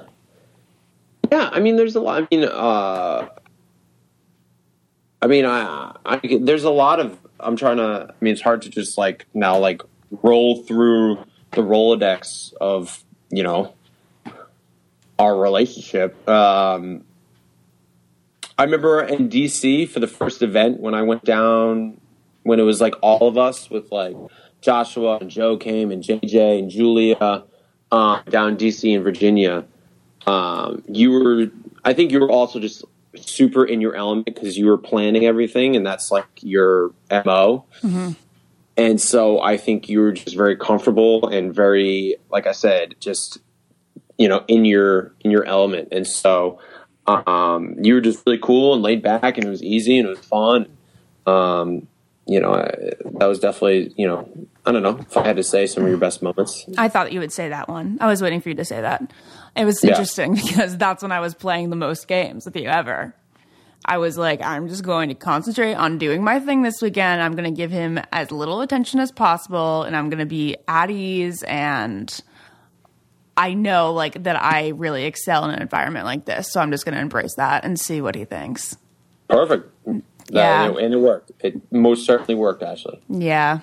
yeah, 1.31 1.49
I 1.51 1.59
mean, 1.59 1.77
there's 1.77 1.95
a 1.95 2.01
lot. 2.01 2.21
I 2.21 2.27
mean, 2.29 2.43
uh, 2.43 3.29
I 5.21 5.27
mean, 5.27 5.45
I, 5.45 5.95
I 6.05 6.37
there's 6.41 6.63
a 6.63 6.69
lot 6.69 6.99
of. 6.99 7.17
I'm 7.39 7.55
trying 7.55 7.77
to. 7.77 8.07
I 8.09 8.13
mean, 8.23 8.33
it's 8.33 8.41
hard 8.41 8.61
to 8.63 8.69
just 8.69 8.97
like 8.97 9.25
now 9.33 9.57
like 9.57 9.81
roll 10.21 10.63
through 10.63 11.17
the 11.51 11.61
rolodex 11.61 12.53
of 12.61 13.03
you 13.31 13.41
know 13.41 13.73
our 15.17 15.35
relationship. 15.35 16.27
Um, 16.29 17.03
I 18.57 18.63
remember 18.63 19.01
in 19.01 19.29
DC 19.29 19.89
for 19.89 19.99
the 19.99 20.07
first 20.07 20.41
event 20.41 20.79
when 20.79 20.93
I 20.93 21.01
went 21.01 21.23
down 21.23 21.99
when 22.43 22.59
it 22.59 22.63
was 22.63 22.81
like 22.81 22.93
all 23.01 23.27
of 23.27 23.37
us 23.37 23.69
with 23.69 23.91
like 23.91 24.15
Joshua 24.61 25.17
and 25.17 25.29
Joe 25.29 25.57
came 25.57 25.91
and 25.91 26.03
JJ 26.03 26.59
and 26.59 26.69
Julia 26.69 27.45
um, 27.93 28.23
down 28.27 28.57
DC 28.57 28.93
and 28.93 29.03
Virginia. 29.03 29.65
Um, 30.25 30.83
you 30.87 31.11
were, 31.11 31.51
I 31.85 31.93
think 31.93 32.11
you 32.11 32.19
were 32.19 32.31
also 32.31 32.59
just 32.59 32.83
super 33.15 33.63
in 33.63 33.81
your 33.81 33.95
element 33.95 34.25
because 34.25 34.57
you 34.57 34.65
were 34.65 34.79
planning 34.79 35.25
everything, 35.25 35.75
and 35.75 35.85
that's 35.85 36.09
like 36.11 36.25
your 36.41 36.91
mo. 37.25 37.65
and 38.75 38.99
so 38.99 39.39
I 39.39 39.57
think 39.57 39.89
you 39.89 39.99
were 39.99 40.11
just 40.11 40.35
very 40.35 40.57
comfortable 40.57 41.27
and 41.27 41.53
very, 41.53 42.15
like 42.31 42.47
I 42.47 42.51
said, 42.53 42.95
just 42.99 43.37
you 44.17 44.27
know 44.27 44.43
in 44.47 44.65
your 44.65 45.13
in 45.21 45.29
your 45.29 45.45
element, 45.45 45.89
and 45.91 46.07
so 46.07 46.59
um, 47.05 47.75
you 47.79 47.93
were 47.93 48.01
just 48.01 48.23
really 48.25 48.39
cool 48.39 48.73
and 48.73 48.81
laid 48.81 49.03
back, 49.03 49.37
and 49.37 49.45
it 49.45 49.49
was 49.49 49.61
easy 49.61 49.99
and 49.99 50.07
it 50.07 50.09
was 50.09 50.19
fun. 50.19 50.67
Um, 51.27 51.87
you 52.25 52.39
know, 52.39 52.53
I, 52.53 52.71
that 53.19 53.25
was 53.25 53.39
definitely 53.39 53.93
you 53.97 54.07
know 54.07 54.29
I 54.65 54.71
don't 54.71 54.83
know 54.83 54.97
if 54.99 55.15
I 55.17 55.25
had 55.25 55.35
to 55.37 55.43
say 55.43 55.65
some 55.67 55.83
of 55.83 55.89
your 55.89 55.97
best 55.97 56.21
moments. 56.21 56.65
I 56.77 56.87
thought 56.87 57.11
you 57.11 57.19
would 57.19 57.33
say 57.33 57.49
that 57.49 57.67
one. 57.67 57.97
I 58.01 58.07
was 58.07 58.21
waiting 58.21 58.41
for 58.41 58.49
you 58.49 58.55
to 58.55 58.65
say 58.65 58.79
that. 58.81 59.11
It 59.55 59.65
was 59.65 59.83
Yeah. 59.83 59.91
interesting 59.91 60.35
because 60.47 60.77
that's 60.77 61.03
when 61.03 61.11
I 61.11 61.19
was 61.19 61.35
playing 61.35 61.69
the 61.69 61.75
most 61.75 62.07
games 62.07 62.45
with 62.45 62.55
you 62.55 62.67
ever. 62.69 63.13
I 63.85 63.97
was 63.97 64.17
like, 64.17 64.41
I'm 64.41 64.69
just 64.69 64.83
going 64.83 65.09
to 65.09 65.15
concentrate 65.15 65.73
on 65.73 65.97
doing 65.97 66.23
my 66.23 66.39
thing 66.39 66.61
this 66.61 66.81
weekend. 66.81 67.21
I'm 67.21 67.33
going 67.33 67.53
to 67.53 67.55
give 67.55 67.69
him 67.69 67.99
as 68.13 68.31
little 68.31 68.61
attention 68.61 69.01
as 69.01 69.11
possible 69.11 69.83
and 69.83 69.93
I'm 69.93 70.09
going 70.09 70.21
to 70.21 70.25
be 70.25 70.55
at 70.69 70.89
ease. 70.89 71.43
And 71.43 72.09
I 73.35 73.55
know 73.55 73.91
like 73.91 74.23
that 74.23 74.41
I 74.41 74.69
really 74.69 75.03
excel 75.03 75.43
in 75.43 75.51
an 75.51 75.61
environment 75.61 76.05
like 76.05 76.23
this. 76.23 76.49
So 76.53 76.61
I'm 76.61 76.71
just 76.71 76.85
going 76.85 76.95
to 76.95 77.01
embrace 77.01 77.35
that 77.35 77.65
and 77.65 77.77
see 77.77 77.99
what 77.99 78.15
he 78.15 78.23
thinks. 78.23 78.77
Perfect. 79.27 79.69
Yeah. 80.29 80.65
And, 80.65 80.77
it, 80.77 80.83
and 80.83 80.93
it 80.93 80.97
worked. 80.97 81.31
It 81.39 81.71
most 81.71 82.05
certainly 82.05 82.35
worked, 82.35 82.63
Ashley. 82.63 82.99
Yeah. 83.09 83.59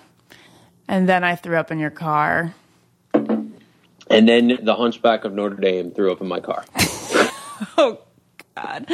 And 0.89 1.09
then 1.09 1.25
I 1.25 1.37
threw 1.37 1.57
up 1.57 1.71
in 1.71 1.79
your 1.79 1.91
car. 1.91 2.55
And 3.15 4.29
then 4.29 4.59
the 4.63 4.75
Hunchback 4.75 5.25
of 5.25 5.33
Notre 5.33 5.55
Dame 5.55 5.93
threw 5.93 6.11
up 6.11 6.21
in 6.21 6.29
my 6.29 6.41
car. 6.41 6.65
Oh 7.77 7.99
God! 8.55 8.87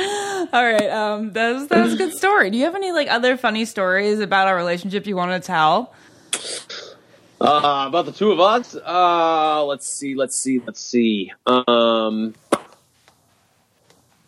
All 0.52 0.64
right, 0.64 0.90
um, 0.90 1.32
that 1.32 1.52
was 1.52 1.68
that 1.68 1.84
was 1.84 1.94
a 1.94 1.96
good 1.96 2.12
story. 2.14 2.50
Do 2.50 2.58
you 2.58 2.64
have 2.64 2.74
any 2.74 2.90
like 2.92 3.08
other 3.08 3.36
funny 3.36 3.64
stories 3.64 4.18
about 4.18 4.48
our 4.48 4.56
relationship 4.56 5.06
you 5.06 5.14
want 5.16 5.30
to 5.40 5.46
tell? 5.46 5.94
Uh, 7.40 7.84
about 7.88 8.06
the 8.06 8.12
two 8.12 8.32
of 8.32 8.40
us, 8.40 8.74
uh, 8.74 9.64
let's 9.64 9.86
see, 9.86 10.14
let's 10.14 10.36
see, 10.36 10.60
let's 10.66 10.80
see. 10.80 11.32
Um, 11.46 12.34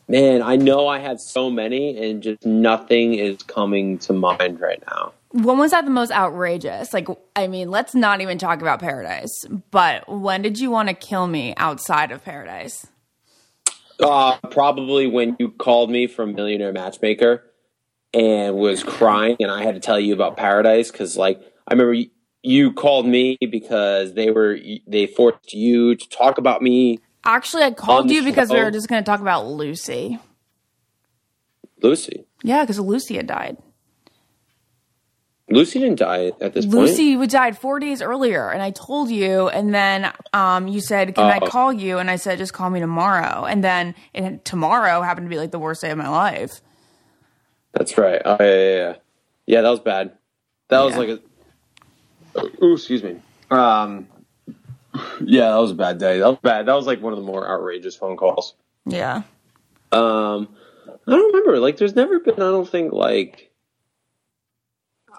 man, 0.08 0.42
I 0.42 0.56
know 0.56 0.88
I 0.88 0.98
had 0.98 1.20
so 1.20 1.50
many, 1.50 1.96
and 1.96 2.22
just 2.22 2.44
nothing 2.44 3.14
is 3.14 3.42
coming 3.42 3.98
to 3.98 4.12
mind 4.12 4.60
right 4.60 4.82
now. 4.90 5.12
When 5.30 5.58
was 5.58 5.72
that 5.72 5.84
the 5.84 5.90
most 5.90 6.10
outrageous? 6.10 6.94
Like, 6.94 7.06
I 7.36 7.46
mean, 7.48 7.70
let's 7.70 7.94
not 7.94 8.20
even 8.20 8.38
talk 8.38 8.62
about 8.62 8.80
Paradise. 8.80 9.44
But 9.70 10.08
when 10.08 10.40
did 10.42 10.58
you 10.58 10.70
want 10.70 10.88
to 10.88 10.94
kill 10.94 11.26
me 11.26 11.54
outside 11.56 12.10
of 12.10 12.24
Paradise? 12.24 12.86
Uh, 14.00 14.38
probably 14.50 15.06
when 15.06 15.36
you 15.38 15.50
called 15.50 15.90
me 15.90 16.06
from 16.06 16.34
Millionaire 16.34 16.72
Matchmaker 16.72 17.44
and 18.14 18.56
was 18.56 18.82
crying, 18.82 19.36
and 19.40 19.50
I 19.50 19.62
had 19.62 19.74
to 19.74 19.80
tell 19.80 20.00
you 20.00 20.14
about 20.14 20.36
Paradise 20.36 20.90
because, 20.90 21.16
like, 21.16 21.40
I 21.66 21.74
remember 21.74 21.92
you, 21.92 22.08
you 22.42 22.72
called 22.72 23.06
me 23.06 23.36
because 23.50 24.14
they 24.14 24.30
were 24.30 24.58
they 24.86 25.06
forced 25.06 25.52
you 25.52 25.96
to 25.96 26.08
talk 26.08 26.38
about 26.38 26.62
me, 26.62 27.00
Actually, 27.28 27.64
I 27.64 27.72
called 27.72 28.10
you 28.10 28.24
because 28.24 28.50
we 28.50 28.56
were 28.58 28.70
just 28.70 28.88
going 28.88 29.04
to 29.04 29.06
talk 29.06 29.20
about 29.20 29.46
Lucy. 29.46 30.18
Lucy. 31.82 32.24
Yeah, 32.42 32.62
because 32.62 32.80
Lucy 32.80 33.16
had 33.16 33.26
died. 33.26 33.58
Lucy 35.50 35.78
didn't 35.78 35.98
die 35.98 36.32
at 36.40 36.54
this 36.54 36.64
point. 36.64 36.76
Lucy 36.78 37.16
would 37.16 37.28
died 37.28 37.58
four 37.58 37.80
days 37.80 38.00
earlier, 38.00 38.50
and 38.50 38.62
I 38.62 38.70
told 38.70 39.10
you, 39.10 39.48
and 39.48 39.74
then 39.74 40.10
um, 40.32 40.68
you 40.68 40.80
said, 40.80 41.14
"Can 41.14 41.24
I 41.30 41.38
Oh. 41.38 41.46
call 41.46 41.70
you?" 41.72 41.98
And 41.98 42.10
I 42.10 42.16
said, 42.16 42.38
"Just 42.38 42.54
call 42.54 42.70
me 42.70 42.80
tomorrow." 42.80 43.44
And 43.44 43.62
then 43.62 43.94
it, 44.14 44.44
tomorrow 44.46 45.02
happened 45.02 45.26
to 45.26 45.30
be 45.30 45.38
like 45.38 45.50
the 45.50 45.58
worst 45.58 45.82
day 45.82 45.90
of 45.90 45.98
my 45.98 46.08
life. 46.08 46.62
That's 47.72 47.98
right. 47.98 48.22
Oh, 48.24 48.36
yeah, 48.40 48.46
yeah, 48.54 48.76
yeah. 48.76 48.94
Yeah, 49.46 49.60
that 49.62 49.70
was 49.70 49.80
bad. 49.80 50.12
That 50.68 50.80
was 50.80 50.96
like 50.96 51.08
a. 51.10 51.20
Ooh, 52.64 52.74
excuse 52.74 53.02
me. 53.02 53.20
Um, 53.50 54.08
yeah, 55.20 55.50
that 55.50 55.56
was 55.58 55.70
a 55.72 55.74
bad 55.74 55.98
day. 55.98 56.18
That 56.18 56.26
was 56.28 56.38
bad. 56.42 56.66
That 56.66 56.74
was 56.74 56.86
like 56.86 57.00
one 57.02 57.12
of 57.12 57.18
the 57.18 57.24
more 57.24 57.48
outrageous 57.48 57.96
phone 57.96 58.16
calls. 58.16 58.54
Yeah. 58.86 59.22
Um, 59.92 60.48
I 61.06 61.10
don't 61.10 61.26
remember. 61.34 61.58
Like, 61.58 61.76
there's 61.78 61.94
never 61.96 62.20
been. 62.20 62.34
I 62.34 62.38
don't 62.38 62.68
think 62.68 62.92
like 62.92 63.50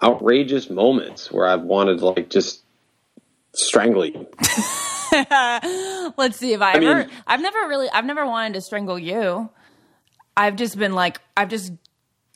outrageous 0.01 0.69
moments 0.69 1.32
where 1.32 1.47
I've 1.47 1.61
wanted 1.63 1.99
to 1.99 2.05
like 2.07 2.30
just 2.30 2.63
strangle 3.53 4.05
you. 4.05 4.27
Let's 6.17 6.38
see 6.38 6.53
if 6.53 6.61
I, 6.61 6.73
I 6.73 6.75
ever. 6.75 6.95
mean- 6.99 7.09
I've 7.27 7.41
never 7.41 7.59
really. 7.67 7.89
I've 7.89 8.05
never 8.05 8.25
wanted 8.25 8.53
to 8.53 8.61
strangle 8.61 8.99
you. 8.99 9.49
I've 10.38 10.55
just 10.55 10.77
been 10.77 10.93
like. 10.93 11.19
I've 11.36 11.49
just. 11.49 11.73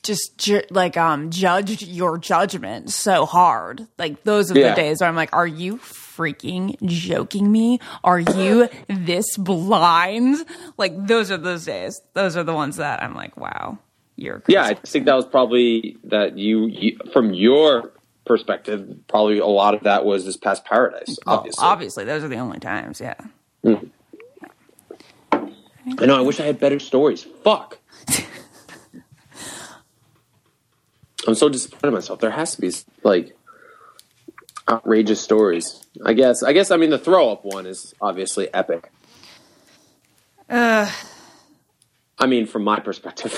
Just 0.02 0.36
ju- 0.36 0.60
like 0.68 0.98
um 0.98 1.30
judged 1.30 1.80
your 1.80 2.18
judgment 2.18 2.90
so 2.90 3.24
hard. 3.24 3.86
Like 3.98 4.22
those 4.22 4.50
are 4.52 4.58
Yeah. 4.58 4.68
the 4.70 4.76
days 4.76 5.00
where 5.00 5.08
I'm 5.08 5.16
like, 5.16 5.32
are 5.34 5.46
you 5.46 5.78
freaking 6.16 6.80
joking 6.84 7.50
me? 7.50 7.80
Are 8.02 8.20
you 8.20 8.68
this 8.88 9.36
blind? 9.36 10.44
Like 10.76 11.06
those 11.06 11.30
are 11.30 11.36
those 11.36 11.64
days. 11.64 12.00
Those 12.14 12.36
are 12.36 12.44
the 12.44 12.54
ones 12.54 12.76
that 12.76 13.02
I'm 13.02 13.14
like, 13.14 13.36
wow, 13.36 13.78
you're 14.16 14.40
crazy. 14.40 14.54
Yeah, 14.54 14.64
I 14.64 14.74
think 14.74 15.06
that 15.06 15.14
was 15.14 15.26
probably 15.26 15.96
that 16.04 16.38
you, 16.38 16.66
you 16.66 16.98
from 17.12 17.34
your 17.34 17.92
perspective. 18.24 18.96
Probably 19.08 19.38
a 19.38 19.46
lot 19.46 19.74
of 19.74 19.82
that 19.82 20.04
was 20.04 20.24
this 20.24 20.36
past 20.36 20.64
paradise. 20.64 21.18
Oh, 21.26 21.36
obviously, 21.36 21.64
obviously 21.64 22.04
those 22.04 22.24
are 22.24 22.28
the 22.28 22.38
only 22.38 22.60
times. 22.60 23.00
Yeah. 23.00 23.16
Mm. 23.64 23.90
I 25.98 26.06
know. 26.06 26.16
I 26.16 26.22
wish 26.22 26.40
I 26.40 26.44
had 26.44 26.58
better 26.58 26.78
stories. 26.78 27.24
Fuck. 27.42 27.78
I'm 31.26 31.34
so 31.34 31.48
disappointed 31.48 31.88
in 31.88 31.94
myself. 31.94 32.20
There 32.20 32.30
has 32.30 32.54
to 32.54 32.60
be 32.60 32.70
like 33.02 33.36
outrageous 34.68 35.20
stories. 35.20 35.84
I 36.04 36.12
guess. 36.12 36.42
I 36.42 36.52
guess. 36.52 36.70
I 36.70 36.76
mean, 36.76 36.90
the 36.90 36.98
throw 36.98 37.30
up 37.30 37.44
one 37.44 37.66
is 37.66 37.94
obviously 38.00 38.52
epic. 38.52 38.90
Uh, 40.48 40.90
I 42.18 42.26
mean, 42.26 42.46
from 42.46 42.64
my 42.64 42.80
perspective. 42.80 43.32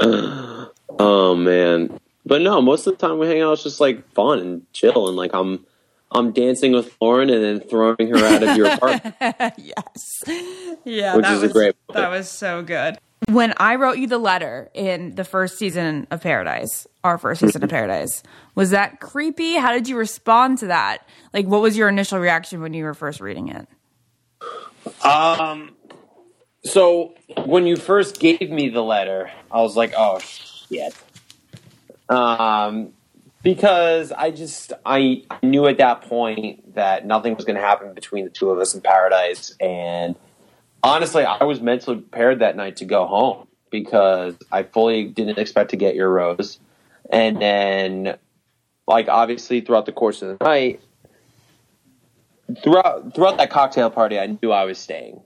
oh 0.98 1.34
man, 1.36 2.00
but 2.24 2.42
no. 2.42 2.60
Most 2.60 2.86
of 2.86 2.96
the 2.98 3.06
time 3.06 3.18
we 3.18 3.26
hang 3.26 3.42
out, 3.42 3.52
it's 3.52 3.62
just 3.62 3.80
like 3.80 4.06
fun 4.12 4.38
and 4.38 4.72
chill, 4.72 5.08
and 5.08 5.16
like 5.16 5.32
I'm, 5.34 5.66
I'm 6.10 6.32
dancing 6.32 6.72
with 6.72 6.96
Lauren 7.00 7.30
and 7.30 7.42
then 7.42 7.60
throwing 7.60 8.08
her 8.08 8.16
out 8.16 8.42
of 8.42 8.56
your 8.56 8.68
apartment. 8.68 9.14
yes. 9.58 10.22
Yeah, 10.84 11.16
Which 11.16 11.24
that 11.24 11.34
is 11.34 11.42
a 11.42 11.46
was 11.46 11.52
great 11.52 11.74
that 11.92 12.10
was 12.10 12.28
so 12.30 12.62
good. 12.62 12.98
When 13.30 13.54
I 13.58 13.76
wrote 13.76 13.98
you 13.98 14.08
the 14.08 14.18
letter 14.18 14.70
in 14.74 15.14
the 15.14 15.22
first 15.22 15.56
season 15.56 16.08
of 16.10 16.20
Paradise, 16.20 16.88
our 17.04 17.16
first 17.16 17.42
season 17.42 17.62
of 17.62 17.70
Paradise, 17.70 18.24
was 18.56 18.70
that 18.70 18.98
creepy? 18.98 19.54
How 19.54 19.72
did 19.72 19.88
you 19.88 19.96
respond 19.96 20.58
to 20.58 20.66
that? 20.66 21.06
Like, 21.32 21.46
what 21.46 21.60
was 21.60 21.76
your 21.76 21.88
initial 21.88 22.18
reaction 22.18 22.60
when 22.60 22.74
you 22.74 22.82
were 22.82 22.94
first 22.94 23.20
reading 23.20 23.48
it? 23.48 23.68
Um. 25.04 25.76
So 26.64 27.14
when 27.44 27.66
you 27.66 27.76
first 27.76 28.18
gave 28.18 28.50
me 28.50 28.68
the 28.68 28.82
letter, 28.82 29.30
I 29.50 29.60
was 29.60 29.76
like, 29.76 29.94
"Oh 29.96 30.18
shit," 30.18 30.94
um, 32.08 32.92
because 33.44 34.10
I 34.10 34.32
just 34.32 34.72
I 34.84 35.22
knew 35.42 35.66
at 35.68 35.78
that 35.78 36.02
point 36.02 36.74
that 36.74 37.06
nothing 37.06 37.36
was 37.36 37.44
going 37.44 37.56
to 37.56 37.62
happen 37.62 37.94
between 37.94 38.24
the 38.24 38.30
two 38.30 38.50
of 38.50 38.58
us 38.58 38.74
in 38.74 38.80
paradise, 38.80 39.54
and 39.60 40.16
honestly, 40.82 41.24
I 41.24 41.44
was 41.44 41.60
mentally 41.60 41.96
prepared 41.96 42.40
that 42.40 42.56
night 42.56 42.76
to 42.76 42.84
go 42.84 43.06
home 43.06 43.46
because 43.70 44.36
I 44.50 44.64
fully 44.64 45.06
didn't 45.06 45.38
expect 45.38 45.70
to 45.70 45.76
get 45.76 45.94
your 45.94 46.10
rose, 46.10 46.58
and 47.10 47.40
then 47.40 48.16
like 48.86 49.08
obviously 49.08 49.60
throughout 49.60 49.86
the 49.86 49.92
course 49.92 50.22
of 50.22 50.38
the 50.38 50.44
night 50.44 50.80
throughout 52.62 53.14
throughout 53.14 53.38
that 53.38 53.50
cocktail 53.50 53.90
party, 53.90 54.18
I 54.18 54.26
knew 54.26 54.52
I 54.52 54.64
was 54.64 54.78
staying. 54.78 55.22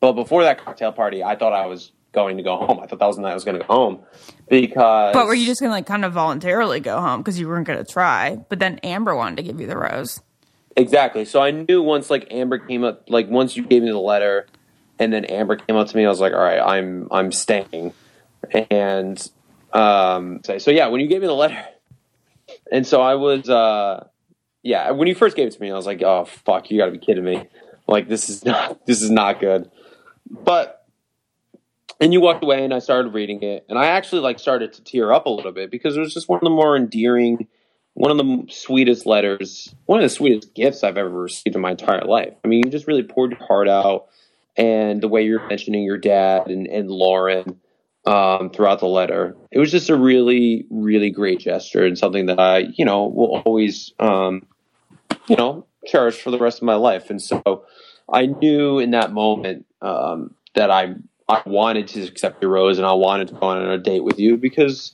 But 0.00 0.12
before 0.12 0.44
that 0.44 0.64
cocktail 0.64 0.92
party, 0.92 1.22
I 1.22 1.36
thought 1.36 1.52
I 1.52 1.66
was 1.66 1.92
going 2.12 2.36
to 2.36 2.42
go 2.42 2.56
home. 2.56 2.80
I 2.80 2.86
thought 2.86 3.00
that 3.00 3.06
was 3.06 3.16
the 3.16 3.22
night 3.22 3.32
I 3.32 3.34
was 3.34 3.44
going 3.44 3.58
to 3.58 3.66
go 3.66 3.72
home 3.72 4.00
because. 4.48 5.12
But 5.12 5.26
were 5.26 5.34
you 5.34 5.46
just 5.46 5.60
gonna 5.60 5.72
like 5.72 5.86
kind 5.86 6.04
of 6.04 6.12
voluntarily 6.12 6.80
go 6.80 7.00
home 7.00 7.20
because 7.20 7.38
you 7.38 7.48
weren't 7.48 7.66
gonna 7.66 7.84
try? 7.84 8.36
But 8.48 8.58
then 8.58 8.78
Amber 8.78 9.14
wanted 9.14 9.36
to 9.36 9.42
give 9.42 9.60
you 9.60 9.66
the 9.66 9.76
rose. 9.76 10.20
exactly? 10.76 11.24
So 11.24 11.40
I 11.40 11.50
knew 11.50 11.82
once 11.82 12.10
like 12.10 12.28
Amber 12.30 12.58
came 12.58 12.84
up, 12.84 13.08
like 13.08 13.28
once 13.28 13.56
you 13.56 13.64
gave 13.64 13.82
me 13.82 13.90
the 13.90 13.98
letter, 13.98 14.46
and 14.98 15.12
then 15.12 15.24
Amber 15.24 15.56
came 15.56 15.76
up 15.76 15.88
to 15.88 15.96
me, 15.96 16.04
I 16.04 16.08
was 16.08 16.20
like, 16.20 16.32
all 16.32 16.40
right, 16.40 16.60
I'm 16.60 17.08
I'm 17.10 17.32
staying, 17.32 17.92
and 18.70 19.30
um, 19.72 20.40
so, 20.44 20.70
yeah, 20.70 20.86
when 20.86 21.00
you 21.00 21.08
gave 21.08 21.20
me 21.20 21.26
the 21.26 21.34
letter, 21.34 21.62
and 22.72 22.86
so 22.86 23.00
I 23.00 23.14
was 23.14 23.48
uh, 23.48 24.06
yeah, 24.62 24.90
when 24.90 25.08
you 25.08 25.14
first 25.14 25.36
gave 25.36 25.48
it 25.48 25.52
to 25.52 25.60
me, 25.60 25.70
I 25.70 25.74
was 25.74 25.86
like, 25.86 26.02
oh 26.02 26.24
fuck, 26.24 26.70
you 26.70 26.78
got 26.78 26.86
to 26.86 26.92
be 26.92 26.98
kidding 26.98 27.24
me, 27.24 27.48
like 27.86 28.08
this 28.08 28.28
is 28.28 28.44
not 28.44 28.80
this 28.86 29.02
is 29.02 29.10
not 29.10 29.40
good, 29.40 29.70
but 30.30 30.86
and 32.00 32.12
you 32.12 32.20
walked 32.20 32.44
away 32.44 32.64
and 32.64 32.72
I 32.72 32.78
started 32.78 33.12
reading 33.12 33.42
it 33.42 33.66
and 33.68 33.78
I 33.78 33.86
actually 33.86 34.20
like 34.20 34.38
started 34.38 34.72
to 34.74 34.84
tear 34.84 35.12
up 35.12 35.26
a 35.26 35.30
little 35.30 35.52
bit 35.52 35.70
because 35.70 35.96
it 35.96 36.00
was 36.00 36.14
just 36.14 36.28
one 36.28 36.38
of 36.38 36.44
the 36.44 36.50
more 36.50 36.76
endearing 36.76 37.48
one 37.94 38.12
of 38.12 38.18
the 38.18 38.46
sweetest 38.52 39.04
letters 39.04 39.74
one 39.86 39.98
of 39.98 40.04
the 40.04 40.08
sweetest 40.08 40.54
gifts 40.54 40.84
I've 40.84 40.96
ever 40.96 41.10
received 41.10 41.56
in 41.56 41.62
my 41.62 41.72
entire 41.72 42.04
life. 42.04 42.34
I 42.44 42.48
mean, 42.48 42.62
you 42.64 42.70
just 42.70 42.86
really 42.86 43.02
poured 43.02 43.32
your 43.32 43.44
heart 43.44 43.68
out 43.68 44.06
and 44.58 45.00
the 45.00 45.08
way 45.08 45.22
you're 45.22 45.46
mentioning 45.46 45.84
your 45.84 45.96
dad 45.96 46.48
and, 46.48 46.66
and 46.66 46.90
Lauren 46.90 47.60
um, 48.04 48.50
throughout 48.50 48.80
the 48.80 48.86
letter. 48.86 49.36
It 49.52 49.58
was 49.58 49.70
just 49.70 49.88
a 49.88 49.96
really, 49.96 50.66
really 50.68 51.10
great 51.10 51.40
gesture 51.40 51.86
and 51.86 51.96
something 51.96 52.26
that 52.26 52.40
I, 52.40 52.58
you 52.74 52.84
know, 52.84 53.06
will 53.06 53.42
always, 53.44 53.92
um, 54.00 54.46
you 55.28 55.36
know, 55.36 55.66
cherish 55.86 56.20
for 56.20 56.30
the 56.30 56.38
rest 56.38 56.58
of 56.58 56.64
my 56.64 56.74
life. 56.74 57.08
And 57.08 57.22
so 57.22 57.64
I 58.12 58.26
knew 58.26 58.78
in 58.78 58.90
that 58.90 59.12
moment 59.12 59.66
um, 59.80 60.34
that 60.54 60.70
I 60.70 60.94
I 61.28 61.42
wanted 61.44 61.88
to 61.88 62.04
accept 62.04 62.40
your 62.40 62.50
rose 62.50 62.78
and 62.78 62.86
I 62.86 62.94
wanted 62.94 63.28
to 63.28 63.34
go 63.34 63.48
on 63.48 63.62
a 63.62 63.76
date 63.76 64.02
with 64.02 64.18
you 64.18 64.38
because, 64.38 64.92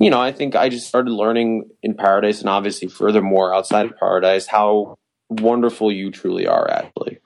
you 0.00 0.10
know, 0.10 0.20
I 0.20 0.32
think 0.32 0.56
I 0.56 0.68
just 0.68 0.88
started 0.88 1.12
learning 1.12 1.70
in 1.84 1.94
paradise 1.94 2.40
and 2.40 2.48
obviously 2.48 2.88
furthermore 2.88 3.54
outside 3.54 3.86
of 3.86 3.96
paradise 3.96 4.48
how 4.48 4.98
wonderful 5.28 5.92
you 5.92 6.10
truly 6.10 6.48
are, 6.48 6.68
actually. 6.68 7.18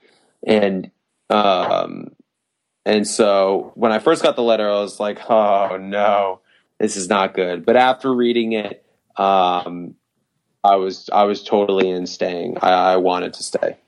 And 0.47 0.91
um, 1.33 2.13
and 2.85 3.07
so 3.07 3.73
when 3.75 3.93
I 3.93 3.99
first 3.99 4.23
got 4.23 4.37
the 4.37 4.43
letter, 4.43 4.69
I 4.69 4.81
was 4.81 5.01
like, 5.01 5.19
oh 5.31 5.77
no, 5.81 6.41
this 6.79 6.97
is 6.97 7.09
not 7.09 7.35
good. 7.35 7.65
But 7.65 7.77
after 7.77 8.13
reading 8.13 8.53
it, 8.53 8.85
um, 9.17 9.95
I 10.65 10.77
was 10.77 11.09
I 11.13 11.25
was 11.25 11.43
totally 11.43 11.89
in 11.89 12.07
staying. 12.07 12.59
I, 12.61 12.93
I 12.93 12.97
wanted 12.97 13.35
to 13.35 13.43
stay. 13.43 13.79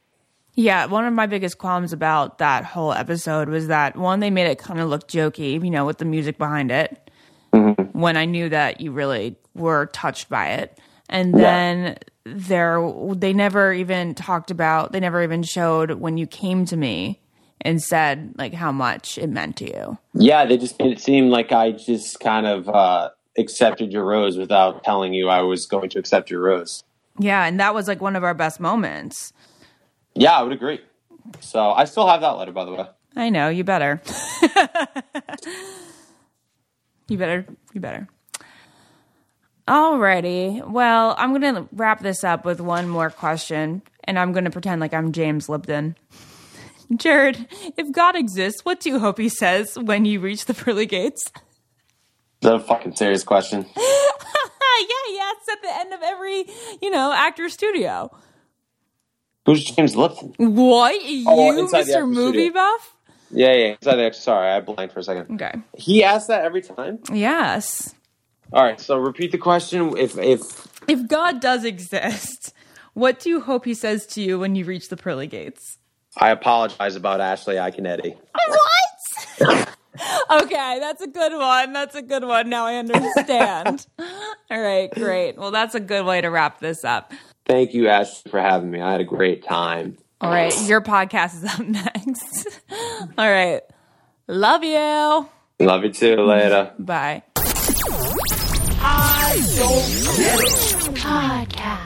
Yeah, 0.55 0.87
one 0.87 1.05
of 1.05 1.13
my 1.13 1.27
biggest 1.27 1.59
qualms 1.59 1.93
about 1.93 2.39
that 2.39 2.65
whole 2.65 2.93
episode 2.93 3.49
was 3.49 3.67
that 3.67 3.97
one, 3.97 4.21
they 4.21 4.31
made 4.31 4.47
it 4.47 4.59
kind 4.59 4.79
of 4.79 4.89
look 4.89 5.09
jokey, 5.09 5.63
you 5.63 5.71
know, 5.71 5.85
with 5.85 5.99
the 5.99 6.05
music 6.05 6.39
behind 6.39 6.71
it. 6.71 7.11
Mm-hmm. 7.53 7.99
When 7.99 8.17
I 8.17 8.25
knew 8.25 8.49
that 8.49 8.81
you 8.81 8.93
really 8.93 9.37
were 9.55 9.87
touched 9.87 10.29
by 10.29 10.51
it, 10.51 10.79
and 11.09 11.35
then 11.35 11.85
yeah. 11.85 11.95
there, 12.25 12.93
they 13.15 13.33
never 13.33 13.73
even 13.73 14.15
talked 14.15 14.53
about. 14.53 14.93
They 14.93 15.01
never 15.01 15.23
even 15.23 15.43
showed 15.43 15.93
when 15.93 16.17
you 16.17 16.27
came 16.27 16.65
to 16.67 16.77
me 16.77 17.21
and 17.65 17.83
said 17.83 18.35
like 18.37 18.53
how 18.53 18.71
much 18.71 19.19
it 19.19 19.29
meant 19.31 19.57
to 19.57 19.67
you. 19.67 19.99
Yeah, 20.13 20.45
they 20.45 20.57
just 20.57 20.79
made 20.79 20.93
it 20.93 21.01
seem 21.01 21.31
like 21.31 21.51
I 21.51 21.73
just 21.73 22.21
kind 22.21 22.47
of 22.47 22.69
uh, 22.69 23.11
accepted 23.39 23.93
your 23.93 24.05
rose 24.05 24.37
without 24.37 24.85
telling 24.85 25.15
you 25.15 25.29
I 25.29 25.41
was 25.41 25.67
going 25.67 25.89
to 25.91 25.99
accept 25.99 26.31
your 26.31 26.43
rose. 26.43 26.85
Yeah, 27.19 27.45
and 27.47 27.59
that 27.61 27.75
was 27.75 27.89
like 27.89 28.01
one 28.01 28.17
of 28.17 28.25
our 28.25 28.35
best 28.35 28.61
moments. 28.61 29.33
Yeah, 30.15 30.33
I 30.33 30.43
would 30.43 30.53
agree. 30.53 30.81
So 31.41 31.71
I 31.71 31.85
still 31.87 32.07
have 32.07 32.21
that 32.21 32.31
letter, 32.31 32.53
by 32.53 32.65
the 32.65 32.73
way. 32.73 32.87
I 33.17 33.31
know 33.31 33.49
you 33.49 33.65
better. 33.65 34.03
you 37.09 37.17
better. 37.17 37.47
You 37.73 37.81
better. 37.81 38.09
Alrighty. 39.67 40.69
Well, 40.69 41.15
I'm 41.17 41.33
gonna 41.33 41.67
wrap 41.73 42.01
this 42.01 42.23
up 42.23 42.45
with 42.45 42.61
one 42.61 42.89
more 42.89 43.09
question, 43.09 43.81
and 44.03 44.19
I'm 44.19 44.33
gonna 44.33 44.51
pretend 44.51 44.81
like 44.81 44.93
I'm 44.93 45.13
James 45.13 45.49
Lipton. 45.49 45.97
Jared, 46.97 47.47
if 47.77 47.93
God 47.93 48.17
exists, 48.17 48.65
what 48.65 48.81
do 48.81 48.91
you 48.91 48.99
hope 48.99 49.19
he 49.19 49.29
says 49.29 49.79
when 49.79 50.05
you 50.05 50.21
reach 50.21 50.47
the 50.47 50.55
pearly 50.55 50.87
gates? 50.87 51.31
That's 52.41 52.63
a 52.63 52.67
fucking 52.67 52.97
serious 52.97 53.25
question. 53.25 53.67
yeah, 53.77 55.05
yeah, 55.11 55.33
it's 55.33 55.49
at 55.51 55.63
the 55.63 55.77
end 55.81 55.93
of 55.93 56.01
every, 56.03 56.45
you 56.83 56.91
know, 56.91 57.13
actor 57.13 57.49
studio. 57.49 58.11
Who's 59.47 59.65
James 59.65 59.95
Lipton? 59.97 60.35
What? 60.37 60.95
Oh, 60.95 60.99
you, 60.99 61.25
oh, 61.27 61.69
Mr. 61.73 62.09
Movie 62.09 62.49
studio. 62.49 62.53
Buff? 62.53 62.97
Yeah, 63.31 63.53
yeah. 63.53 63.67
Inside 63.81 63.97
the 63.97 64.13
Sorry, 64.13 64.51
I 64.51 64.61
blanked 64.61 64.95
for 64.95 65.01
a 65.01 65.03
second. 65.03 65.35
Okay. 65.35 65.61
He 65.77 66.05
asks 66.05 66.29
that 66.29 66.45
every 66.45 66.63
time? 66.63 67.01
Yes. 67.13 67.95
All 68.53 68.63
right, 68.63 68.81
so 68.81 68.97
repeat 68.99 69.33
the 69.33 69.39
question. 69.39 69.97
If 69.97 70.17
if 70.17 70.41
if 70.89 71.09
God 71.09 71.41
does 71.41 71.65
exist, 71.65 72.53
what 72.93 73.19
do 73.19 73.29
you 73.29 73.41
hope 73.41 73.65
he 73.65 73.75
says 73.75 74.07
to 74.07 74.23
you 74.23 74.39
when 74.39 74.55
you 74.55 74.65
reach 74.65 74.89
the 74.89 74.97
pearly 74.97 75.27
gates? 75.27 75.74
I 76.17 76.31
apologize 76.31 76.97
about 76.97 77.21
Ashley 77.21 77.57
Iaconetti. 77.57 78.17
What? 79.39 79.69
okay, 80.43 80.79
that's 80.81 81.03
a 81.03 81.07
good 81.09 81.33
one. 81.33 81.73
That's 81.73 81.95
a 81.95 82.03
good 82.03 82.25
one. 82.25 82.49
Now 82.49 82.67
I 82.67 82.77
understand. 82.77 83.87
All 83.99 84.61
right, 84.61 84.91
great. 84.95 85.37
Well, 85.37 85.51
that's 85.51 85.75
a 85.75 85.81
good 85.81 86.07
way 86.07 86.21
to 86.21 86.29
wrap 86.29 86.61
this 86.61 86.85
up. 86.85 87.13
Thank 87.47 87.75
you, 87.75 87.89
Ashley, 87.89 88.31
for 88.31 88.41
having 88.41 88.71
me. 88.71 88.81
I 88.81 88.93
had 88.93 89.01
a 89.01 89.05
great 89.05 89.45
time. 89.45 89.99
All 90.21 90.31
right, 90.31 90.55
your 90.67 90.81
podcast 90.81 91.35
is 91.35 91.45
up 91.45 91.61
next. 91.67 92.61
All 93.19 93.31
right. 93.31 93.61
Love 94.27 94.65
you. 94.65 95.29
Love 95.61 95.85
you 95.85 95.93
too. 95.93 96.17
Later. 96.17 96.73
Bye. 96.79 97.23
I 98.87 99.43
don't 99.57 100.17
get 100.17 100.41
it. 100.41 100.95
Podcast. 100.95 101.84